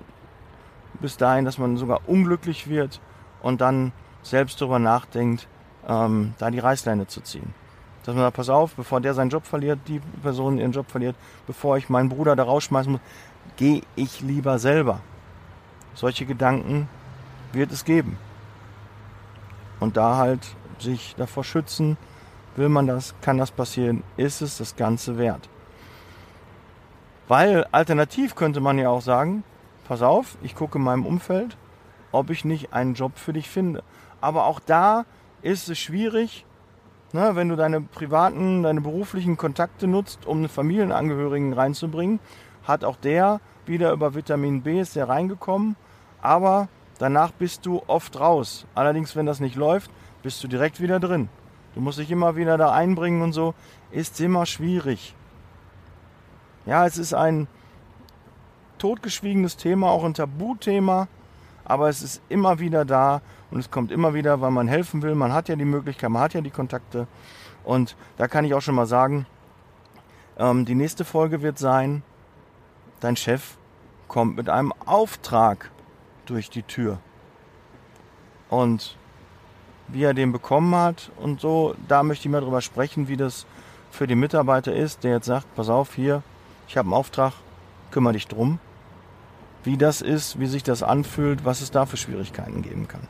bis 0.99 1.15
dahin, 1.17 1.45
dass 1.45 1.59
man 1.59 1.77
sogar 1.77 2.09
unglücklich 2.09 2.69
wird 2.69 3.01
und 3.43 3.61
dann 3.61 3.91
selbst 4.23 4.59
darüber 4.61 4.79
nachdenkt, 4.79 5.47
ähm, 5.87 6.33
da 6.39 6.49
die 6.49 6.57
Reißleine 6.57 7.05
zu 7.05 7.21
ziehen. 7.21 7.53
Dass 8.03 8.15
man 8.15 8.23
sagt, 8.23 8.37
pass 8.37 8.49
auf, 8.49 8.73
bevor 8.75 8.99
der 8.99 9.13
seinen 9.13 9.29
Job 9.29 9.45
verliert, 9.45 9.79
die 9.87 10.01
Person 10.21 10.57
ihren 10.57 10.71
Job 10.71 10.89
verliert, 10.89 11.15
bevor 11.47 11.77
ich 11.77 11.89
meinen 11.89 12.09
Bruder 12.09 12.35
da 12.35 12.43
rausschmeißen 12.43 12.93
muss, 12.93 13.01
gehe 13.57 13.81
ich 13.95 14.21
lieber 14.21 14.59
selber. 14.59 15.01
Solche 15.93 16.25
Gedanken 16.25 16.89
wird 17.53 17.71
es 17.71 17.85
geben. 17.85 18.17
Und 19.79 19.97
da 19.97 20.17
halt 20.17 20.55
sich 20.79 21.15
davor 21.17 21.43
schützen, 21.43 21.97
Will 22.55 22.67
man 22.67 22.85
das? 22.85 23.15
Kann 23.21 23.37
das 23.37 23.51
passieren? 23.51 24.03
Ist 24.17 24.41
es 24.41 24.57
das 24.57 24.75
Ganze 24.75 25.17
wert? 25.17 25.47
Weil 27.27 27.65
alternativ 27.71 28.35
könnte 28.35 28.59
man 28.59 28.77
ja 28.77 28.89
auch 28.89 29.01
sagen, 29.01 29.43
pass 29.87 30.01
auf, 30.01 30.37
ich 30.41 30.53
gucke 30.53 30.77
in 30.77 30.83
meinem 30.83 31.05
Umfeld, 31.05 31.55
ob 32.11 32.29
ich 32.29 32.43
nicht 32.43 32.73
einen 32.73 32.93
Job 32.93 33.13
für 33.17 33.31
dich 33.31 33.49
finde. 33.49 33.83
Aber 34.19 34.45
auch 34.45 34.59
da 34.59 35.05
ist 35.41 35.69
es 35.69 35.79
schwierig, 35.79 36.45
ne, 37.13 37.35
wenn 37.35 37.49
du 37.49 37.55
deine 37.55 37.81
privaten, 37.81 38.63
deine 38.63 38.81
beruflichen 38.81 39.37
Kontakte 39.37 39.87
nutzt, 39.87 40.25
um 40.25 40.37
einen 40.37 40.49
Familienangehörigen 40.49 41.53
reinzubringen, 41.53 42.19
hat 42.63 42.83
auch 42.83 42.97
der 42.97 43.41
wieder 43.65 43.91
über 43.91 44.15
Vitamin 44.15 44.61
B 44.61 44.79
ist 44.79 44.95
der 44.95 45.09
reingekommen, 45.09 45.75
aber 46.21 46.67
danach 46.99 47.31
bist 47.31 47.65
du 47.65 47.81
oft 47.87 48.19
raus. 48.19 48.65
Allerdings, 48.75 49.15
wenn 49.15 49.25
das 49.25 49.39
nicht 49.39 49.55
läuft, 49.55 49.91
bist 50.23 50.43
du 50.43 50.47
direkt 50.47 50.81
wieder 50.81 50.99
drin. 50.99 51.29
Du 51.73 51.81
musst 51.81 51.99
dich 51.99 52.11
immer 52.11 52.35
wieder 52.35 52.57
da 52.57 52.71
einbringen 52.71 53.21
und 53.21 53.33
so. 53.33 53.53
Ist 53.91 54.19
immer 54.19 54.45
schwierig. 54.45 55.15
Ja, 56.65 56.85
es 56.85 56.97
ist 56.97 57.13
ein 57.13 57.47
totgeschwiegenes 58.77 59.57
Thema, 59.57 59.89
auch 59.89 60.03
ein 60.03 60.13
Tabuthema, 60.13 61.07
aber 61.63 61.89
es 61.89 62.01
ist 62.01 62.21
immer 62.29 62.59
wieder 62.59 62.83
da 62.83 63.21
und 63.51 63.59
es 63.59 63.69
kommt 63.69 63.91
immer 63.91 64.13
wieder, 64.13 64.41
weil 64.41 64.51
man 64.51 64.67
helfen 64.67 65.01
will. 65.01 65.15
Man 65.15 65.33
hat 65.33 65.49
ja 65.49 65.55
die 65.55 65.65
Möglichkeit, 65.65 66.09
man 66.09 66.21
hat 66.21 66.33
ja 66.33 66.41
die 66.41 66.49
Kontakte. 66.49 67.07
Und 67.63 67.95
da 68.17 68.27
kann 68.27 68.45
ich 68.45 68.53
auch 68.53 68.61
schon 68.61 68.75
mal 68.75 68.87
sagen, 68.87 69.25
ähm, 70.37 70.65
die 70.65 70.75
nächste 70.75 71.05
Folge 71.05 71.41
wird 71.41 71.59
sein, 71.59 72.03
dein 73.01 73.15
Chef 73.15 73.57
kommt 74.07 74.37
mit 74.37 74.49
einem 74.49 74.73
Auftrag 74.85 75.69
durch 76.25 76.49
die 76.49 76.63
Tür. 76.63 76.99
Und 78.49 78.97
wie 79.93 80.03
er 80.03 80.13
den 80.13 80.31
bekommen 80.31 80.73
hat 80.75 81.11
und 81.17 81.41
so. 81.41 81.75
Da 81.87 82.03
möchte 82.03 82.27
ich 82.27 82.31
mal 82.31 82.41
drüber 82.41 82.61
sprechen, 82.61 83.07
wie 83.07 83.17
das 83.17 83.45
für 83.91 84.07
den 84.07 84.19
Mitarbeiter 84.19 84.73
ist, 84.73 85.03
der 85.03 85.11
jetzt 85.11 85.25
sagt, 85.25 85.53
pass 85.55 85.69
auf, 85.69 85.95
hier, 85.95 86.23
ich 86.67 86.77
habe 86.77 86.87
einen 86.87 86.93
Auftrag, 86.93 87.33
kümmere 87.91 88.13
dich 88.13 88.27
drum. 88.27 88.59
Wie 89.63 89.77
das 89.77 90.01
ist, 90.01 90.39
wie 90.39 90.47
sich 90.47 90.63
das 90.63 90.81
anfühlt, 90.81 91.45
was 91.45 91.61
es 91.61 91.71
da 91.71 91.85
für 91.85 91.97
Schwierigkeiten 91.97 92.61
geben 92.61 92.87
kann. 92.87 93.07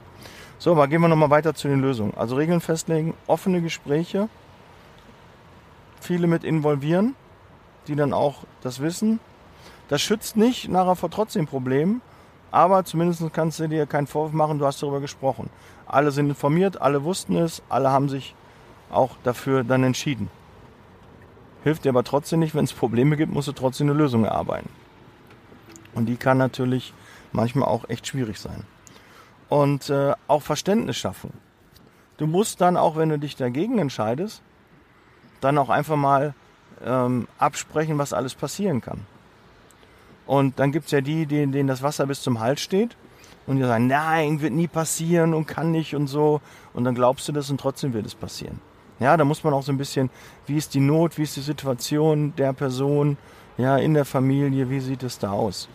So, 0.62 0.74
aber 0.74 0.88
gehen 0.88 1.02
wir 1.02 1.08
nochmal 1.08 1.32
weiter 1.32 1.56
zu 1.56 1.68
den 1.70 1.82
Lösungen. 1.82 2.14
Also 2.16 2.36
Regeln 2.36 2.62
festlegen, 2.62 3.16
offene 3.26 3.64
Gespräche, 3.64 4.30
viele 6.00 6.28
mit 6.28 6.44
involvieren, 6.44 7.16
die 7.88 7.96
dann 7.96 8.14
auch 8.14 8.44
das 8.62 8.80
wissen. 8.80 9.20
Das 9.88 10.04
schützt 10.04 10.38
nicht 10.38 10.70
nachher 10.70 10.96
vor 10.96 11.10
trotzdem 11.10 11.48
Problemen, 11.48 12.04
aber 12.52 12.86
zumindest 12.86 13.24
kannst 13.34 13.60
du 13.60 13.68
dir 13.70 13.88
keinen 13.88 14.06
Vorwurf 14.06 14.34
machen, 14.34 14.60
du 14.60 14.68
hast 14.68 14.84
darüber 14.84 15.00
gesprochen. 15.00 15.50
Alle 15.88 16.12
sind 16.12 16.30
informiert, 16.30 16.80
alle 16.80 17.04
wussten 17.04 17.38
es, 17.38 17.64
alle 17.68 17.90
haben 17.90 18.08
sich 18.08 18.36
auch 18.92 19.16
dafür 19.24 19.64
dann 19.64 19.84
entschieden. 19.84 20.30
Hilft 21.64 21.86
dir 21.86 21.90
aber 21.90 22.04
trotzdem 22.04 22.38
nicht, 22.38 22.54
wenn 22.54 22.66
es 22.66 22.74
Probleme 22.74 23.18
gibt, 23.18 23.34
musst 23.34 23.48
du 23.48 23.54
trotzdem 23.54 23.90
eine 23.90 23.98
Lösung 23.98 24.26
erarbeiten. 24.26 24.70
Und 25.96 26.06
die 26.06 26.18
kann 26.18 26.38
natürlich 26.38 26.94
manchmal 27.32 27.68
auch 27.68 27.90
echt 27.90 28.06
schwierig 28.06 28.40
sein. 28.40 28.64
Und 29.52 29.90
äh, 29.90 30.14
auch 30.30 30.42
Verständnis 30.42 30.96
schaffen. 30.96 31.34
Du 32.16 32.26
musst 32.26 32.62
dann 32.62 32.78
auch, 32.78 32.96
wenn 32.96 33.10
du 33.10 33.20
dich 33.20 33.36
dagegen 33.36 33.80
entscheidest, 33.80 34.42
dann 35.42 35.58
auch 35.58 35.68
einfach 35.68 35.98
mal 35.98 36.34
ähm, 36.86 37.28
absprechen, 37.38 37.98
was 37.98 38.14
alles 38.14 38.34
passieren 38.34 38.80
kann. 38.80 39.02
Und 40.26 40.58
dann 40.58 40.72
gibt 40.72 40.86
es 40.86 40.92
ja 40.92 41.02
die, 41.02 41.26
denen, 41.26 41.52
denen 41.52 41.68
das 41.68 41.84
Wasser 41.84 42.06
bis 42.06 42.22
zum 42.22 42.40
Hals 42.40 42.62
steht 42.62 42.96
und 43.46 43.58
die 43.58 43.64
sagen, 43.64 43.88
nein, 43.88 44.40
wird 44.40 44.54
nie 44.54 44.70
passieren 44.70 45.34
und 45.34 45.48
kann 45.48 45.72
nicht 45.72 45.96
und 45.96 46.08
so. 46.08 46.40
Und 46.74 46.86
dann 46.86 46.96
glaubst 46.96 47.28
du 47.28 47.34
das 47.34 47.50
und 47.50 47.60
trotzdem 47.60 47.92
wird 47.92 48.06
es 48.06 48.16
passieren. 48.16 48.62
Ja, 49.02 49.18
da 49.18 49.26
muss 49.26 49.44
man 49.44 49.54
auch 49.54 49.64
so 49.64 49.74
ein 49.74 49.78
bisschen, 49.78 50.10
wie 50.48 50.56
ist 50.56 50.74
die 50.76 50.80
Not, 50.80 51.18
wie 51.18 51.24
ist 51.24 51.36
die 51.36 51.42
Situation 51.42 52.34
der 52.38 52.54
Person, 52.54 53.18
ja, 53.58 53.76
in 53.76 53.96
der 53.96 54.06
Familie, 54.06 54.70
wie 54.70 54.80
sieht 54.80 55.04
es 55.04 55.20
da 55.20 55.32
aus? 55.32 55.68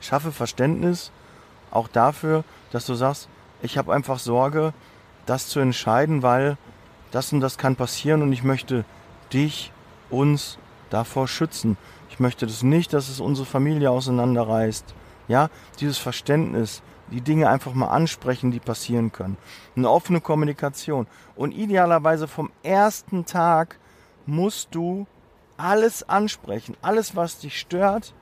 Schaffe 0.00 0.32
Verständnis 0.32 1.12
auch 1.70 1.88
dafür, 1.88 2.44
dass 2.72 2.86
du 2.86 2.94
sagst, 2.94 3.28
ich 3.62 3.78
habe 3.78 3.94
einfach 3.94 4.18
Sorge, 4.18 4.74
das 5.26 5.46
zu 5.46 5.60
entscheiden, 5.60 6.22
weil 6.22 6.56
das 7.12 7.32
und 7.32 7.40
das 7.40 7.58
kann 7.58 7.76
passieren 7.76 8.22
und 8.22 8.32
ich 8.32 8.42
möchte 8.42 8.84
dich, 9.32 9.72
uns 10.10 10.58
davor 10.90 11.28
schützen. 11.28 11.76
Ich 12.10 12.18
möchte 12.18 12.46
das 12.46 12.62
nicht, 12.62 12.92
dass 12.92 13.08
es 13.08 13.20
unsere 13.20 13.46
Familie 13.46 13.90
auseinanderreißt. 13.90 14.94
Ja, 15.28 15.48
dieses 15.78 15.98
Verständnis, 15.98 16.82
die 17.10 17.20
Dinge 17.20 17.48
einfach 17.48 17.74
mal 17.74 17.88
ansprechen, 17.88 18.50
die 18.50 18.60
passieren 18.60 19.12
können. 19.12 19.36
Eine 19.76 19.88
offene 19.88 20.20
Kommunikation. 20.20 21.06
Und 21.36 21.52
idealerweise 21.52 22.26
vom 22.26 22.50
ersten 22.62 23.24
Tag 23.24 23.78
musst 24.26 24.74
du 24.74 25.06
alles 25.56 26.08
ansprechen. 26.08 26.76
Alles, 26.82 27.14
was 27.16 27.38
dich 27.38 27.58
stört. 27.58 28.14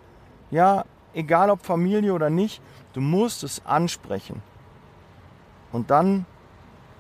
Ja, 0.51 0.85
egal 1.15 1.51
ob 1.51 1.65
Familie 1.65 2.13
oder 2.13 2.31
nicht, 2.31 2.61
du 2.93 3.01
musst 3.01 3.45
es 3.45 3.65
ansprechen. 3.67 4.43
Und 5.73 5.91
dann 5.91 6.27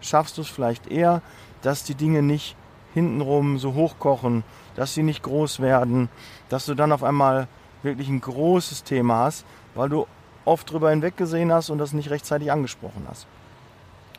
schaffst 0.01 0.39
du 0.39 0.43
es 0.43 0.49
vielleicht 0.49 0.87
eher, 0.87 1.23
dass 1.63 1.85
die 1.85 1.95
Dinge 1.95 2.23
nicht 2.23 2.57
hintenrum 2.95 3.59
so 3.59 3.75
hochkochen, 3.75 4.45
dass 4.77 4.95
sie 4.95 5.03
nicht 5.03 5.23
groß 5.23 5.61
werden, 5.61 6.09
dass 6.49 6.67
du 6.67 6.75
dann 6.75 6.93
auf 6.93 7.03
einmal 7.03 7.49
wirklich 7.83 8.09
ein 8.09 8.21
großes 8.21 8.85
Thema 8.85 9.19
hast, 9.19 9.45
weil 9.75 9.89
du 9.89 10.07
oft 10.45 10.71
drüber 10.71 10.91
hinweggesehen 10.91 11.53
hast 11.53 11.71
und 11.71 11.79
das 11.79 11.93
nicht 11.93 12.11
rechtzeitig 12.11 12.51
angesprochen 12.51 13.07
hast. 13.09 13.27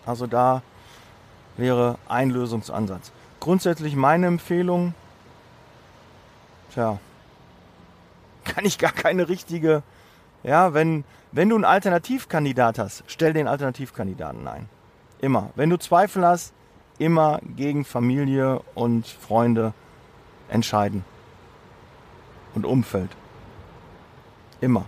Also 0.06 0.28
da 0.28 0.62
wäre 1.58 1.98
ein 2.08 2.30
Lösungsansatz. 2.30 3.12
Grundsätzlich 3.40 3.96
meine 3.96 4.28
Empfehlung, 4.28 4.94
tja, 6.74 7.00
kann 8.44 8.66
ich 8.66 8.78
gar 8.78 8.92
keine 8.92 9.30
richtige, 9.30 9.84
ja, 10.44 10.74
wenn, 10.74 11.04
wenn 11.32 11.50
du 11.50 11.56
einen 11.56 11.66
Alternativkandidat 11.66 12.80
hast, 12.80 13.04
stell 13.08 13.34
den 13.34 13.48
Alternativkandidaten 13.48 14.48
ein. 14.48 14.68
Immer. 15.20 15.52
Wenn 15.56 15.70
du 15.70 15.78
Zweifel 15.78 16.26
hast, 16.26 16.54
immer 16.98 17.40
gegen 17.56 17.86
Familie 17.86 18.62
und 18.76 19.08
Freunde 19.08 19.74
entscheiden. 20.50 21.06
Und 22.54 22.66
Umfeld. 22.66 23.12
Immer. 24.60 24.86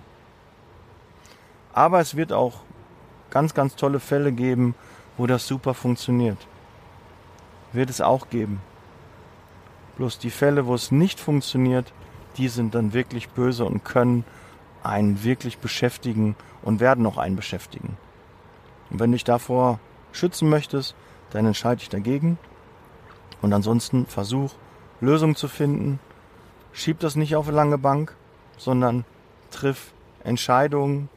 Aber 1.71 1.99
es 1.99 2.15
wird 2.15 2.33
auch 2.33 2.59
ganz, 3.29 3.53
ganz 3.53 3.75
tolle 3.75 3.99
Fälle 3.99 4.31
geben, 4.31 4.75
wo 5.17 5.27
das 5.27 5.47
super 5.47 5.73
funktioniert. 5.73 6.37
Wird 7.71 7.89
es 7.89 8.01
auch 8.01 8.29
geben. 8.29 8.61
Bloß 9.97 10.19
die 10.19 10.29
Fälle, 10.29 10.65
wo 10.65 10.75
es 10.75 10.91
nicht 10.91 11.19
funktioniert, 11.19 11.93
die 12.37 12.47
sind 12.47 12.75
dann 12.75 12.93
wirklich 12.93 13.29
böse 13.29 13.65
und 13.65 13.85
können 13.85 14.25
einen 14.83 15.23
wirklich 15.23 15.57
beschäftigen 15.57 16.35
und 16.61 16.79
werden 16.79 17.05
auch 17.05 17.17
einen 17.17 17.35
beschäftigen. 17.35 17.97
Und 18.89 18.99
wenn 18.99 19.11
du 19.11 19.15
dich 19.15 19.23
davor 19.23 19.79
schützen 20.11 20.49
möchtest, 20.49 20.95
dann 21.31 21.45
entscheide 21.45 21.81
ich 21.81 21.89
dagegen. 21.89 22.37
Und 23.41 23.53
ansonsten 23.53 24.05
versuch, 24.05 24.53
Lösungen 25.01 25.35
zu 25.35 25.47
finden. 25.47 25.99
Schieb 26.71 26.99
das 26.99 27.15
nicht 27.15 27.35
auf 27.35 27.47
eine 27.47 27.57
lange 27.57 27.77
Bank, 27.77 28.15
sondern 28.57 29.05
triff 29.51 29.93
Entscheidungen, 30.23 31.09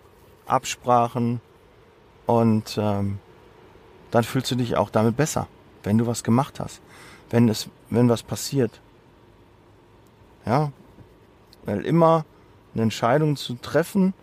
Absprachen 0.46 1.40
und 2.26 2.76
ähm, 2.78 3.18
dann 4.10 4.24
fühlst 4.24 4.50
du 4.50 4.56
dich 4.56 4.76
auch 4.76 4.90
damit 4.90 5.16
besser, 5.16 5.46
wenn 5.82 5.98
du 5.98 6.06
was 6.06 6.24
gemacht 6.24 6.60
hast, 6.60 6.80
wenn 7.30 7.48
es, 7.48 7.68
wenn 7.90 8.08
was 8.08 8.22
passiert. 8.22 8.80
Ja, 10.44 10.72
weil 11.64 11.84
immer 11.84 12.24
eine 12.76 12.84
Entscheidung 12.84 13.36
zu 13.36 13.54
treffen 13.54 14.14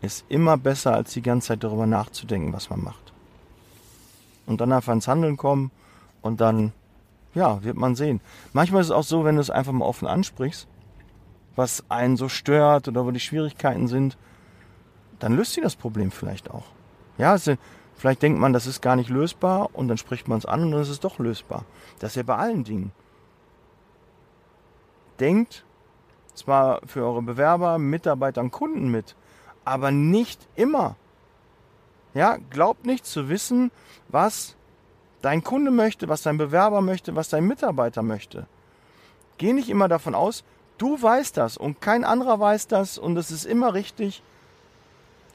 ist 0.00 0.24
immer 0.28 0.56
besser, 0.56 0.94
als 0.94 1.12
die 1.12 1.22
ganze 1.22 1.48
Zeit 1.48 1.64
darüber 1.64 1.86
nachzudenken, 1.86 2.52
was 2.52 2.70
man 2.70 2.82
macht 2.82 3.10
und 4.50 4.60
dann 4.60 4.72
einfach 4.72 4.92
ins 4.92 5.08
Handeln 5.08 5.36
kommen 5.36 5.70
und 6.22 6.40
dann, 6.40 6.72
ja, 7.34 7.62
wird 7.62 7.76
man 7.76 7.94
sehen. 7.94 8.20
Manchmal 8.52 8.80
ist 8.80 8.88
es 8.88 8.92
auch 8.92 9.04
so, 9.04 9.24
wenn 9.24 9.36
du 9.36 9.40
es 9.40 9.48
einfach 9.48 9.72
mal 9.72 9.84
offen 9.84 10.08
ansprichst, 10.08 10.66
was 11.54 11.84
einen 11.88 12.16
so 12.16 12.28
stört 12.28 12.88
oder 12.88 13.06
wo 13.06 13.12
die 13.12 13.20
Schwierigkeiten 13.20 13.86
sind, 13.86 14.18
dann 15.20 15.36
löst 15.36 15.52
sie 15.52 15.60
das 15.60 15.76
Problem 15.76 16.10
vielleicht 16.10 16.50
auch. 16.50 16.64
Ja, 17.16 17.34
es, 17.34 17.50
vielleicht 17.94 18.22
denkt 18.22 18.40
man, 18.40 18.52
das 18.52 18.66
ist 18.66 18.80
gar 18.80 18.96
nicht 18.96 19.08
lösbar 19.08 19.70
und 19.72 19.88
dann 19.88 19.98
spricht 19.98 20.26
man 20.26 20.38
es 20.38 20.46
an 20.46 20.64
und 20.64 20.72
dann 20.72 20.82
ist 20.82 20.88
es 20.88 21.00
doch 21.00 21.18
lösbar. 21.18 21.64
Das 22.00 22.12
ist 22.12 22.16
ja 22.16 22.22
bei 22.24 22.36
allen 22.36 22.64
Dingen. 22.64 22.92
Denkt 25.20 25.64
zwar 26.40 26.80
für 26.86 27.04
eure 27.04 27.22
Bewerber, 27.22 27.78
Mitarbeiter 27.78 28.40
und 28.40 28.50
Kunden 28.50 28.90
mit, 28.90 29.16
aber 29.64 29.90
nicht 29.90 30.46
immer. 30.56 30.96
Ja, 32.14 32.38
glaubt 32.50 32.86
nicht 32.86 33.06
zu 33.06 33.28
wissen, 33.28 33.70
was 34.08 34.56
dein 35.22 35.44
Kunde 35.44 35.70
möchte, 35.70 36.08
was 36.08 36.22
dein 36.22 36.38
Bewerber 36.38 36.80
möchte, 36.80 37.14
was 37.14 37.28
dein 37.28 37.46
Mitarbeiter 37.46 38.02
möchte. 38.02 38.46
Geh 39.38 39.52
nicht 39.52 39.68
immer 39.68 39.88
davon 39.88 40.14
aus, 40.14 40.44
du 40.78 41.00
weißt 41.00 41.36
das 41.36 41.56
und 41.56 41.80
kein 41.80 42.04
anderer 42.04 42.40
weiß 42.40 42.66
das 42.66 42.98
und 42.98 43.16
es 43.16 43.30
ist 43.30 43.44
immer 43.44 43.74
richtig. 43.74 44.22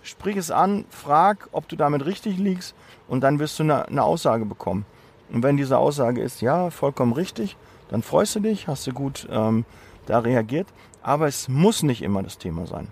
Sprich 0.03 0.37
es 0.37 0.51
an, 0.51 0.85
frag, 0.89 1.49
ob 1.51 1.67
du 1.67 1.75
damit 1.75 2.05
richtig 2.05 2.37
liegst 2.37 2.75
und 3.07 3.21
dann 3.21 3.39
wirst 3.39 3.57
du 3.57 3.63
eine, 3.63 3.87
eine 3.87 4.03
Aussage 4.03 4.45
bekommen. 4.45 4.85
Und 5.31 5.41
wenn 5.41 5.57
diese 5.57 5.77
Aussage 5.77 6.21
ist, 6.21 6.41
ja, 6.41 6.69
vollkommen 6.69 7.13
richtig, 7.13 7.57
dann 7.89 8.03
freust 8.03 8.35
du 8.35 8.39
dich, 8.41 8.67
hast 8.67 8.85
du 8.85 8.91
gut 8.91 9.27
ähm, 9.31 9.65
da 10.05 10.19
reagiert. 10.19 10.67
Aber 11.05 11.27
es 11.27 11.47
muss 11.47 11.83
nicht 11.83 12.01
immer 12.01 12.23
das 12.23 12.39
Thema 12.39 12.65
sein. 12.65 12.87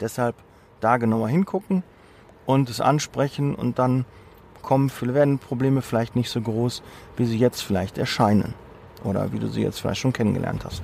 Deshalb 0.00 0.34
da 0.80 0.96
genauer 0.96 1.28
hingucken 1.28 1.84
und 2.44 2.68
es 2.68 2.80
ansprechen 2.80 3.54
und 3.54 3.78
dann 3.78 4.04
kommen, 4.62 4.90
werden 5.00 5.38
Probleme 5.38 5.80
vielleicht 5.80 6.16
nicht 6.16 6.28
so 6.28 6.40
groß, 6.40 6.82
wie 7.16 7.26
sie 7.26 7.38
jetzt 7.38 7.60
vielleicht 7.60 7.98
erscheinen. 7.98 8.54
Oder 9.04 9.32
wie 9.32 9.38
du 9.38 9.46
sie 9.46 9.62
jetzt 9.62 9.80
vielleicht 9.80 10.00
schon 10.00 10.12
kennengelernt 10.12 10.64
hast. 10.64 10.82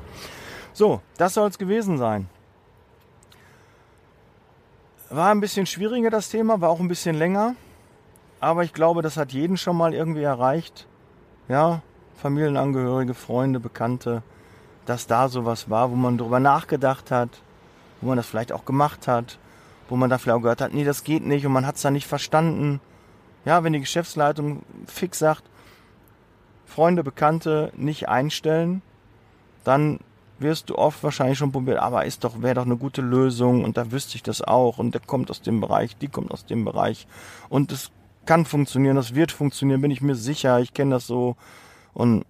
So, 0.73 1.01
das 1.19 1.35
soll 1.35 1.49
es 1.49 1.59
gewesen 1.59 1.99
sein. 1.99 2.29
War 5.11 5.33
ein 5.33 5.41
bisschen 5.41 5.67
schwieriger 5.67 6.11
das 6.11 6.29
Thema, 6.29 6.61
war 6.61 6.71
auch 6.71 6.79
ein 6.79 6.87
bisschen 6.87 7.17
länger. 7.17 7.57
Aber 8.39 8.63
ich 8.63 8.73
glaube, 8.73 9.03
das 9.03 9.17
hat 9.17 9.33
jeden 9.33 9.57
schon 9.57 9.77
mal 9.77 9.93
irgendwie 9.93 10.23
erreicht. 10.23 10.87
Ja, 11.49 11.83
Familienangehörige, 12.15 13.15
Freunde, 13.15 13.59
Bekannte, 13.59 14.23
dass 14.87 15.07
da 15.07 15.29
sowas 15.29 15.69
war, 15.69 15.91
wo 15.91 15.97
man 15.97 16.19
drüber 16.19 16.41
nachgedacht 16.41 17.11
hat, 17.11 17.31
wo 18.01 18.09
man 18.09 18.17
das 18.17 18.27
vielleicht 18.27 18.53
auch 18.53 18.65
gemacht 18.65 19.07
hat, 19.07 19.39
wo 19.89 19.97
man 19.97 20.11
da 20.11 20.19
vielleicht 20.19 20.39
auch 20.39 20.43
gehört 20.43 20.61
hat, 20.61 20.75
nee, 20.75 20.85
das 20.85 21.05
geht 21.05 21.25
nicht 21.25 21.47
und 21.47 21.53
man 21.53 21.67
hat 21.67 21.77
es 21.77 21.83
da 21.83 21.91
nicht 21.91 22.07
verstanden. 22.07 22.81
Ja, 23.45 23.63
wenn 23.63 23.73
die 23.73 23.81
Geschäftsleitung 23.81 24.63
fix 24.87 25.19
sagt, 25.19 25.45
Freunde, 26.65 27.05
Bekannte 27.05 27.73
nicht 27.77 28.09
einstellen, 28.09 28.83
dann 29.65 30.01
wirst 30.39 30.69
du 30.69 30.77
oft 30.77 31.03
wahrscheinlich 31.03 31.39
schon 31.39 31.53
probiert, 31.53 31.79
aber 31.79 32.05
ist 32.05 32.25
doch, 32.25 32.43
wäre 32.43 32.57
doch 32.57 32.67
eine 32.67 32.77
gute 32.77 33.01
Lösung 33.01 33.65
und 33.65 33.77
da 33.77 33.91
wüsste 33.91 34.17
ich 34.17 34.23
das 34.23 34.43
auch 34.43 34.79
und 34.79 34.93
der 34.93 35.01
kommt 35.01 35.31
aus 35.31 35.41
dem 35.41 35.61
Bereich, 35.61 35.97
die 35.97 36.09
kommt 36.09 36.31
aus 36.31 36.45
dem 36.45 36.65
Bereich 36.65 37.07
und 37.49 37.73
es 37.73 37.91
kann 38.27 38.45
funktionieren, 38.45 38.97
das 38.97 39.15
wird 39.15 39.33
funktionieren, 39.33 39.81
bin 39.81 39.91
ich 39.91 40.03
mir 40.03 40.17
sicher, 40.17 40.61
ich 40.61 40.75
kenne 40.75 40.97
das 40.97 41.07
so 41.07 41.37
und 41.95 42.25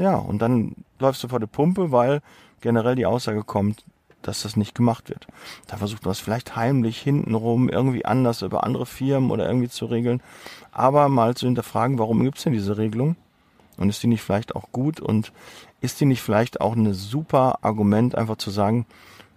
ja, 0.00 0.16
und 0.16 0.40
dann 0.40 0.74
läufst 0.98 1.22
du 1.22 1.28
vor 1.28 1.40
der 1.40 1.46
Pumpe, 1.46 1.92
weil 1.92 2.22
generell 2.60 2.94
die 2.94 3.06
Aussage 3.06 3.42
kommt, 3.42 3.84
dass 4.22 4.42
das 4.42 4.56
nicht 4.56 4.74
gemacht 4.74 5.08
wird. 5.08 5.26
Da 5.66 5.76
versucht 5.76 6.04
man 6.04 6.12
es 6.12 6.20
vielleicht 6.20 6.56
heimlich 6.56 7.00
hintenrum 7.00 7.68
irgendwie 7.68 8.04
anders 8.04 8.42
über 8.42 8.64
andere 8.64 8.86
Firmen 8.86 9.30
oder 9.30 9.46
irgendwie 9.46 9.68
zu 9.68 9.86
regeln. 9.86 10.22
Aber 10.72 11.08
mal 11.08 11.34
zu 11.34 11.46
hinterfragen, 11.46 11.98
warum 11.98 12.22
gibt 12.22 12.38
es 12.38 12.44
denn 12.44 12.52
diese 12.52 12.76
Regelung? 12.76 13.16
Und 13.76 13.88
ist 13.88 14.02
die 14.02 14.08
nicht 14.08 14.22
vielleicht 14.22 14.54
auch 14.54 14.72
gut? 14.72 15.00
Und 15.00 15.32
ist 15.80 16.00
die 16.00 16.06
nicht 16.06 16.22
vielleicht 16.22 16.60
auch 16.60 16.76
ein 16.76 16.92
super 16.92 17.58
Argument, 17.62 18.14
einfach 18.14 18.36
zu 18.36 18.50
sagen, 18.50 18.86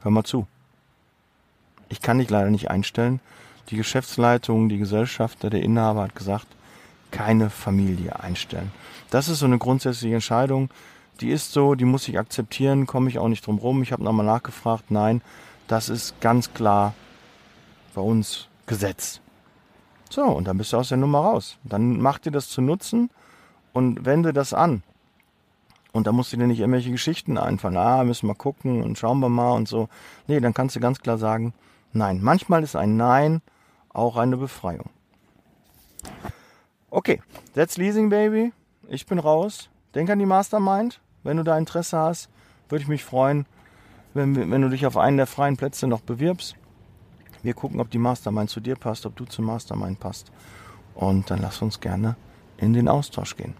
hör 0.02 0.12
mal 0.12 0.24
zu. 0.24 0.48
Ich 1.88 2.02
kann 2.02 2.20
dich 2.20 2.30
leider 2.30 2.50
nicht 2.50 2.70
einstellen. 2.70 3.22
Die 3.70 3.78
Geschäftsleitung, 3.78 4.68
die 4.68 4.78
Gesellschafter, 4.78 5.50
der 5.50 5.64
Inhaber 5.64 6.04
hat 6.04 6.16
gesagt, 6.16 6.48
keine 7.14 7.50
Familie 7.50 8.20
einstellen. 8.20 8.72
Das 9.12 9.30
ist 9.30 9.40
so 9.40 9.46
eine 9.46 9.60
grundsätzliche 9.60 10.16
Entscheidung. 10.16 10.70
Die 11.22 11.30
ist 11.30 11.54
so, 11.54 11.76
die 11.76 11.86
muss 11.86 12.08
ich 12.08 12.18
akzeptieren, 12.18 12.88
komme 12.88 13.10
ich 13.10 13.20
auch 13.20 13.28
nicht 13.28 13.46
drum 13.46 13.60
rum. 13.60 13.84
Ich 13.84 13.92
habe 13.92 14.04
nochmal 14.04 14.26
nachgefragt. 14.26 14.90
Nein, 14.90 15.22
das 15.68 15.88
ist 15.88 16.20
ganz 16.20 16.54
klar 16.54 16.96
bei 17.94 18.02
uns 18.02 18.48
Gesetz. 18.66 19.22
So, 20.10 20.24
und 20.24 20.48
dann 20.48 20.58
bist 20.58 20.74
du 20.74 20.78
aus 20.78 20.90
der 20.90 20.98
Nummer 20.98 21.20
raus. 21.20 21.58
Dann 21.64 22.02
mach 22.02 22.18
dir 22.18 22.32
das 22.32 22.50
zu 22.50 22.62
nutzen 22.62 23.12
und 23.74 24.06
wende 24.06 24.34
das 24.34 24.54
an. 24.54 24.82
Und 25.92 26.08
da 26.08 26.12
musst 26.12 26.34
du 26.34 26.38
dir 26.38 26.48
nicht 26.48 26.60
irgendwelche 26.60 26.92
Geschichten 26.92 27.38
einfallen. 27.38 27.78
Ah, 27.78 28.04
müssen 28.04 28.28
wir 28.28 28.36
gucken 28.36 28.82
und 28.82 28.98
schauen 28.98 29.20
wir 29.20 29.30
mal 29.30 29.52
und 29.52 29.68
so. 29.68 29.88
Nee, 30.28 30.40
dann 30.40 30.56
kannst 30.56 30.76
du 30.76 30.80
ganz 30.80 31.00
klar 31.00 31.20
sagen, 31.20 31.54
nein. 31.94 32.20
Manchmal 32.24 32.64
ist 32.64 32.76
ein 32.76 32.98
Nein 32.98 33.44
auch 33.94 34.18
eine 34.18 34.38
Befreiung. 34.38 34.90
Okay, 36.96 37.22
that's 37.56 37.76
Leasing 37.78 38.10
Baby. 38.10 38.54
Ich 38.88 39.08
bin 39.08 39.18
raus. 39.18 39.68
Denk 39.96 40.12
an 40.12 40.20
die 40.20 40.28
Mastermind. 40.28 41.02
Wenn 41.24 41.38
du 41.38 41.44
da 41.44 41.58
Interesse 41.58 41.98
hast, 41.98 42.30
würde 42.70 42.84
ich 42.84 42.88
mich 42.88 43.04
freuen, 43.04 43.48
wenn, 44.14 44.52
wenn 44.52 44.62
du 44.62 44.70
dich 44.70 44.86
auf 44.86 44.96
einen 44.96 45.18
der 45.18 45.26
freien 45.26 45.58
Plätze 45.58 45.88
noch 45.88 46.02
bewirbst. 46.02 46.56
Wir 47.42 47.56
gucken, 47.56 47.82
ob 47.82 47.90
die 47.90 47.98
Mastermind 47.98 48.52
zu 48.52 48.60
dir 48.60 48.76
passt, 48.76 49.08
ob 49.08 49.16
du 49.16 49.26
zum 49.26 49.46
Mastermind 49.46 50.00
passt. 50.00 50.32
Und 50.94 51.32
dann 51.32 51.42
lass 51.42 51.64
uns 51.64 51.80
gerne 51.80 52.16
in 52.58 52.74
den 52.74 52.88
Austausch 52.88 53.38
gehen. 53.38 53.56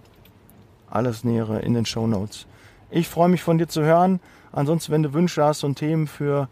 Alles 0.92 1.24
Nähere 1.24 1.60
in 1.62 1.74
den 1.74 1.88
Show 1.88 2.06
Notes. 2.06 2.46
Ich 2.92 3.10
freue 3.10 3.30
mich 3.30 3.42
von 3.42 3.58
dir 3.58 3.68
zu 3.68 3.82
hören. 3.82 4.20
Ansonsten, 4.52 4.92
wenn 4.92 5.02
du 5.02 5.14
Wünsche 5.14 5.44
hast 5.44 5.64
und 5.64 5.80
Themen 5.80 6.06
für 6.06 6.50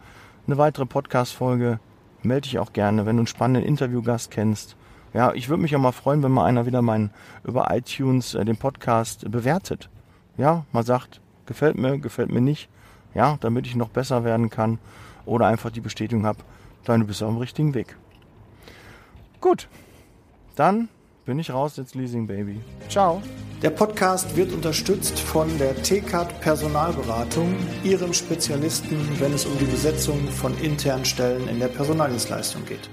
eine 0.48 0.58
weitere 0.58 0.88
Podcast-Folge, 0.88 1.80
melde 2.24 2.50
dich 2.50 2.58
auch 2.58 2.74
gerne, 2.74 3.06
wenn 3.06 3.18
du 3.18 3.22
einen 3.22 3.28
spannenden 3.28 3.66
Interviewgast 3.66 4.32
kennst. 4.32 4.76
Ja, 5.14 5.34
ich 5.34 5.50
würde 5.50 5.62
mich 5.62 5.76
auch 5.76 5.80
mal 5.80 5.92
freuen, 5.92 6.24
wenn 6.24 6.32
mal 6.32 6.46
einer 6.46 6.66
wieder 6.66 6.82
meinen 6.82 7.12
über 7.44 7.68
iTunes 7.76 8.34
äh, 8.34 8.46
den 8.46 8.58
Podcast 8.58 9.30
bewertet. 9.30 9.90
Ja, 10.38 10.66
mal 10.72 10.84
sagt, 10.84 11.20
gefällt 11.46 11.78
mir, 11.78 11.98
gefällt 11.98 12.32
mir 12.32 12.42
nicht. 12.42 12.70
Ja, 13.14 13.38
damit 13.42 13.68
ich 13.68 13.76
noch 13.76 13.90
besser 13.90 14.24
werden 14.24 14.50
kann 14.50 14.80
oder 15.26 15.48
einfach 15.48 15.70
die 15.70 15.82
Bestätigung 15.82 16.26
habe, 16.26 16.40
dann 16.86 17.06
bist 17.06 17.22
du 17.22 17.26
auf 17.26 17.32
dem 17.32 17.40
richtigen 17.40 17.74
Weg. 17.74 17.98
Gut, 19.42 19.68
dann 20.56 20.88
bin 21.26 21.40
ich 21.40 21.52
raus 21.52 21.78
jetzt 21.78 21.94
Leasing 21.96 22.28
Baby. 22.28 22.62
Ciao. 22.90 23.22
Der 23.62 23.70
Podcast 23.70 24.36
wird 24.36 24.52
unterstützt 24.54 25.20
von 25.20 25.56
der 25.60 25.76
TCAT 25.84 26.42
Personalberatung, 26.42 27.56
ihrem 27.84 28.14
Spezialisten, 28.14 28.98
wenn 29.20 29.34
es 29.34 29.46
um 29.46 29.56
die 29.60 29.66
Besetzung 29.66 30.28
von 30.30 30.58
internen 30.60 31.06
Stellen 31.06 31.48
in 31.48 31.60
der 31.60 31.68
Personaldienstleistung 31.68 32.66
geht. 32.66 32.90